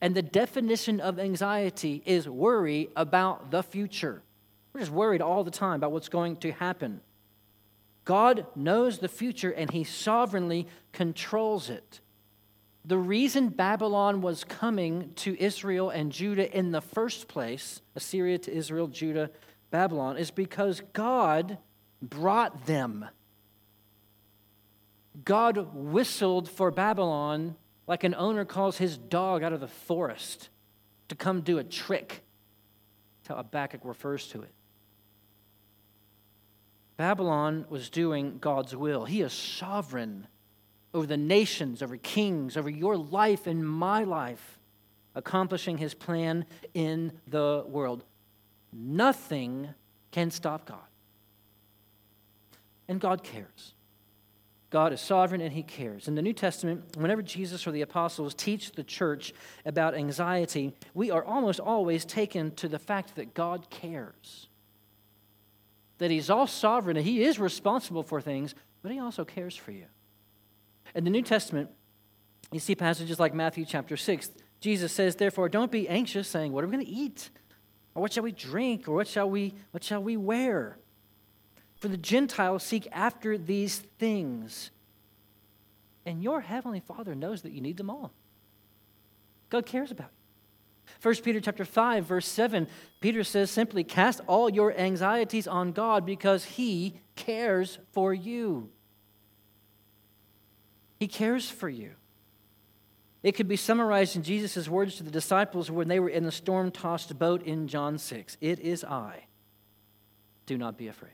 And 0.00 0.12
the 0.16 0.22
definition 0.22 0.98
of 0.98 1.20
anxiety 1.20 2.02
is 2.04 2.28
worry 2.28 2.90
about 2.96 3.52
the 3.52 3.62
future. 3.62 4.22
We're 4.72 4.80
just 4.80 4.90
worried 4.90 5.22
all 5.22 5.44
the 5.44 5.52
time 5.52 5.76
about 5.76 5.92
what's 5.92 6.08
going 6.08 6.38
to 6.38 6.50
happen. 6.50 7.00
God 8.08 8.46
knows 8.56 9.00
the 9.00 9.08
future 9.08 9.50
and 9.50 9.70
he 9.70 9.84
sovereignly 9.84 10.66
controls 10.92 11.68
it. 11.68 12.00
The 12.82 12.96
reason 12.96 13.50
Babylon 13.50 14.22
was 14.22 14.44
coming 14.44 15.12
to 15.16 15.38
Israel 15.38 15.90
and 15.90 16.10
Judah 16.10 16.50
in 16.56 16.70
the 16.70 16.80
first 16.80 17.28
place, 17.28 17.82
Assyria 17.94 18.38
to 18.38 18.50
Israel, 18.50 18.86
Judah, 18.86 19.28
Babylon, 19.70 20.16
is 20.16 20.30
because 20.30 20.80
God 20.94 21.58
brought 22.00 22.64
them. 22.64 23.04
God 25.22 25.74
whistled 25.74 26.48
for 26.48 26.70
Babylon 26.70 27.56
like 27.86 28.04
an 28.04 28.14
owner 28.14 28.46
calls 28.46 28.78
his 28.78 28.96
dog 28.96 29.42
out 29.42 29.52
of 29.52 29.60
the 29.60 29.68
forest 29.68 30.48
to 31.08 31.14
come 31.14 31.42
do 31.42 31.58
a 31.58 31.64
trick. 31.64 32.22
That's 33.18 33.28
how 33.28 33.36
Habakkuk 33.36 33.82
refers 33.84 34.28
to 34.28 34.40
it. 34.40 34.52
Babylon 36.98 37.64
was 37.70 37.88
doing 37.88 38.38
God's 38.38 38.74
will. 38.74 39.04
He 39.04 39.22
is 39.22 39.32
sovereign 39.32 40.26
over 40.92 41.06
the 41.06 41.16
nations, 41.16 41.80
over 41.80 41.96
kings, 41.96 42.56
over 42.56 42.68
your 42.68 42.96
life 42.96 43.46
and 43.46 43.66
my 43.66 44.02
life, 44.02 44.58
accomplishing 45.14 45.78
his 45.78 45.94
plan 45.94 46.44
in 46.74 47.12
the 47.28 47.64
world. 47.68 48.02
Nothing 48.72 49.68
can 50.10 50.32
stop 50.32 50.66
God. 50.66 50.80
And 52.88 53.00
God 53.00 53.22
cares. 53.22 53.74
God 54.70 54.92
is 54.92 55.00
sovereign 55.00 55.40
and 55.40 55.52
he 55.52 55.62
cares. 55.62 56.08
In 56.08 56.16
the 56.16 56.22
New 56.22 56.32
Testament, 56.32 56.96
whenever 56.96 57.22
Jesus 57.22 57.64
or 57.64 57.70
the 57.70 57.82
apostles 57.82 58.34
teach 58.34 58.72
the 58.72 58.82
church 58.82 59.32
about 59.64 59.94
anxiety, 59.94 60.74
we 60.94 61.12
are 61.12 61.24
almost 61.24 61.60
always 61.60 62.04
taken 62.04 62.50
to 62.56 62.68
the 62.68 62.78
fact 62.80 63.14
that 63.14 63.34
God 63.34 63.70
cares. 63.70 64.47
That 65.98 66.10
he's 66.10 66.30
all 66.30 66.46
sovereign 66.46 66.96
and 66.96 67.06
he 67.06 67.22
is 67.24 67.38
responsible 67.38 68.02
for 68.02 68.20
things, 68.20 68.54
but 68.82 68.92
he 68.92 69.00
also 69.00 69.24
cares 69.24 69.56
for 69.56 69.72
you. 69.72 69.86
In 70.94 71.04
the 71.04 71.10
New 71.10 71.22
Testament, 71.22 71.70
you 72.52 72.60
see 72.60 72.74
passages 72.74 73.20
like 73.20 73.34
Matthew 73.34 73.64
chapter 73.64 73.96
6. 73.96 74.30
Jesus 74.60 74.92
says, 74.92 75.16
Therefore, 75.16 75.48
don't 75.48 75.70
be 75.70 75.88
anxious, 75.88 76.28
saying, 76.28 76.52
What 76.52 76.64
are 76.64 76.66
we 76.66 76.72
going 76.72 76.86
to 76.86 76.90
eat? 76.90 77.30
Or 77.94 78.02
what 78.02 78.12
shall 78.12 78.22
we 78.22 78.32
drink? 78.32 78.88
Or 78.88 78.92
what 78.92 79.08
shall 79.08 79.28
we, 79.28 79.54
what 79.72 79.84
shall 79.84 80.02
we 80.02 80.16
wear? 80.16 80.78
For 81.76 81.88
the 81.88 81.96
Gentiles 81.96 82.62
seek 82.62 82.88
after 82.92 83.38
these 83.38 83.78
things. 83.98 84.70
And 86.04 86.22
your 86.22 86.40
heavenly 86.40 86.80
Father 86.80 87.14
knows 87.14 87.42
that 87.42 87.52
you 87.52 87.60
need 87.60 87.76
them 87.76 87.90
all. 87.90 88.12
God 89.50 89.66
cares 89.66 89.90
about 89.90 90.10
you. 90.10 90.17
1 91.02 91.14
Peter 91.16 91.40
chapter 91.40 91.64
5 91.64 92.04
verse 92.04 92.26
7 92.26 92.66
Peter 93.00 93.22
says 93.22 93.50
simply 93.50 93.84
cast 93.84 94.20
all 94.26 94.48
your 94.50 94.76
anxieties 94.78 95.46
on 95.46 95.72
God 95.72 96.04
because 96.04 96.44
he 96.44 97.00
cares 97.14 97.78
for 97.92 98.12
you. 98.14 98.70
He 100.98 101.06
cares 101.06 101.48
for 101.48 101.68
you. 101.68 101.92
It 103.22 103.32
could 103.32 103.48
be 103.48 103.56
summarized 103.56 104.16
in 104.16 104.22
Jesus' 104.22 104.68
words 104.68 104.96
to 104.96 105.02
the 105.02 105.10
disciples 105.10 105.70
when 105.70 105.88
they 105.88 106.00
were 106.00 106.08
in 106.08 106.24
the 106.24 106.32
storm 106.32 106.70
tossed 106.70 107.18
boat 107.18 107.42
in 107.42 107.68
John 107.68 107.98
6 107.98 108.36
It 108.40 108.60
is 108.60 108.84
I. 108.84 109.24
Do 110.46 110.56
not 110.56 110.78
be 110.78 110.88
afraid. 110.88 111.12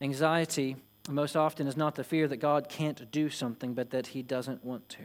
Anxiety, 0.00 0.76
most 1.08 1.36
often, 1.36 1.66
is 1.66 1.76
not 1.76 1.94
the 1.94 2.04
fear 2.04 2.26
that 2.28 2.38
God 2.38 2.68
can't 2.68 3.10
do 3.10 3.28
something, 3.28 3.74
but 3.74 3.90
that 3.90 4.08
He 4.08 4.22
doesn't 4.22 4.64
want 4.64 4.88
to. 4.90 5.02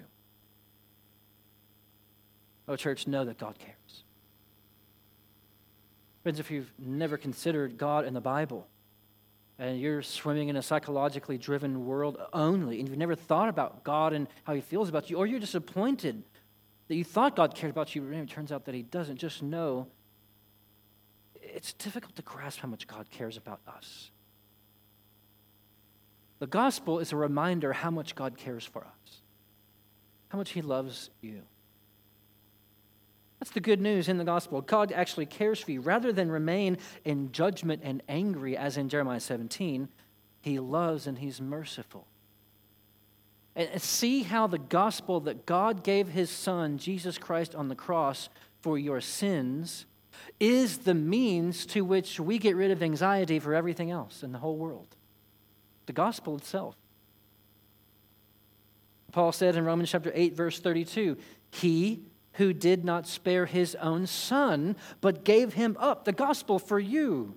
Oh, 2.68 2.76
church, 2.76 3.08
know 3.08 3.26
that 3.26 3.38
God 3.38 3.58
cares. 3.60 4.04
Friends, 6.24 6.40
if 6.40 6.50
you've 6.50 6.72
never 6.80 7.18
considered 7.18 7.78
God 7.78 8.06
in 8.06 8.14
the 8.14 8.22
Bible, 8.22 8.68
and 9.60 9.80
you're 9.80 10.02
swimming 10.02 10.50
in 10.50 10.56
a 10.56 10.62
psychologically 10.62 11.38
driven 11.38 11.86
world 11.86 12.18
only, 12.34 12.80
and 12.80 12.90
you've 12.90 12.98
never 12.98 13.16
thought 13.16 13.48
about 13.48 13.84
God 13.84 14.14
and 14.14 14.28
how 14.44 14.54
He 14.56 14.62
feels 14.62 14.90
about 14.90 15.10
you, 15.10 15.18
or 15.18 15.28
you're 15.28 15.40
disappointed 15.40 16.24
that 16.88 16.96
you 16.96 17.04
thought 17.04 17.36
God 17.36 17.56
cared 17.56 17.72
about 17.72 17.96
you, 17.96 18.02
but 18.02 18.16
it 18.16 18.30
turns 18.30 18.52
out 18.52 18.66
that 18.66 18.76
He 18.76 18.82
doesn't, 18.82 19.18
just 19.18 19.44
know 19.44 19.88
it's 21.56 21.74
difficult 21.74 22.16
to 22.16 22.22
grasp 22.22 22.60
how 22.60 22.68
much 22.68 22.88
God 22.88 23.10
cares 23.10 23.38
about 23.38 23.60
us. 23.68 24.12
The 26.40 26.48
gospel 26.48 27.00
is 27.00 27.14
a 27.14 27.16
reminder 27.16 27.72
how 27.72 27.92
much 27.92 28.14
God 28.14 28.38
cares 28.38 28.66
for 28.66 28.82
us, 28.82 29.22
how 30.30 30.38
much 30.38 30.52
He 30.52 30.62
loves 30.62 31.12
you. 31.22 31.44
That's 33.46 33.54
the 33.54 33.60
good 33.60 33.80
news 33.80 34.10
in 34.10 34.18
the 34.18 34.24
gospel. 34.24 34.62
God 34.62 34.92
actually 34.92 35.28
cares 35.28 35.60
for 35.60 35.70
you. 35.70 35.80
Rather 35.80 36.12
than 36.12 36.32
remain 36.32 36.80
in 37.04 37.32
judgment 37.32 37.84
and 37.84 38.02
angry, 38.10 38.58
as 38.58 38.76
in 38.76 38.90
Jeremiah 38.90 39.20
17, 39.20 39.88
He 40.42 40.58
loves 40.58 41.06
and 41.06 41.20
He's 41.20 41.40
merciful. 41.40 42.08
and 43.56 43.80
see 43.80 44.24
how 44.24 44.48
the 44.48 44.58
gospel 44.58 45.20
that 45.20 45.46
God 45.46 45.84
gave 45.84 46.08
his 46.08 46.32
son, 46.32 46.80
Jesus 46.80 47.20
Christ, 47.20 47.54
on 47.54 47.68
the 47.68 47.76
cross 47.76 48.30
for 48.62 48.80
your 48.80 49.00
sins 49.00 49.86
is 50.40 50.80
the 50.80 50.96
means 50.96 51.68
to 51.68 51.86
which 51.86 52.20
we 52.20 52.40
get 52.40 52.56
rid 52.56 52.72
of 52.72 52.82
anxiety 52.82 53.38
for 53.38 53.54
everything 53.54 53.92
else 53.92 54.24
in 54.24 54.32
the 54.32 54.40
whole 54.40 54.58
world. 54.58 54.96
The 55.86 55.94
gospel 55.94 56.36
itself. 56.36 56.76
Paul 59.12 59.32
said 59.32 59.56
in 59.56 59.66
Romans 59.66 59.92
chapter 59.92 60.12
8, 60.16 60.36
verse 60.36 60.60
32, 60.60 61.16
He 61.52 62.02
who 62.36 62.54
did 62.54 62.84
not 62.84 63.08
spare 63.08 63.46
his 63.46 63.76
own 63.76 64.08
son, 64.08 64.76
but 65.02 65.24
gave 65.24 65.54
him 65.54 65.76
up, 65.80 66.06
the 66.06 66.12
gospel 66.12 66.60
for 66.60 66.80
you, 66.80 67.36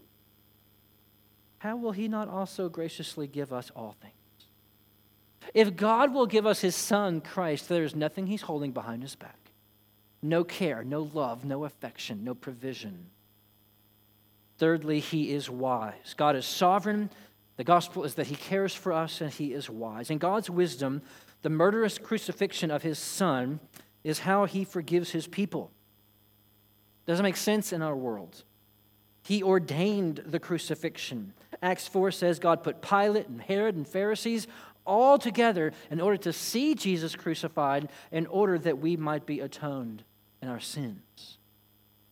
how 1.58 1.76
will 1.76 1.92
he 1.92 2.08
not 2.08 2.28
also 2.28 2.68
graciously 2.68 3.26
give 3.26 3.52
us 3.52 3.70
all 3.74 3.96
things? 4.00 4.14
If 5.54 5.76
God 5.76 6.12
will 6.12 6.26
give 6.26 6.46
us 6.46 6.60
his 6.60 6.76
son, 6.76 7.20
Christ, 7.20 7.68
there 7.68 7.84
is 7.84 7.96
nothing 7.96 8.26
he's 8.26 8.42
holding 8.42 8.72
behind 8.72 9.02
his 9.02 9.14
back. 9.14 9.38
No 10.22 10.44
care, 10.44 10.84
no 10.84 11.02
love, 11.14 11.44
no 11.44 11.64
affection, 11.64 12.24
no 12.24 12.34
provision. 12.34 13.06
Thirdly, 14.58 15.00
he 15.00 15.32
is 15.32 15.48
wise. 15.48 16.14
God 16.16 16.36
is 16.36 16.44
sovereign. 16.44 17.10
The 17.56 17.64
gospel 17.64 18.04
is 18.04 18.14
that 18.14 18.26
he 18.26 18.34
cares 18.34 18.74
for 18.74 18.92
us 18.92 19.20
and 19.20 19.32
he 19.32 19.52
is 19.52 19.70
wise. 19.70 20.10
In 20.10 20.18
God's 20.18 20.50
wisdom, 20.50 21.02
the 21.42 21.50
murderous 21.50 21.98
crucifixion 21.98 22.70
of 22.70 22.82
his 22.82 22.98
son 22.98 23.60
is 24.08 24.20
how 24.20 24.46
he 24.46 24.64
forgives 24.64 25.10
his 25.10 25.26
people. 25.26 25.70
Doesn't 27.06 27.22
make 27.22 27.36
sense 27.36 27.72
in 27.72 27.82
our 27.82 27.96
world. 27.96 28.44
He 29.22 29.42
ordained 29.42 30.22
the 30.24 30.40
crucifixion. 30.40 31.34
Acts 31.62 31.86
4 31.86 32.10
says 32.10 32.38
God 32.38 32.62
put 32.62 32.80
Pilate 32.80 33.28
and 33.28 33.42
Herod 33.42 33.76
and 33.76 33.86
Pharisees 33.86 34.46
all 34.86 35.18
together 35.18 35.72
in 35.90 36.00
order 36.00 36.16
to 36.16 36.32
see 36.32 36.74
Jesus 36.74 37.14
crucified 37.14 37.90
in 38.10 38.26
order 38.26 38.58
that 38.58 38.78
we 38.78 38.96
might 38.96 39.26
be 39.26 39.40
atoned 39.40 40.02
in 40.40 40.48
our 40.48 40.60
sins. 40.60 41.36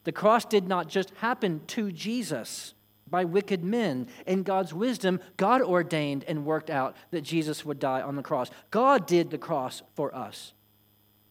The 0.05 0.13
cross 0.13 0.45
did 0.45 0.69
not 0.69 0.89
just 0.89 1.11
happen 1.17 1.63
to 1.69 1.91
Jesus 1.91 2.75
by 3.09 3.25
wicked 3.25 3.65
men. 3.65 4.09
In 4.27 4.43
God's 4.43 4.75
wisdom, 4.75 5.21
God 5.37 5.63
ordained 5.63 6.25
and 6.29 6.45
worked 6.45 6.69
out 6.69 6.97
that 7.11 7.23
Jesus 7.23 7.65
would 7.65 7.79
die 7.79 8.03
on 8.03 8.17
the 8.17 8.23
cross. 8.23 8.51
God 8.71 9.07
did 9.07 9.31
the 9.31 9.39
cross 9.39 9.83
for 9.95 10.15
us. 10.15 10.53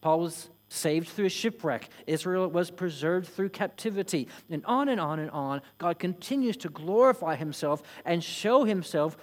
Paul 0.01 0.21
was 0.21 0.49
saved 0.69 1.09
through 1.09 1.25
a 1.25 1.29
shipwreck. 1.29 1.89
Israel 2.07 2.47
was 2.47 2.71
preserved 2.71 3.27
through 3.27 3.49
captivity. 3.49 4.27
And 4.49 4.65
on 4.65 4.89
and 4.89 4.99
on 4.99 5.19
and 5.19 5.31
on, 5.31 5.61
God 5.77 5.99
continues 5.99 6.57
to 6.57 6.69
glorify 6.69 7.35
himself 7.35 7.83
and 8.03 8.23
show 8.23 8.63
himself 8.63 9.17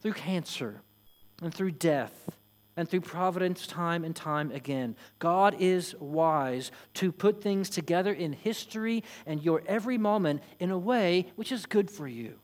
through 0.00 0.14
cancer 0.14 0.82
and 1.42 1.52
through 1.52 1.72
death 1.72 2.30
and 2.76 2.88
through 2.88 3.00
providence 3.00 3.66
time 3.66 4.04
and 4.04 4.14
time 4.14 4.52
again. 4.52 4.96
God 5.18 5.56
is 5.58 5.94
wise 5.98 6.70
to 6.94 7.10
put 7.10 7.42
things 7.42 7.70
together 7.70 8.12
in 8.12 8.32
history 8.32 9.02
and 9.24 9.42
your 9.42 9.62
every 9.66 9.98
moment 9.98 10.42
in 10.58 10.70
a 10.70 10.78
way 10.78 11.26
which 11.36 11.50
is 11.52 11.66
good 11.66 11.90
for 11.90 12.06
you. 12.06 12.38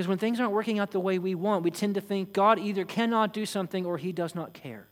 Because 0.00 0.08
when 0.08 0.16
things 0.16 0.40
aren't 0.40 0.52
working 0.52 0.78
out 0.78 0.92
the 0.92 0.98
way 0.98 1.18
we 1.18 1.34
want, 1.34 1.62
we 1.62 1.70
tend 1.70 1.94
to 1.96 2.00
think 2.00 2.32
God 2.32 2.58
either 2.58 2.86
cannot 2.86 3.34
do 3.34 3.44
something 3.44 3.84
or 3.84 3.98
he 3.98 4.12
does 4.12 4.34
not 4.34 4.54
care. 4.54 4.86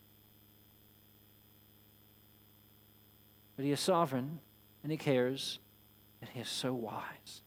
But 3.56 3.64
he 3.64 3.72
is 3.72 3.80
sovereign 3.80 4.40
and 4.82 4.92
he 4.92 4.98
cares 4.98 5.60
and 6.20 6.28
he 6.28 6.40
is 6.40 6.48
so 6.50 6.74
wise. 6.74 7.40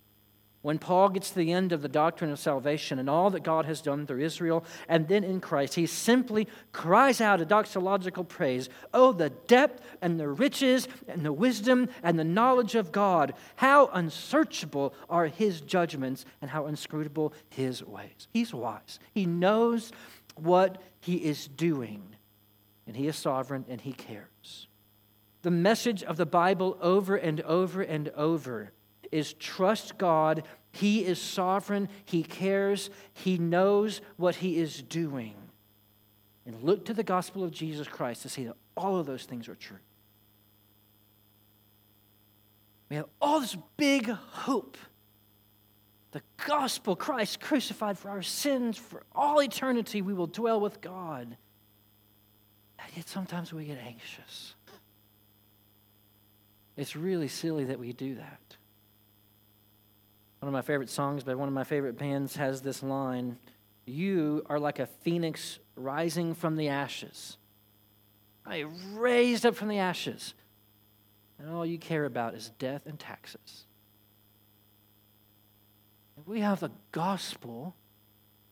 When 0.61 0.77
Paul 0.77 1.09
gets 1.09 1.31
to 1.31 1.37
the 1.37 1.51
end 1.51 1.71
of 1.71 1.81
the 1.81 1.89
doctrine 1.89 2.31
of 2.31 2.37
salvation 2.37 2.99
and 2.99 3.09
all 3.09 3.31
that 3.31 3.41
God 3.41 3.65
has 3.65 3.81
done 3.81 4.05
through 4.05 4.21
Israel 4.21 4.63
and 4.87 5.07
then 5.07 5.23
in 5.23 5.41
Christ, 5.41 5.73
he 5.73 5.87
simply 5.87 6.47
cries 6.71 7.19
out 7.19 7.41
a 7.41 7.45
doxological 7.45 8.27
praise 8.27 8.69
Oh, 8.93 9.11
the 9.11 9.31
depth 9.31 9.81
and 10.03 10.19
the 10.19 10.27
riches 10.27 10.87
and 11.07 11.25
the 11.25 11.33
wisdom 11.33 11.89
and 12.03 12.19
the 12.19 12.23
knowledge 12.23 12.75
of 12.75 12.91
God! 12.91 13.33
How 13.55 13.87
unsearchable 13.87 14.93
are 15.09 15.25
his 15.25 15.61
judgments 15.61 16.25
and 16.41 16.51
how 16.51 16.67
inscrutable 16.67 17.33
his 17.49 17.83
ways. 17.83 18.27
He's 18.31 18.53
wise, 18.53 18.99
he 19.13 19.25
knows 19.25 19.91
what 20.35 20.79
he 20.99 21.15
is 21.15 21.47
doing, 21.47 22.03
and 22.85 22.95
he 22.95 23.07
is 23.07 23.15
sovereign 23.15 23.65
and 23.67 23.81
he 23.81 23.93
cares. 23.93 24.67
The 25.41 25.49
message 25.49 26.03
of 26.03 26.17
the 26.17 26.27
Bible 26.27 26.77
over 26.81 27.15
and 27.15 27.41
over 27.41 27.81
and 27.81 28.09
over 28.09 28.71
is 29.11 29.33
trust 29.33 29.97
God. 29.97 30.43
He 30.71 31.05
is 31.05 31.21
sovereign, 31.21 31.89
He 32.05 32.23
cares, 32.23 32.89
He 33.13 33.37
knows 33.37 34.01
what 34.17 34.35
He 34.35 34.57
is 34.57 34.81
doing. 34.81 35.35
And 36.45 36.63
look 36.63 36.85
to 36.85 36.93
the 36.93 37.03
gospel 37.03 37.43
of 37.43 37.51
Jesus 37.51 37.87
Christ 37.87 38.23
to 38.23 38.29
see 38.29 38.45
that 38.45 38.55
all 38.75 38.97
of 38.97 39.05
those 39.05 39.25
things 39.25 39.47
are 39.47 39.55
true. 39.55 39.77
We 42.89 42.95
have 42.95 43.05
all 43.21 43.39
this 43.39 43.55
big 43.77 44.09
hope. 44.09 44.77
The 46.11 46.21
gospel, 46.45 46.95
Christ 46.95 47.39
crucified 47.39 47.97
for 47.97 48.09
our 48.09 48.21
sins, 48.21 48.77
for 48.77 49.03
all 49.15 49.41
eternity, 49.41 50.01
we 50.01 50.13
will 50.13 50.27
dwell 50.27 50.59
with 50.59 50.81
God. 50.81 51.37
And 52.79 52.97
yet 52.97 53.07
sometimes 53.07 53.53
we 53.53 53.65
get 53.65 53.77
anxious. 53.77 54.55
It's 56.75 56.95
really 56.95 57.29
silly 57.29 57.65
that 57.65 57.79
we 57.79 57.93
do 57.93 58.15
that. 58.15 58.57
One 60.41 60.47
of 60.47 60.53
my 60.53 60.63
favorite 60.63 60.89
songs 60.89 61.23
by 61.23 61.35
one 61.35 61.47
of 61.47 61.53
my 61.53 61.63
favorite 61.63 61.99
bands 61.99 62.35
has 62.35 62.61
this 62.61 62.81
line 62.81 63.37
You 63.85 64.43
are 64.47 64.59
like 64.59 64.79
a 64.79 64.87
phoenix 64.87 65.59
rising 65.75 66.33
from 66.33 66.55
the 66.55 66.69
ashes. 66.69 67.37
I 68.43 68.65
raised 68.93 69.45
up 69.45 69.55
from 69.55 69.67
the 69.67 69.77
ashes. 69.77 70.33
And 71.37 71.51
all 71.51 71.65
you 71.65 71.77
care 71.77 72.05
about 72.05 72.33
is 72.33 72.51
death 72.57 72.87
and 72.87 72.99
taxes. 72.99 73.65
We 76.25 76.39
have 76.39 76.59
the 76.59 76.71
gospel 76.91 77.75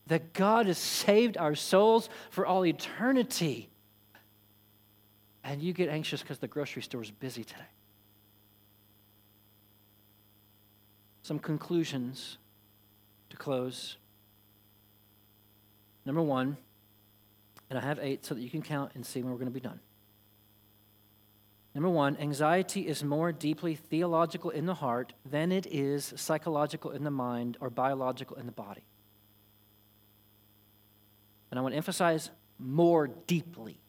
that 0.06 0.34
God 0.34 0.68
has 0.68 0.78
saved 0.78 1.38
our 1.38 1.56
souls 1.56 2.10
for 2.30 2.46
all 2.46 2.66
eternity. 2.66 3.70
And 5.44 5.60
you 5.62 5.74
get 5.74 5.90
anxious 5.90 6.22
because 6.22 6.38
the 6.38 6.48
grocery 6.48 6.84
store 6.84 7.02
is 7.02 7.10
busy 7.10 7.44
today. 7.44 7.62
Some 11.30 11.38
conclusions 11.38 12.40
to 13.30 13.38
close. 13.38 13.98
Number 16.04 16.24
one, 16.24 16.58
and 17.70 17.78
I 17.78 17.84
have 17.84 18.00
eight 18.02 18.26
so 18.26 18.34
that 18.34 18.42
you 18.42 18.50
can 18.50 18.64
count 18.64 18.94
and 18.96 19.06
see 19.06 19.22
when 19.22 19.32
we're 19.32 19.38
going 19.38 19.46
to 19.46 19.54
be 19.54 19.60
done. 19.60 19.80
Number 21.76 21.90
one, 21.92 22.18
anxiety 22.18 22.88
is 22.88 23.04
more 23.04 23.32
deeply 23.32 23.76
theological 23.76 24.50
in 24.50 24.66
the 24.66 24.74
heart 24.74 25.14
than 25.24 25.52
it 25.52 25.68
is 25.68 26.14
psychological 26.16 26.90
in 26.90 27.04
the 27.04 27.12
mind 27.12 27.58
or 27.60 27.70
biological 27.70 28.36
in 28.38 28.48
the 28.48 28.52
body. 28.52 28.88
And 31.52 31.60
I 31.60 31.62
want 31.62 31.74
to 31.74 31.78
emphasize 31.78 32.32
more 32.58 33.06
deeply. 33.06 33.80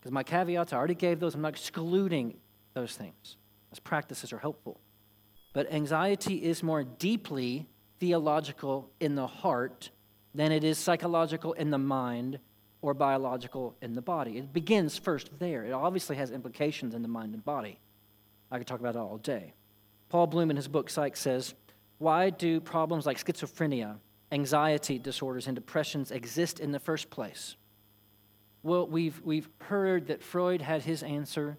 Because 0.00 0.12
my 0.12 0.22
caveats, 0.22 0.74
I 0.74 0.76
already 0.76 0.96
gave 0.96 1.18
those. 1.18 1.34
I'm 1.34 1.40
not 1.40 1.54
excluding 1.54 2.34
those 2.74 2.94
things. 2.94 3.38
As 3.72 3.78
practices 3.78 4.34
are 4.34 4.38
helpful. 4.38 4.78
But 5.54 5.72
anxiety 5.72 6.42
is 6.42 6.62
more 6.62 6.84
deeply 6.84 7.66
theological 8.00 8.90
in 9.00 9.14
the 9.14 9.26
heart 9.26 9.88
than 10.34 10.52
it 10.52 10.64
is 10.64 10.76
psychological 10.76 11.54
in 11.54 11.70
the 11.70 11.78
mind 11.78 12.40
or 12.82 12.92
biological 12.92 13.76
in 13.80 13.94
the 13.94 14.02
body. 14.02 14.36
It 14.36 14.52
begins 14.52 14.98
first 14.98 15.30
there. 15.38 15.64
It 15.64 15.72
obviously 15.72 16.16
has 16.16 16.30
implications 16.32 16.92
in 16.92 17.02
the 17.02 17.08
mind 17.08 17.32
and 17.32 17.42
body. 17.42 17.78
I 18.50 18.58
could 18.58 18.66
talk 18.66 18.80
about 18.80 18.96
it 18.96 18.98
all 18.98 19.16
day. 19.16 19.54
Paul 20.08 20.26
Bloom, 20.26 20.50
in 20.50 20.56
his 20.56 20.68
book 20.68 20.90
Psych, 20.90 21.16
says, 21.16 21.54
Why 21.98 22.30
do 22.30 22.60
problems 22.60 23.06
like 23.06 23.24
schizophrenia, 23.24 23.96
anxiety 24.32 24.98
disorders, 24.98 25.46
and 25.46 25.54
depressions 25.54 26.10
exist 26.10 26.58
in 26.58 26.72
the 26.72 26.80
first 26.80 27.10
place? 27.10 27.56
Well, 28.64 28.88
we've, 28.88 29.20
we've 29.24 29.48
heard 29.60 30.08
that 30.08 30.22
Freud 30.22 30.62
had 30.62 30.82
his 30.82 31.02
answer, 31.04 31.58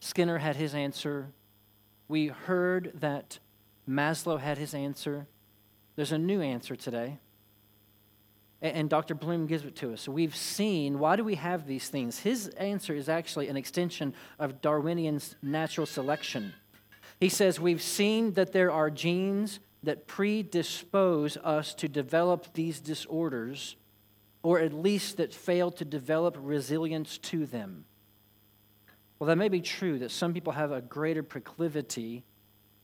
Skinner 0.00 0.38
had 0.38 0.56
his 0.56 0.74
answer, 0.74 1.32
we 2.10 2.26
heard 2.26 2.90
that 2.96 3.38
Maslow 3.88 4.38
had 4.38 4.58
his 4.58 4.74
answer. 4.74 5.28
There's 5.94 6.12
a 6.12 6.18
new 6.18 6.42
answer 6.42 6.74
today. 6.74 7.18
And 8.60 8.90
Dr. 8.90 9.14
Bloom 9.14 9.46
gives 9.46 9.64
it 9.64 9.76
to 9.76 9.94
us. 9.94 10.02
So 10.02 10.12
we've 10.12 10.36
seen 10.36 10.98
why 10.98 11.16
do 11.16 11.24
we 11.24 11.36
have 11.36 11.66
these 11.66 11.88
things? 11.88 12.18
His 12.18 12.48
answer 12.48 12.94
is 12.94 13.08
actually 13.08 13.48
an 13.48 13.56
extension 13.56 14.12
of 14.38 14.60
Darwinian 14.60 15.20
natural 15.40 15.86
selection. 15.86 16.52
He 17.20 17.28
says 17.28 17.60
we've 17.60 17.80
seen 17.80 18.32
that 18.32 18.52
there 18.52 18.70
are 18.72 18.90
genes 18.90 19.60
that 19.82 20.06
predispose 20.06 21.38
us 21.38 21.72
to 21.74 21.88
develop 21.88 22.52
these 22.52 22.80
disorders, 22.80 23.76
or 24.42 24.58
at 24.58 24.74
least 24.74 25.16
that 25.16 25.32
fail 25.32 25.70
to 25.70 25.84
develop 25.84 26.36
resilience 26.38 27.16
to 27.18 27.46
them. 27.46 27.84
Well, 29.20 29.28
that 29.28 29.36
may 29.36 29.50
be 29.50 29.60
true 29.60 29.98
that 29.98 30.10
some 30.10 30.32
people 30.32 30.54
have 30.54 30.72
a 30.72 30.80
greater 30.80 31.22
proclivity 31.22 32.24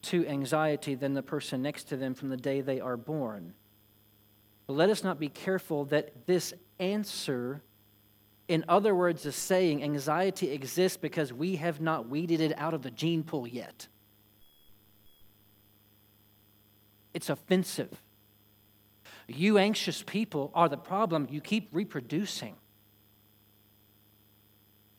to 0.03 0.26
anxiety 0.28 0.95
than 0.95 1.14
the 1.14 1.22
person 1.22 1.62
next 1.62 1.84
to 1.84 1.97
them 1.97 2.14
from 2.14 2.28
the 2.28 2.37
day 2.37 2.61
they 2.61 2.78
are 2.78 2.99
born. 2.99 3.55
But 4.66 4.74
let 4.74 4.91
us 4.91 5.03
not 5.03 5.18
be 5.18 5.30
careful 5.30 5.87
that 5.87 6.26
this 6.26 6.53
answer, 6.78 7.62
in 8.49 8.66
other 8.68 8.95
words, 8.95 9.24
is 9.24 9.34
saying 9.34 9.82
anxiety 9.82 10.53
exists 10.53 10.99
because 10.99 11.32
we 11.32 11.57
have 11.57 11.80
not 11.80 12.11
weeded 12.11 12.43
it 12.43 12.53
out 12.59 12.74
of 12.74 12.82
the 12.82 12.91
gene 12.91 13.22
pool 13.22 13.47
yet. 13.47 13.89
It's 17.14 17.30
offensive. 17.30 18.03
You 19.26 19.57
anxious 19.57 20.03
people 20.03 20.51
are 20.55 20.68
the 20.68 20.76
problem. 20.76 21.28
You 21.30 21.41
keep 21.41 21.70
reproducing. 21.72 22.57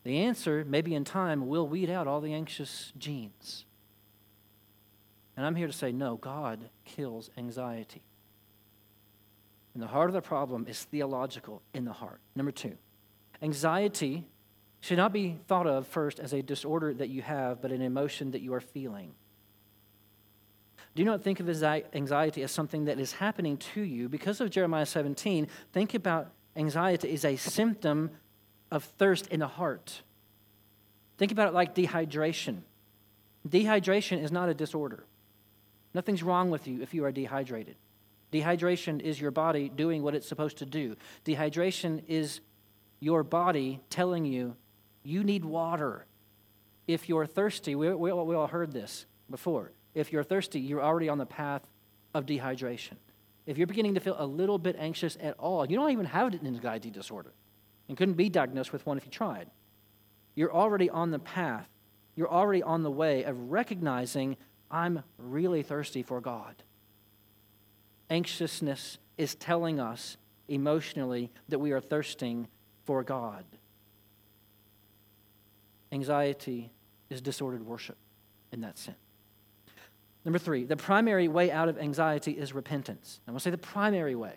The 0.07 0.19
answer, 0.19 0.63
maybe 0.65 0.95
in 0.95 1.03
time, 1.03 1.47
will 1.47 1.67
weed 1.67 1.89
out 1.89 2.07
all 2.07 2.21
the 2.21 2.33
anxious 2.33 2.93
genes. 2.97 3.65
And 5.35 5.45
I'm 5.45 5.53
here 5.53 5.67
to 5.67 5.73
say 5.73 5.91
no, 5.91 6.15
God 6.15 6.69
kills 6.85 7.29
anxiety. 7.37 8.01
And 9.73 9.83
the 9.83 9.87
heart 9.87 10.09
of 10.09 10.13
the 10.13 10.21
problem 10.21 10.65
is 10.65 10.81
theological 10.81 11.61
in 11.73 11.83
the 11.83 11.91
heart. 11.91 12.21
Number 12.37 12.53
two, 12.53 12.77
anxiety 13.41 14.23
should 14.79 14.95
not 14.95 15.11
be 15.11 15.39
thought 15.49 15.67
of 15.67 15.85
first 15.85 16.21
as 16.21 16.31
a 16.31 16.41
disorder 16.41 16.93
that 16.93 17.09
you 17.09 17.21
have, 17.21 17.61
but 17.61 17.73
an 17.73 17.81
emotion 17.81 18.31
that 18.31 18.39
you 18.39 18.53
are 18.53 18.61
feeling. 18.61 19.11
Do 20.95 21.03
not 21.03 21.21
think 21.21 21.41
of 21.41 21.49
anxiety 21.49 22.43
as 22.43 22.51
something 22.53 22.85
that 22.85 22.97
is 22.97 23.11
happening 23.11 23.57
to 23.57 23.81
you. 23.81 24.07
Because 24.07 24.39
of 24.39 24.51
Jeremiah 24.51 24.85
17, 24.85 25.49
think 25.73 25.95
about 25.95 26.31
anxiety 26.55 27.11
as 27.11 27.25
a 27.25 27.35
symptom 27.35 28.11
of 28.71 28.83
thirst 28.83 29.27
in 29.27 29.39
the 29.39 29.47
heart. 29.47 30.01
Think 31.17 31.31
about 31.31 31.49
it 31.49 31.53
like 31.53 31.75
dehydration. 31.75 32.59
Dehydration 33.47 34.21
is 34.21 34.31
not 34.31 34.49
a 34.49 34.53
disorder. 34.53 35.03
Nothing's 35.93 36.23
wrong 36.23 36.49
with 36.49 36.67
you 36.67 36.81
if 36.81 36.93
you 36.93 37.05
are 37.05 37.11
dehydrated. 37.11 37.75
Dehydration 38.31 39.01
is 39.01 39.19
your 39.19 39.31
body 39.31 39.69
doing 39.69 40.03
what 40.03 40.13
it's 40.13 40.27
supposed 40.27 40.57
to 40.57 40.65
do. 40.65 40.95
Dehydration 41.25 42.03
is 42.07 42.41
your 42.99 43.23
body 43.23 43.79
telling 43.89 44.25
you 44.25 44.55
you 45.03 45.23
need 45.23 45.45
water. 45.45 46.05
If 46.87 47.07
you're 47.07 47.25
thirsty, 47.25 47.75
we, 47.75 47.89
we, 47.89 48.11
we 48.11 48.35
all 48.35 48.47
heard 48.47 48.73
this 48.73 49.05
before. 49.29 49.71
If 49.93 50.11
you're 50.11 50.23
thirsty, 50.23 50.59
you're 50.59 50.83
already 50.83 51.09
on 51.09 51.17
the 51.17 51.25
path 51.25 51.65
of 52.13 52.25
dehydration. 52.25 52.93
If 53.45 53.57
you're 53.57 53.67
beginning 53.67 53.93
to 53.93 54.01
feel 54.01 54.15
a 54.19 54.25
little 54.25 54.57
bit 54.57 54.75
anxious 54.77 55.17
at 55.21 55.35
all, 55.39 55.65
you 55.65 55.77
don't 55.77 55.91
even 55.91 56.05
have 56.05 56.33
an 56.33 56.45
anxiety 56.45 56.89
disorder 56.89 57.31
and 57.87 57.97
couldn't 57.97 58.15
be 58.15 58.29
diagnosed 58.29 58.73
with 58.73 58.85
one 58.85 58.97
if 58.97 59.05
you 59.05 59.11
tried. 59.11 59.49
You're 60.35 60.53
already 60.53 60.89
on 60.89 61.11
the 61.11 61.19
path, 61.19 61.67
you're 62.15 62.31
already 62.31 62.63
on 62.63 62.83
the 62.83 62.91
way 62.91 63.23
of 63.23 63.51
recognizing 63.51 64.37
I'm 64.69 65.03
really 65.17 65.63
thirsty 65.63 66.03
for 66.03 66.19
God. 66.19 66.63
Anxiousness 68.09 68.97
is 69.17 69.35
telling 69.35 69.79
us 69.79 70.17
emotionally 70.47 71.31
that 71.49 71.59
we 71.59 71.71
are 71.71 71.79
thirsting 71.79 72.47
for 72.85 73.03
God. 73.03 73.43
Anxiety 75.91 76.71
is 77.09 77.21
disordered 77.21 77.65
worship 77.65 77.97
in 78.51 78.61
that 78.61 78.77
sense. 78.77 78.97
Number 80.25 80.39
three, 80.39 80.65
the 80.65 80.75
primary 80.75 81.29
way 81.29 81.51
out 81.51 81.69
of 81.69 81.77
anxiety 81.77 82.33
is 82.33 82.53
repentance. 82.53 83.21
I 83.27 83.31
want 83.31 83.39
to 83.39 83.43
say 83.45 83.51
the 83.51 83.57
primary 83.57 84.15
way. 84.15 84.33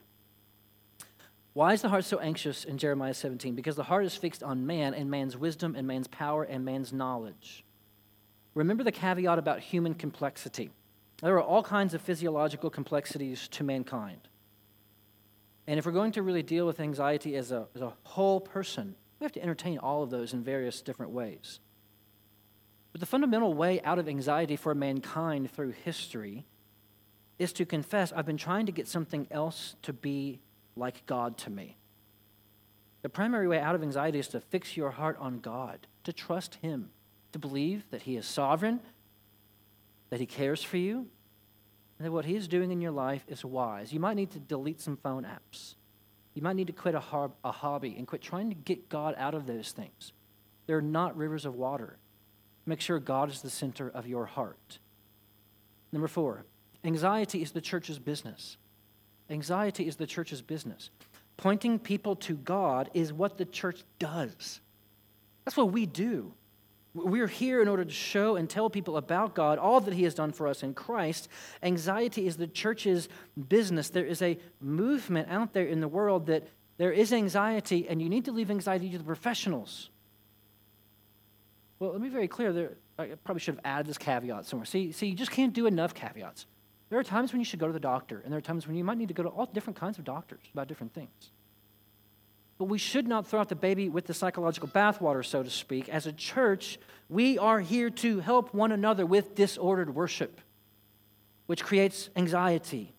Why 1.53 1.72
is 1.72 1.82
the 1.82 1.88
heart 1.88 2.05
so 2.05 2.18
anxious 2.18 2.64
in 2.64 2.78
Jeremiah 2.78 3.14
17? 3.14 3.55
Because 3.55 3.76
the 3.76 3.84
heart 3.84 4.05
is 4.05 4.14
fixed 4.14 4.42
on 4.42 4.66
man 4.66 4.94
and 4.94 5.11
man's 5.11 5.36
wisdom 5.36 5.74
and 5.74 5.86
man's 5.86 6.07
power 6.07 6.44
and 6.44 6.64
man's 6.64 6.92
knowledge. 6.92 7.64
Remember 8.55 8.84
the 8.84 8.92
caveat 8.92 9.38
about 9.38 9.61
human 9.61 9.94
complexity. 9.94 10.70
There 11.22 11.34
are 11.34 11.42
all 11.42 11.62
kinds 11.62 11.92
of 11.92 12.01
physiological 12.01 12.70
complexities 12.70 13.48
to 13.48 13.64
mankind. 13.64 14.28
And 15.66 15.78
if 15.78 15.86
we're 15.86 15.92
going 15.92 16.12
to 16.12 16.22
really 16.22 16.42
deal 16.42 16.66
with 16.66 16.80
anxiety 16.80 17.36
as 17.36 17.53
a, 17.53 17.66
as 17.74 17.82
a 17.82 17.92
whole 18.05 18.40
person, 18.40 18.94
we 19.18 19.24
have 19.24 19.32
to 19.32 19.42
entertain 19.42 19.78
all 19.78 20.03
of 20.03 20.11
those 20.11 20.32
in 20.32 20.42
various 20.42 20.80
different 20.80 21.12
ways. 21.12 21.61
But 22.92 23.01
the 23.01 23.07
fundamental 23.07 23.55
way 23.55 23.80
out 23.82 23.98
of 23.98 24.09
anxiety 24.09 24.57
for 24.57 24.74
mankind 24.74 25.51
through 25.51 25.70
history 25.70 26.46
is 27.38 27.53
to 27.55 27.64
confess 27.64 28.12
I've 28.12 28.26
been 28.26 28.36
trying 28.36 28.66
to 28.66 28.72
get 28.72 28.88
something 28.88 29.26
else 29.30 29.76
to 29.82 29.92
be 29.92 30.40
like 30.76 31.06
God 31.06 31.36
to 31.38 31.50
me. 31.50 31.76
The 33.02 33.08
primary 33.08 33.48
way 33.48 33.58
out 33.58 33.74
of 33.74 33.82
anxiety 33.82 34.18
is 34.18 34.28
to 34.28 34.40
fix 34.40 34.76
your 34.76 34.90
heart 34.90 35.16
on 35.18 35.40
God, 35.40 35.86
to 36.04 36.12
trust 36.12 36.56
Him, 36.56 36.90
to 37.32 37.38
believe 37.38 37.84
that 37.90 38.02
He 38.02 38.16
is 38.16 38.26
sovereign, 38.26 38.80
that 40.10 40.20
He 40.20 40.26
cares 40.26 40.62
for 40.62 40.76
you, 40.76 41.06
and 41.98 42.06
that 42.06 42.12
what 42.12 42.26
He 42.26 42.36
is 42.36 42.48
doing 42.48 42.70
in 42.70 42.80
your 42.80 42.92
life 42.92 43.24
is 43.28 43.44
wise. 43.44 43.92
You 43.92 44.00
might 44.00 44.16
need 44.16 44.30
to 44.32 44.38
delete 44.38 44.80
some 44.80 44.96
phone 44.96 45.24
apps. 45.24 45.74
You 46.34 46.42
might 46.42 46.56
need 46.56 46.66
to 46.68 46.72
quit 46.72 46.94
a, 46.94 47.30
a 47.44 47.52
hobby 47.52 47.94
and 47.96 48.06
quit 48.06 48.22
trying 48.22 48.50
to 48.50 48.54
get 48.54 48.88
God 48.88 49.14
out 49.18 49.34
of 49.34 49.46
those 49.46 49.72
things. 49.72 50.12
They're 50.66 50.80
not 50.80 51.16
rivers 51.16 51.44
of 51.44 51.54
water. 51.54 51.98
Make 52.66 52.80
sure 52.80 52.98
God 53.00 53.30
is 53.30 53.42
the 53.42 53.50
center 53.50 53.88
of 53.88 54.06
your 54.06 54.26
heart. 54.26 54.78
Number 55.92 56.06
four, 56.06 56.44
anxiety 56.84 57.42
is 57.42 57.50
the 57.50 57.60
church's 57.60 57.98
business. 57.98 58.56
Anxiety 59.31 59.87
is 59.87 59.97
the 59.97 60.07
church's 60.07 60.43
business. 60.43 60.91
Pointing 61.37 61.78
people 61.78 62.16
to 62.16 62.35
God 62.35 62.91
is 62.93 63.12
what 63.12 63.39
the 63.39 63.45
church 63.45 63.83
does. 63.99 64.61
That's 65.45 65.57
what 65.57 65.72
we 65.72 65.87
do. 65.87 66.33
We're 66.93 67.28
here 67.28 67.62
in 67.62 67.68
order 67.68 67.85
to 67.85 67.91
show 67.91 68.35
and 68.35 68.51
tell 68.51 68.68
people 68.68 68.97
about 68.97 69.35
God, 69.35 69.59
all 69.59 69.81
that 69.81 69.95
He 69.95 70.03
has 70.03 70.14
done 70.14 70.33
for 70.33 70.49
us 70.49 70.64
in 70.64 70.74
Christ. 70.74 71.28
Anxiety 71.62 72.26
is 72.26 72.37
the 72.37 72.49
church's 72.49 73.09
business. 73.49 73.91
There 73.91 74.05
is 74.05 74.20
a 74.22 74.39
movement 74.61 75.28
out 75.31 75.53
there 75.53 75.66
in 75.66 75.81
the 75.81 75.87
world 75.87 76.26
that 76.26 76.49
there 76.78 76.91
is 76.91 77.12
anxiety, 77.12 77.87
and 77.89 78.03
you 78.03 78.09
need 78.09 78.24
to 78.24 78.33
leave 78.33 78.51
anxiety 78.51 78.91
to 78.91 78.99
the 78.99 79.05
professionals. 79.05 79.91
Well, 81.78 81.93
let 81.93 82.01
me 82.01 82.09
be 82.09 82.12
very 82.12 82.28
clear. 82.28 82.53
There, 82.53 82.72
I 82.99 83.11
probably 83.22 83.41
should 83.41 83.55
have 83.55 83.64
added 83.64 83.87
this 83.87 83.99
caveat 83.99 84.47
somewhere. 84.47 84.66
See, 84.66 84.91
see, 84.91 85.07
you 85.07 85.14
just 85.14 85.31
can't 85.31 85.53
do 85.53 85.66
enough 85.66 85.95
caveats. 85.95 86.47
There 86.91 86.99
are 86.99 87.05
times 87.05 87.32
when 87.32 87.41
you 87.41 87.45
should 87.45 87.61
go 87.61 87.68
to 87.68 87.72
the 87.72 87.80
doctor, 87.80 88.20
and 88.22 88.32
there 88.32 88.38
are 88.38 88.43
times 88.43 88.66
when 88.66 88.76
you 88.76 88.84
might 88.84 88.99
need 88.99 89.09
to 89.09 89.14
go 89.14 89.22
to 89.22 89.28
all 89.28 89.47
different 89.47 89.78
kinds 89.78 89.99
of 89.99 90.05
doctors 90.05 90.43
about 90.53 90.66
different 90.66 90.93
things. 90.93 91.30
But 92.59 92.64
we 92.64 92.78
should 92.78 93.07
not 93.07 93.26
throw 93.26 93.41
out 93.41 93.49
the 93.49 93.55
baby 93.55 93.88
with 93.88 94.07
the 94.07 94.12
psychological 94.12 94.68
bathwater, 94.68 95.24
so 95.24 95.43
to 95.43 95.49
speak. 95.49 95.88
As 95.88 96.07
a 96.07 96.12
church, 96.12 96.78
we 97.09 97.38
are 97.38 97.61
here 97.61 97.91
to 97.91 98.20
help 98.20 98.53
one 98.53 98.72
another 98.72 99.07
with 99.07 99.34
disordered 99.36 99.95
worship, 99.95 100.41
which 101.47 101.62
creates 101.62 102.11
anxiety. 102.16 102.93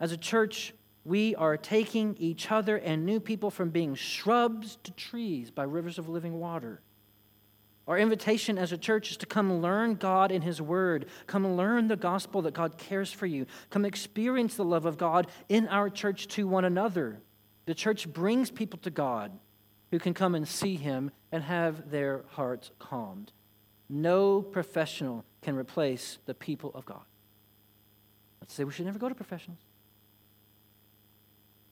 As 0.00 0.10
a 0.10 0.16
church, 0.16 0.74
we 1.04 1.34
are 1.36 1.56
taking 1.56 2.16
each 2.18 2.50
other 2.50 2.78
and 2.78 3.06
new 3.06 3.20
people 3.20 3.50
from 3.50 3.70
being 3.70 3.94
shrubs 3.94 4.78
to 4.84 4.90
trees 4.92 5.50
by 5.50 5.62
rivers 5.62 5.98
of 5.98 6.08
living 6.08 6.40
water. 6.40 6.80
Our 7.86 7.98
invitation 7.98 8.58
as 8.58 8.72
a 8.72 8.78
church 8.78 9.12
is 9.12 9.16
to 9.18 9.26
come 9.26 9.62
learn 9.62 9.94
God 9.94 10.32
in 10.32 10.42
His 10.42 10.60
Word. 10.60 11.06
Come 11.26 11.56
learn 11.56 11.86
the 11.86 11.96
gospel 11.96 12.42
that 12.42 12.54
God 12.54 12.78
cares 12.78 13.12
for 13.12 13.26
you. 13.26 13.46
Come 13.70 13.84
experience 13.84 14.56
the 14.56 14.64
love 14.64 14.86
of 14.86 14.98
God 14.98 15.28
in 15.48 15.68
our 15.68 15.88
church 15.88 16.26
to 16.28 16.48
one 16.48 16.64
another. 16.64 17.20
The 17.66 17.74
church 17.74 18.12
brings 18.12 18.50
people 18.50 18.80
to 18.80 18.90
God 18.90 19.30
who 19.92 20.00
can 20.00 20.14
come 20.14 20.34
and 20.34 20.48
see 20.48 20.74
Him 20.74 21.12
and 21.30 21.44
have 21.44 21.90
their 21.90 22.24
hearts 22.30 22.72
calmed. 22.80 23.30
No 23.88 24.42
professional 24.42 25.24
can 25.42 25.54
replace 25.54 26.18
the 26.26 26.34
people 26.34 26.72
of 26.74 26.84
God. 26.84 27.04
Let's 28.40 28.52
say 28.52 28.64
we 28.64 28.72
should 28.72 28.86
never 28.86 28.98
go 28.98 29.08
to 29.08 29.14
professionals. 29.14 29.60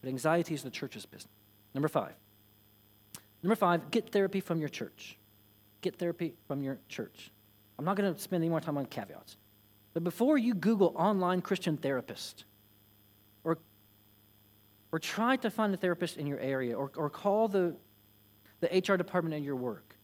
But 0.01 0.11
anxiety 0.11 0.55
is 0.55 0.63
the 0.63 0.71
church's 0.71 1.07
business. 1.07 1.33
Number 1.75 1.89
five. 1.89 2.13
Number 3.43 3.57
five, 3.57 3.91
get 3.91 4.11
therapy 4.11 4.39
from 4.39 4.61
your 4.61 4.69
church. 4.69 5.17
Get 5.85 5.97
therapy 5.97 6.33
from 6.49 6.63
your 6.63 6.79
church. 6.89 7.31
I'm 7.79 7.85
not 7.85 7.99
going 7.99 8.15
to 8.15 8.19
spend 8.19 8.43
any 8.43 8.49
more 8.49 8.59
time 8.59 8.79
on 8.79 8.87
caveats. 8.87 9.37
But 9.93 10.03
before 10.03 10.39
you 10.39 10.55
Google 10.55 10.95
online 10.97 11.43
Christian 11.43 11.77
therapist, 11.77 12.47
or 13.45 13.59
or 14.91 14.99
try 14.99 15.37
to 15.37 15.51
find 15.51 15.75
a 15.75 15.77
therapist 15.77 16.17
in 16.17 16.27
your 16.27 16.39
area, 16.39 16.75
or, 16.75 16.91
or 16.97 17.11
call 17.11 17.49
the, 17.49 17.77
the 18.61 18.69
HR 18.69 18.97
department 18.97 19.35
at 19.35 19.43
your 19.43 19.57
work. 19.57 19.95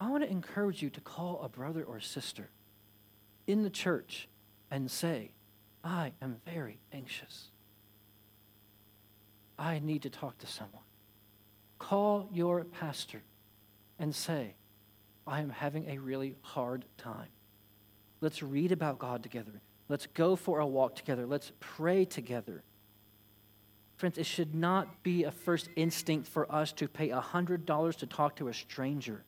I 0.00 0.08
want 0.08 0.24
to 0.24 0.30
encourage 0.30 0.80
you 0.80 0.88
to 0.88 1.02
call 1.02 1.42
a 1.42 1.50
brother 1.50 1.84
or 1.84 2.00
sister 2.00 2.48
in 3.46 3.62
the 3.62 3.68
church 3.68 4.26
and 4.70 4.90
say, 4.90 5.32
I 5.84 6.12
am 6.22 6.36
very 6.46 6.78
anxious. 6.94 7.48
I 9.58 9.80
need 9.80 10.00
to 10.02 10.10
talk 10.10 10.38
to 10.38 10.46
someone. 10.46 10.84
Call 11.78 12.26
your 12.32 12.64
pastor 12.64 13.20
and 13.98 14.14
say, 14.14 14.54
I 15.26 15.40
am 15.40 15.50
having 15.50 15.88
a 15.88 15.98
really 15.98 16.34
hard 16.42 16.84
time. 16.98 17.28
Let's 18.20 18.42
read 18.42 18.72
about 18.72 18.98
God 18.98 19.22
together. 19.22 19.60
Let's 19.88 20.06
go 20.06 20.36
for 20.36 20.60
a 20.60 20.66
walk 20.66 20.94
together. 20.94 21.26
Let's 21.26 21.52
pray 21.60 22.04
together. 22.04 22.62
Friends, 23.96 24.18
it 24.18 24.26
should 24.26 24.54
not 24.54 25.02
be 25.02 25.24
a 25.24 25.30
first 25.30 25.68
instinct 25.76 26.26
for 26.26 26.50
us 26.50 26.72
to 26.72 26.88
pay 26.88 27.08
$100 27.08 27.96
to 27.96 28.06
talk 28.06 28.36
to 28.36 28.48
a 28.48 28.54
stranger 28.54 29.24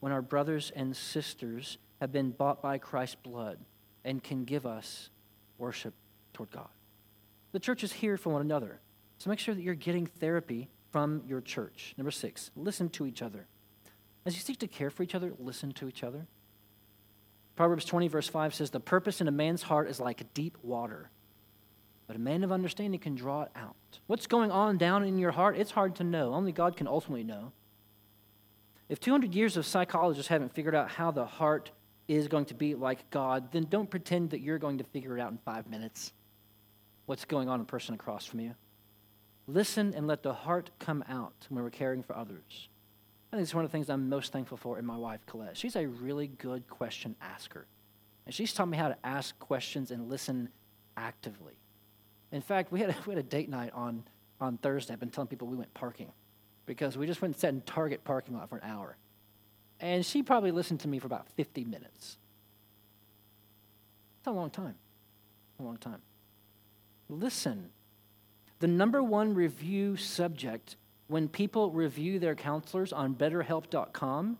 when 0.00 0.12
our 0.12 0.22
brothers 0.22 0.72
and 0.74 0.96
sisters 0.96 1.78
have 2.00 2.12
been 2.12 2.30
bought 2.30 2.60
by 2.60 2.78
Christ's 2.78 3.16
blood 3.16 3.58
and 4.04 4.22
can 4.22 4.44
give 4.44 4.66
us 4.66 5.10
worship 5.58 5.94
toward 6.32 6.50
God. 6.50 6.68
The 7.52 7.60
church 7.60 7.84
is 7.84 7.92
here 7.92 8.16
for 8.16 8.30
one 8.30 8.42
another. 8.42 8.80
So 9.18 9.30
make 9.30 9.38
sure 9.38 9.54
that 9.54 9.62
you're 9.62 9.74
getting 9.74 10.06
therapy 10.06 10.68
from 10.90 11.22
your 11.26 11.40
church. 11.40 11.94
Number 11.96 12.10
six, 12.10 12.50
listen 12.56 12.88
to 12.90 13.06
each 13.06 13.22
other. 13.22 13.46
As 14.24 14.34
you 14.34 14.40
seek 14.40 14.58
to 14.58 14.68
care 14.68 14.90
for 14.90 15.02
each 15.02 15.14
other, 15.14 15.32
listen 15.38 15.72
to 15.72 15.88
each 15.88 16.04
other. 16.04 16.26
Proverbs 17.56 17.84
20, 17.84 18.08
verse 18.08 18.28
5 18.28 18.54
says, 18.54 18.70
The 18.70 18.80
purpose 18.80 19.20
in 19.20 19.28
a 19.28 19.32
man's 19.32 19.62
heart 19.62 19.88
is 19.88 20.00
like 20.00 20.32
deep 20.32 20.56
water, 20.62 21.10
but 22.06 22.16
a 22.16 22.18
man 22.18 22.44
of 22.44 22.52
understanding 22.52 23.00
can 23.00 23.14
draw 23.14 23.42
it 23.42 23.50
out. 23.54 23.76
What's 24.06 24.26
going 24.26 24.50
on 24.50 24.78
down 24.78 25.04
in 25.04 25.18
your 25.18 25.32
heart? 25.32 25.56
It's 25.58 25.72
hard 25.72 25.96
to 25.96 26.04
know. 26.04 26.34
Only 26.34 26.52
God 26.52 26.76
can 26.76 26.86
ultimately 26.86 27.24
know. 27.24 27.52
If 28.88 29.00
200 29.00 29.34
years 29.34 29.56
of 29.56 29.66
psychologists 29.66 30.28
haven't 30.28 30.54
figured 30.54 30.74
out 30.74 30.90
how 30.90 31.10
the 31.10 31.24
heart 31.24 31.70
is 32.08 32.28
going 32.28 32.46
to 32.46 32.54
be 32.54 32.74
like 32.74 33.10
God, 33.10 33.52
then 33.52 33.66
don't 33.68 33.90
pretend 33.90 34.30
that 34.30 34.40
you're 34.40 34.58
going 34.58 34.78
to 34.78 34.84
figure 34.84 35.16
it 35.16 35.20
out 35.20 35.30
in 35.30 35.38
five 35.38 35.68
minutes. 35.68 36.12
What's 37.06 37.24
going 37.24 37.48
on 37.48 37.60
in 37.60 37.66
person 37.66 37.94
across 37.94 38.26
from 38.26 38.40
you? 38.40 38.54
Listen 39.46 39.94
and 39.94 40.06
let 40.06 40.22
the 40.22 40.32
heart 40.32 40.70
come 40.78 41.04
out 41.08 41.46
when 41.48 41.62
we're 41.62 41.70
caring 41.70 42.02
for 42.02 42.16
others. 42.16 42.68
I 43.32 43.36
think 43.36 43.44
it's 43.44 43.54
one 43.54 43.64
of 43.64 43.70
the 43.70 43.72
things 43.72 43.88
I'm 43.88 44.10
most 44.10 44.30
thankful 44.30 44.58
for 44.58 44.78
in 44.78 44.84
my 44.84 44.96
wife, 44.96 45.24
Colette. 45.24 45.56
She's 45.56 45.74
a 45.74 45.86
really 45.86 46.26
good 46.26 46.68
question 46.68 47.16
asker. 47.22 47.66
And 48.26 48.34
she's 48.34 48.52
taught 48.52 48.68
me 48.68 48.76
how 48.76 48.88
to 48.88 48.96
ask 49.02 49.38
questions 49.38 49.90
and 49.90 50.10
listen 50.10 50.50
actively. 50.98 51.54
In 52.30 52.42
fact, 52.42 52.70
we 52.70 52.80
had 52.80 52.90
a, 52.90 52.96
we 53.06 53.14
had 53.14 53.18
a 53.18 53.26
date 53.26 53.48
night 53.48 53.72
on, 53.74 54.04
on 54.38 54.58
Thursday. 54.58 54.92
I've 54.92 55.00
been 55.00 55.10
telling 55.10 55.28
people 55.28 55.48
we 55.48 55.56
went 55.56 55.72
parking 55.72 56.12
because 56.66 56.98
we 56.98 57.06
just 57.06 57.22
went 57.22 57.34
and 57.34 57.40
sat 57.40 57.54
in 57.54 57.62
Target 57.62 58.04
parking 58.04 58.36
lot 58.36 58.50
for 58.50 58.56
an 58.56 58.70
hour. 58.70 58.96
And 59.80 60.04
she 60.04 60.22
probably 60.22 60.50
listened 60.50 60.80
to 60.80 60.88
me 60.88 60.98
for 60.98 61.06
about 61.06 61.26
50 61.30 61.64
minutes. 61.64 62.18
It's 64.20 64.26
a 64.26 64.30
long 64.30 64.50
time. 64.50 64.76
A 65.58 65.62
long 65.62 65.78
time. 65.78 66.02
Listen. 67.08 67.70
The 68.60 68.68
number 68.68 69.02
one 69.02 69.34
review 69.34 69.96
subject 69.96 70.76
when 71.12 71.28
people 71.28 71.70
review 71.70 72.18
their 72.18 72.34
counselors 72.34 72.90
on 72.90 73.14
betterhelp.com 73.14 74.38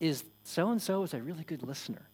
is 0.00 0.24
so 0.42 0.70
and 0.72 0.82
so 0.82 1.04
is 1.04 1.14
a 1.14 1.22
really 1.22 1.44
good 1.44 1.62
listener. 1.62 2.08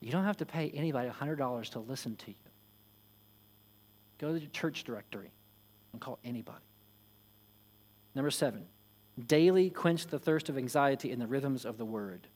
You 0.00 0.10
don't 0.10 0.24
have 0.24 0.38
to 0.38 0.46
pay 0.46 0.70
anybody 0.70 1.08
$100 1.08 1.70
to 1.70 1.78
listen 1.78 2.16
to 2.16 2.30
you. 2.32 2.36
Go 4.18 4.32
to 4.32 4.40
the 4.40 4.46
church 4.48 4.82
directory 4.82 5.30
and 5.92 6.00
call 6.00 6.18
anybody. 6.24 6.58
Number 8.16 8.32
seven, 8.32 8.64
daily 9.28 9.70
quench 9.70 10.08
the 10.08 10.18
thirst 10.18 10.48
of 10.48 10.58
anxiety 10.58 11.12
in 11.12 11.20
the 11.20 11.26
rhythms 11.28 11.64
of 11.64 11.78
the 11.78 11.84
word. 11.84 12.26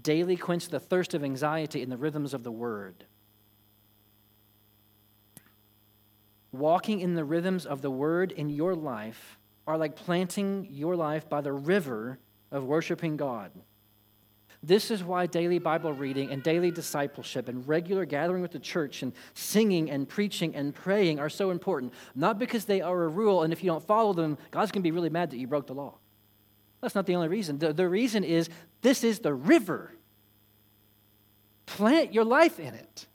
Daily 0.00 0.36
quench 0.36 0.70
the 0.70 0.80
thirst 0.80 1.12
of 1.12 1.22
anxiety 1.22 1.82
in 1.82 1.90
the 1.90 1.98
rhythms 1.98 2.32
of 2.32 2.44
the 2.44 2.52
word. 2.52 3.04
Walking 6.58 7.00
in 7.00 7.14
the 7.14 7.24
rhythms 7.24 7.66
of 7.66 7.82
the 7.82 7.90
word 7.90 8.32
in 8.32 8.48
your 8.50 8.74
life 8.74 9.38
are 9.66 9.78
like 9.78 9.96
planting 9.96 10.66
your 10.70 10.96
life 10.96 11.28
by 11.28 11.40
the 11.40 11.52
river 11.52 12.18
of 12.50 12.64
worshiping 12.64 13.16
God. 13.16 13.50
This 14.62 14.90
is 14.90 15.04
why 15.04 15.26
daily 15.26 15.58
Bible 15.58 15.92
reading 15.92 16.30
and 16.30 16.42
daily 16.42 16.72
discipleship 16.72 17.48
and 17.48 17.66
regular 17.68 18.04
gathering 18.04 18.42
with 18.42 18.50
the 18.50 18.58
church 18.58 19.02
and 19.02 19.12
singing 19.34 19.88
and 19.90 20.08
preaching 20.08 20.56
and 20.56 20.74
praying 20.74 21.20
are 21.20 21.28
so 21.28 21.50
important. 21.50 21.92
Not 22.16 22.38
because 22.38 22.64
they 22.64 22.80
are 22.80 23.04
a 23.04 23.08
rule, 23.08 23.44
and 23.44 23.52
if 23.52 23.62
you 23.62 23.70
don't 23.70 23.86
follow 23.86 24.12
them, 24.12 24.36
God's 24.50 24.72
going 24.72 24.82
to 24.82 24.86
be 24.86 24.90
really 24.90 25.10
mad 25.10 25.30
that 25.30 25.38
you 25.38 25.46
broke 25.46 25.68
the 25.68 25.74
law. 25.74 25.94
That's 26.80 26.94
not 26.94 27.06
the 27.06 27.14
only 27.14 27.28
reason. 27.28 27.58
The, 27.58 27.72
the 27.72 27.88
reason 27.88 28.24
is 28.24 28.48
this 28.82 29.04
is 29.04 29.20
the 29.20 29.34
river. 29.34 29.92
Plant 31.66 32.12
your 32.12 32.24
life 32.24 32.58
in 32.58 32.74
it. 32.74 33.06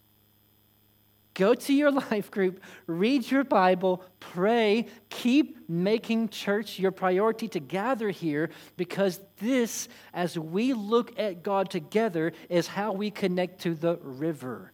Go 1.34 1.54
to 1.54 1.74
your 1.74 1.92
life 2.12 2.30
group, 2.32 2.62
read 2.88 3.30
your 3.30 3.44
Bible, 3.44 4.04
pray, 4.20 4.88
keep 5.10 5.70
making 5.70 6.30
church 6.30 6.80
your 6.80 6.92
priority 6.92 7.48
to 7.50 7.60
gather 7.60 8.10
here 8.10 8.50
because 8.78 9.20
this, 9.38 9.88
as 10.14 10.38
we 10.38 10.74
look 10.74 11.18
at 11.20 11.44
God 11.44 11.70
together, 11.70 12.34
is 12.50 12.68
how 12.68 12.92
we 12.94 13.10
connect 13.10 13.62
to 13.62 13.74
the 13.74 13.98
river. 13.98 14.72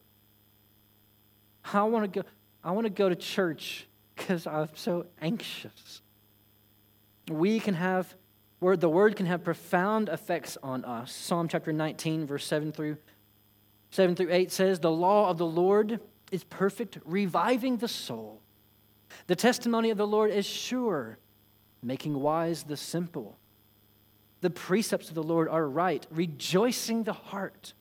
I 1.72 1.82
want 1.84 2.12
to 2.12 2.22
go, 2.22 2.28
I 2.62 2.72
want 2.72 2.84
to 2.86 2.90
go 2.90 3.08
to 3.08 3.16
church 3.16 3.86
because 4.16 4.46
I'm 4.46 4.68
so 4.74 5.06
anxious. 5.20 6.02
We 7.30 7.60
can 7.60 7.74
have, 7.74 8.14
where 8.58 8.76
the 8.76 8.88
word 8.88 9.16
can 9.16 9.26
have 9.26 9.44
profound 9.44 10.08
effects 10.08 10.58
on 10.62 10.84
us. 10.84 11.12
Psalm 11.12 11.48
chapter 11.48 11.72
19, 11.72 12.26
verse 12.26 12.46
7 12.46 12.72
through 12.72 12.96
7 13.92 14.14
through 14.14 14.30
8 14.30 14.52
says, 14.52 14.78
The 14.78 14.90
law 14.90 15.30
of 15.30 15.38
the 15.38 15.46
Lord 15.46 16.00
is 16.30 16.44
perfect, 16.44 16.98
reviving 17.04 17.78
the 17.78 17.88
soul. 17.88 18.40
The 19.26 19.36
testimony 19.36 19.90
of 19.90 19.98
the 19.98 20.06
Lord 20.06 20.30
is 20.30 20.46
sure, 20.46 21.18
making 21.82 22.14
wise 22.14 22.62
the 22.62 22.76
simple. 22.76 23.38
The 24.40 24.50
precepts 24.50 25.08
of 25.08 25.14
the 25.14 25.22
Lord 25.22 25.48
are 25.48 25.68
right, 25.68 26.06
rejoicing 26.10 27.04
the 27.04 27.12
heart. 27.12 27.74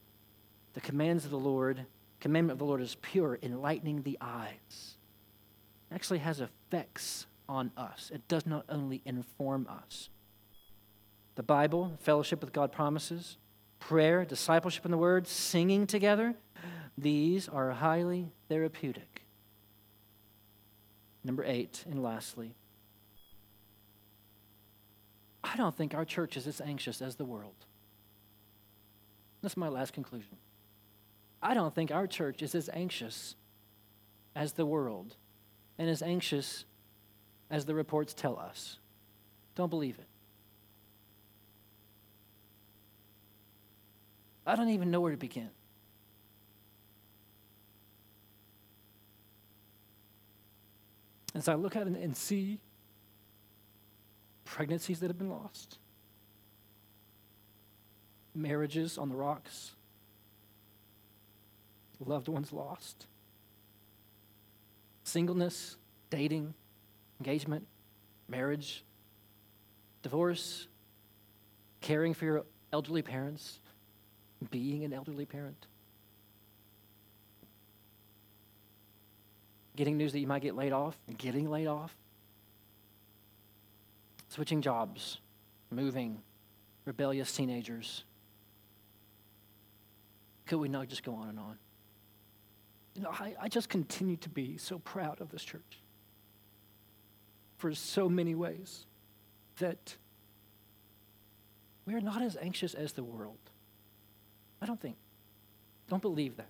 The 0.74 0.82
commands 0.82 1.26
of 1.26 1.32
the 1.32 1.40
Lord, 1.40 1.86
commandment 2.20 2.54
of 2.56 2.60
the 2.60 2.66
Lord 2.66 2.82
is 2.82 2.96
pure, 3.02 3.40
enlightening 3.42 4.02
the 4.02 4.18
eyes. 4.20 4.98
It 5.90 5.96
actually 5.96 6.20
has 6.20 6.42
effects 6.42 7.28
on 7.48 7.72
us. 7.78 8.12
It 8.14 8.28
does 8.28 8.46
not 8.46 8.66
only 8.70 9.02
inform 9.06 9.68
us. 9.68 10.10
The 11.36 11.44
Bible, 11.44 11.98
fellowship 12.02 12.42
with 12.42 12.54
God 12.54 12.72
promises, 12.72 13.38
prayer, 13.80 14.26
discipleship 14.26 14.86
in 14.86 14.92
the 14.92 14.98
Word, 14.98 15.26
singing 15.28 15.88
together, 15.88 16.36
these 17.02 17.48
are 17.48 17.72
highly 17.72 18.32
therapeutic. 18.48 19.24
Number 21.24 21.44
eight, 21.44 21.84
and 21.90 22.02
lastly, 22.02 22.56
I 25.44 25.56
don't 25.56 25.76
think 25.76 25.94
our 25.94 26.06
church 26.06 26.38
is 26.38 26.48
as 26.48 26.62
anxious 26.62 27.02
as 27.02 27.16
the 27.16 27.26
world. 27.26 27.66
That's 29.42 29.58
my 29.58 29.70
last 29.70 29.94
conclusion. 29.94 30.38
I 31.42 31.54
don't 31.54 31.74
think 31.74 31.92
our 31.92 32.08
church 32.08 32.42
is 32.42 32.56
as 32.56 32.70
anxious 32.74 33.36
as 34.36 34.54
the 34.54 34.66
world 34.66 35.16
and 35.78 35.90
as 35.90 36.02
anxious 36.02 36.66
as 37.50 37.66
the 37.66 37.74
reports 37.74 38.14
tell 38.14 38.38
us. 38.38 38.80
Don't 39.56 39.70
believe 39.70 39.98
it. 39.98 40.08
I 44.46 44.56
don't 44.56 44.70
even 44.70 44.92
know 44.92 45.02
where 45.02 45.12
to 45.12 45.18
begin. 45.18 45.50
As 51.40 51.48
I 51.48 51.54
look 51.54 51.78
at 51.78 51.88
it 51.88 51.94
and 51.96 52.18
see 52.18 52.60
pregnancies 54.44 55.00
that 55.00 55.08
have 55.08 55.18
been 55.18 55.30
lost, 55.30 55.78
marriages 58.36 58.98
on 58.98 59.08
the 59.08 59.16
rocks, 59.16 59.72
loved 62.06 62.28
ones 62.28 62.52
lost, 62.52 63.08
singleness, 65.06 65.78
dating, 66.10 66.54
engagement, 67.22 67.66
marriage, 68.28 68.84
divorce, 70.04 70.68
caring 71.80 72.14
for 72.14 72.26
your 72.26 72.46
elderly 72.74 73.02
parents, 73.02 73.62
being 74.52 74.84
an 74.84 74.92
elderly 74.92 75.26
parent. 75.26 75.68
Getting 79.80 79.96
news 79.96 80.12
that 80.12 80.20
you 80.20 80.28
might 80.28 80.42
get 80.42 80.58
laid 80.58 80.74
off, 80.74 81.00
getting 81.18 81.50
laid 81.50 81.66
off, 81.66 81.96
switching 84.28 84.62
jobs, 84.62 85.22
moving, 85.72 86.22
rebellious 86.84 87.32
teenagers. 87.32 88.04
Could 90.48 90.58
we 90.58 90.68
not 90.68 90.90
just 90.90 91.02
go 91.02 91.14
on 91.14 91.30
and 91.30 91.40
on? 91.40 91.58
You 92.94 93.04
know, 93.04 93.10
I, 93.10 93.34
I 93.40 93.48
just 93.48 93.70
continue 93.70 94.18
to 94.18 94.28
be 94.28 94.58
so 94.58 94.80
proud 94.80 95.22
of 95.22 95.30
this 95.30 95.46
church 95.46 95.80
for 97.56 97.74
so 97.74 98.10
many 98.10 98.36
ways 98.36 98.86
that 99.60 99.96
we 101.86 101.94
are 101.94 102.02
not 102.02 102.22
as 102.22 102.36
anxious 102.42 102.74
as 102.74 102.92
the 102.92 103.04
world. 103.06 103.38
I 104.62 104.66
don't 104.66 104.82
think. 104.82 104.98
Don't 105.88 106.02
believe 106.02 106.36
that. 106.36 106.50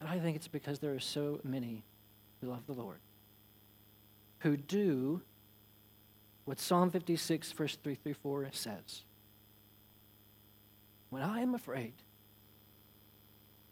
And 0.00 0.08
I 0.08 0.18
think 0.18 0.36
it's 0.36 0.48
because 0.48 0.78
there 0.78 0.94
are 0.94 1.00
so 1.00 1.40
many 1.44 1.84
who 2.40 2.48
love 2.48 2.66
the 2.66 2.72
Lord, 2.72 2.98
who 4.40 4.56
do 4.56 5.20
what 6.46 6.58
Psalm 6.58 6.90
56, 6.90 7.52
verse 7.52 7.76
3 7.82 7.94
through 7.94 8.14
4 8.14 8.48
says. 8.52 9.02
When 11.10 11.22
I 11.22 11.40
am 11.40 11.54
afraid, 11.54 11.92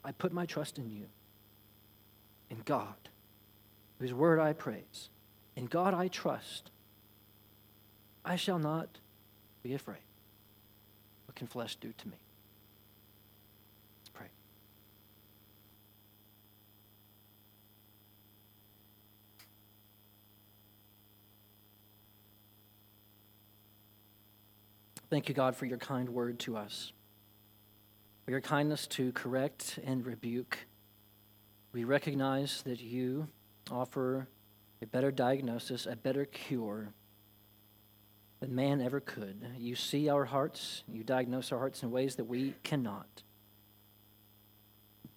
I 0.05 0.13
put 0.13 0.33
my 0.33 0.45
trust 0.45 0.79
in 0.79 0.91
you, 0.91 1.07
in 2.51 2.59
God, 2.65 2.95
whose 3.99 4.13
word 4.13 4.39
I 4.39 4.53
praise. 4.53 5.09
In 5.57 5.67
God 5.67 5.95
I 5.95 6.09
trust. 6.09 6.71
I 8.25 8.37
shall 8.37 8.59
not 8.59 8.99
be 9.63 9.75
afraid. 9.75 9.99
What 11.27 11.35
can 11.35 11.47
flesh 11.47 11.77
do 11.77 11.93
to 11.97 12.09
me? 12.09 12.17
Thank 25.11 25.31
you, 25.31 25.35
God, 25.35 25.57
for 25.57 25.65
your 25.65 25.79
kind 25.79 26.11
word 26.11 26.39
to 26.41 26.59
us, 26.59 26.93
for 28.27 28.31
your 28.31 28.43
kindness 28.43 28.87
to 28.89 29.11
correct 29.13 29.79
and 29.83 30.05
rebuke. 30.05 30.67
We 31.73 31.85
recognize 31.85 32.63
that 32.63 32.81
you 32.81 33.29
offer 33.71 34.29
a 34.83 34.87
better 34.87 35.11
diagnosis, 35.11 35.87
a 35.87 35.97
better 35.97 36.27
cure 36.27 36.93
than 38.41 38.55
man 38.55 38.83
ever 38.83 39.01
could. 39.01 39.47
You 39.57 39.75
see 39.77 40.11
our 40.11 40.27
hearts, 40.27 40.85
you 40.87 41.03
diagnose 41.03 41.53
our 41.53 41.59
hearts 41.59 41.83
in 41.83 41.91
ways 41.91 42.17
that 42.17 42.25
we 42.25 42.55
cannot. 42.63 43.23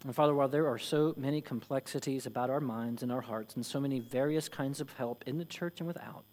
And 0.04 0.14
Father, 0.14 0.34
while 0.34 0.48
there 0.48 0.68
are 0.68 0.78
so 0.78 1.14
many 1.18 1.42
complexities 1.42 2.24
about 2.24 2.48
our 2.48 2.60
minds 2.60 3.02
and 3.02 3.12
our 3.12 3.20
hearts, 3.20 3.56
and 3.56 3.64
so 3.64 3.78
many 3.78 4.00
various 4.00 4.48
kinds 4.48 4.80
of 4.80 4.90
help 4.94 5.22
in 5.26 5.36
the 5.36 5.44
church 5.44 5.80
and 5.80 5.86
without, 5.86 6.24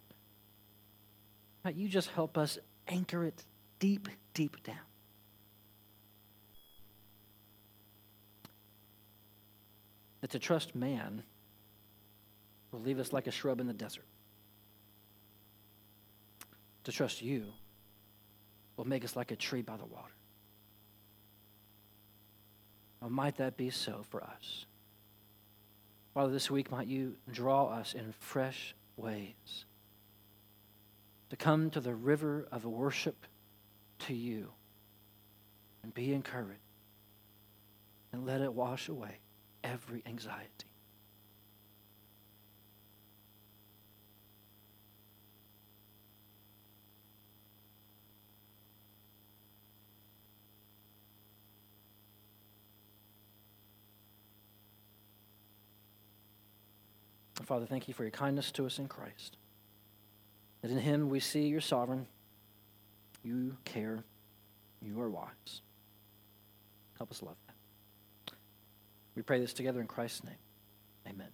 you 1.74 1.88
just 1.88 2.08
help 2.08 2.38
us 2.38 2.58
anchor 2.90 3.24
it 3.24 3.44
deep, 3.78 4.08
deep 4.34 4.62
down. 4.62 4.76
That 10.20 10.30
to 10.30 10.38
trust 10.38 10.74
man 10.74 11.22
will 12.72 12.80
leave 12.80 12.98
us 12.98 13.12
like 13.12 13.26
a 13.26 13.30
shrub 13.30 13.60
in 13.60 13.66
the 13.66 13.72
desert. 13.72 14.04
To 16.84 16.92
trust 16.92 17.22
you 17.22 17.46
will 18.76 18.86
make 18.86 19.04
us 19.04 19.16
like 19.16 19.30
a 19.30 19.36
tree 19.36 19.62
by 19.62 19.76
the 19.76 19.86
water. 19.86 20.12
Might 23.08 23.38
that 23.38 23.56
be 23.56 23.70
so 23.70 24.04
for 24.10 24.22
us? 24.22 24.66
Father, 26.12 26.32
this 26.32 26.50
week 26.50 26.70
might 26.70 26.86
you 26.86 27.16
draw 27.32 27.66
us 27.66 27.94
in 27.94 28.12
fresh 28.18 28.74
ways 28.96 29.64
to 31.30 31.36
come 31.36 31.70
to 31.70 31.80
the 31.80 31.94
river 31.94 32.46
of 32.52 32.64
worship 32.64 33.26
to 34.00 34.14
you 34.14 34.50
and 35.82 35.94
be 35.94 36.12
encouraged 36.12 36.60
and 38.12 38.26
let 38.26 38.40
it 38.40 38.52
wash 38.52 38.88
away 38.88 39.18
every 39.64 40.02
anxiety. 40.06 40.66
Father, 57.50 57.66
thank 57.66 57.88
you 57.88 57.94
for 57.94 58.04
your 58.04 58.12
kindness 58.12 58.52
to 58.52 58.64
us 58.64 58.78
in 58.78 58.86
Christ. 58.86 59.36
That 60.62 60.70
in 60.70 60.78
him 60.78 61.08
we 61.08 61.20
see 61.20 61.46
you're 61.46 61.60
sovereign, 61.60 62.06
you 63.22 63.56
care, 63.64 64.04
you 64.82 65.00
are 65.00 65.08
wise. 65.08 65.62
Help 66.98 67.10
us 67.10 67.22
love 67.22 67.36
that. 67.46 68.34
We 69.14 69.22
pray 69.22 69.40
this 69.40 69.52
together 69.52 69.80
in 69.80 69.86
Christ's 69.86 70.24
name. 70.24 70.34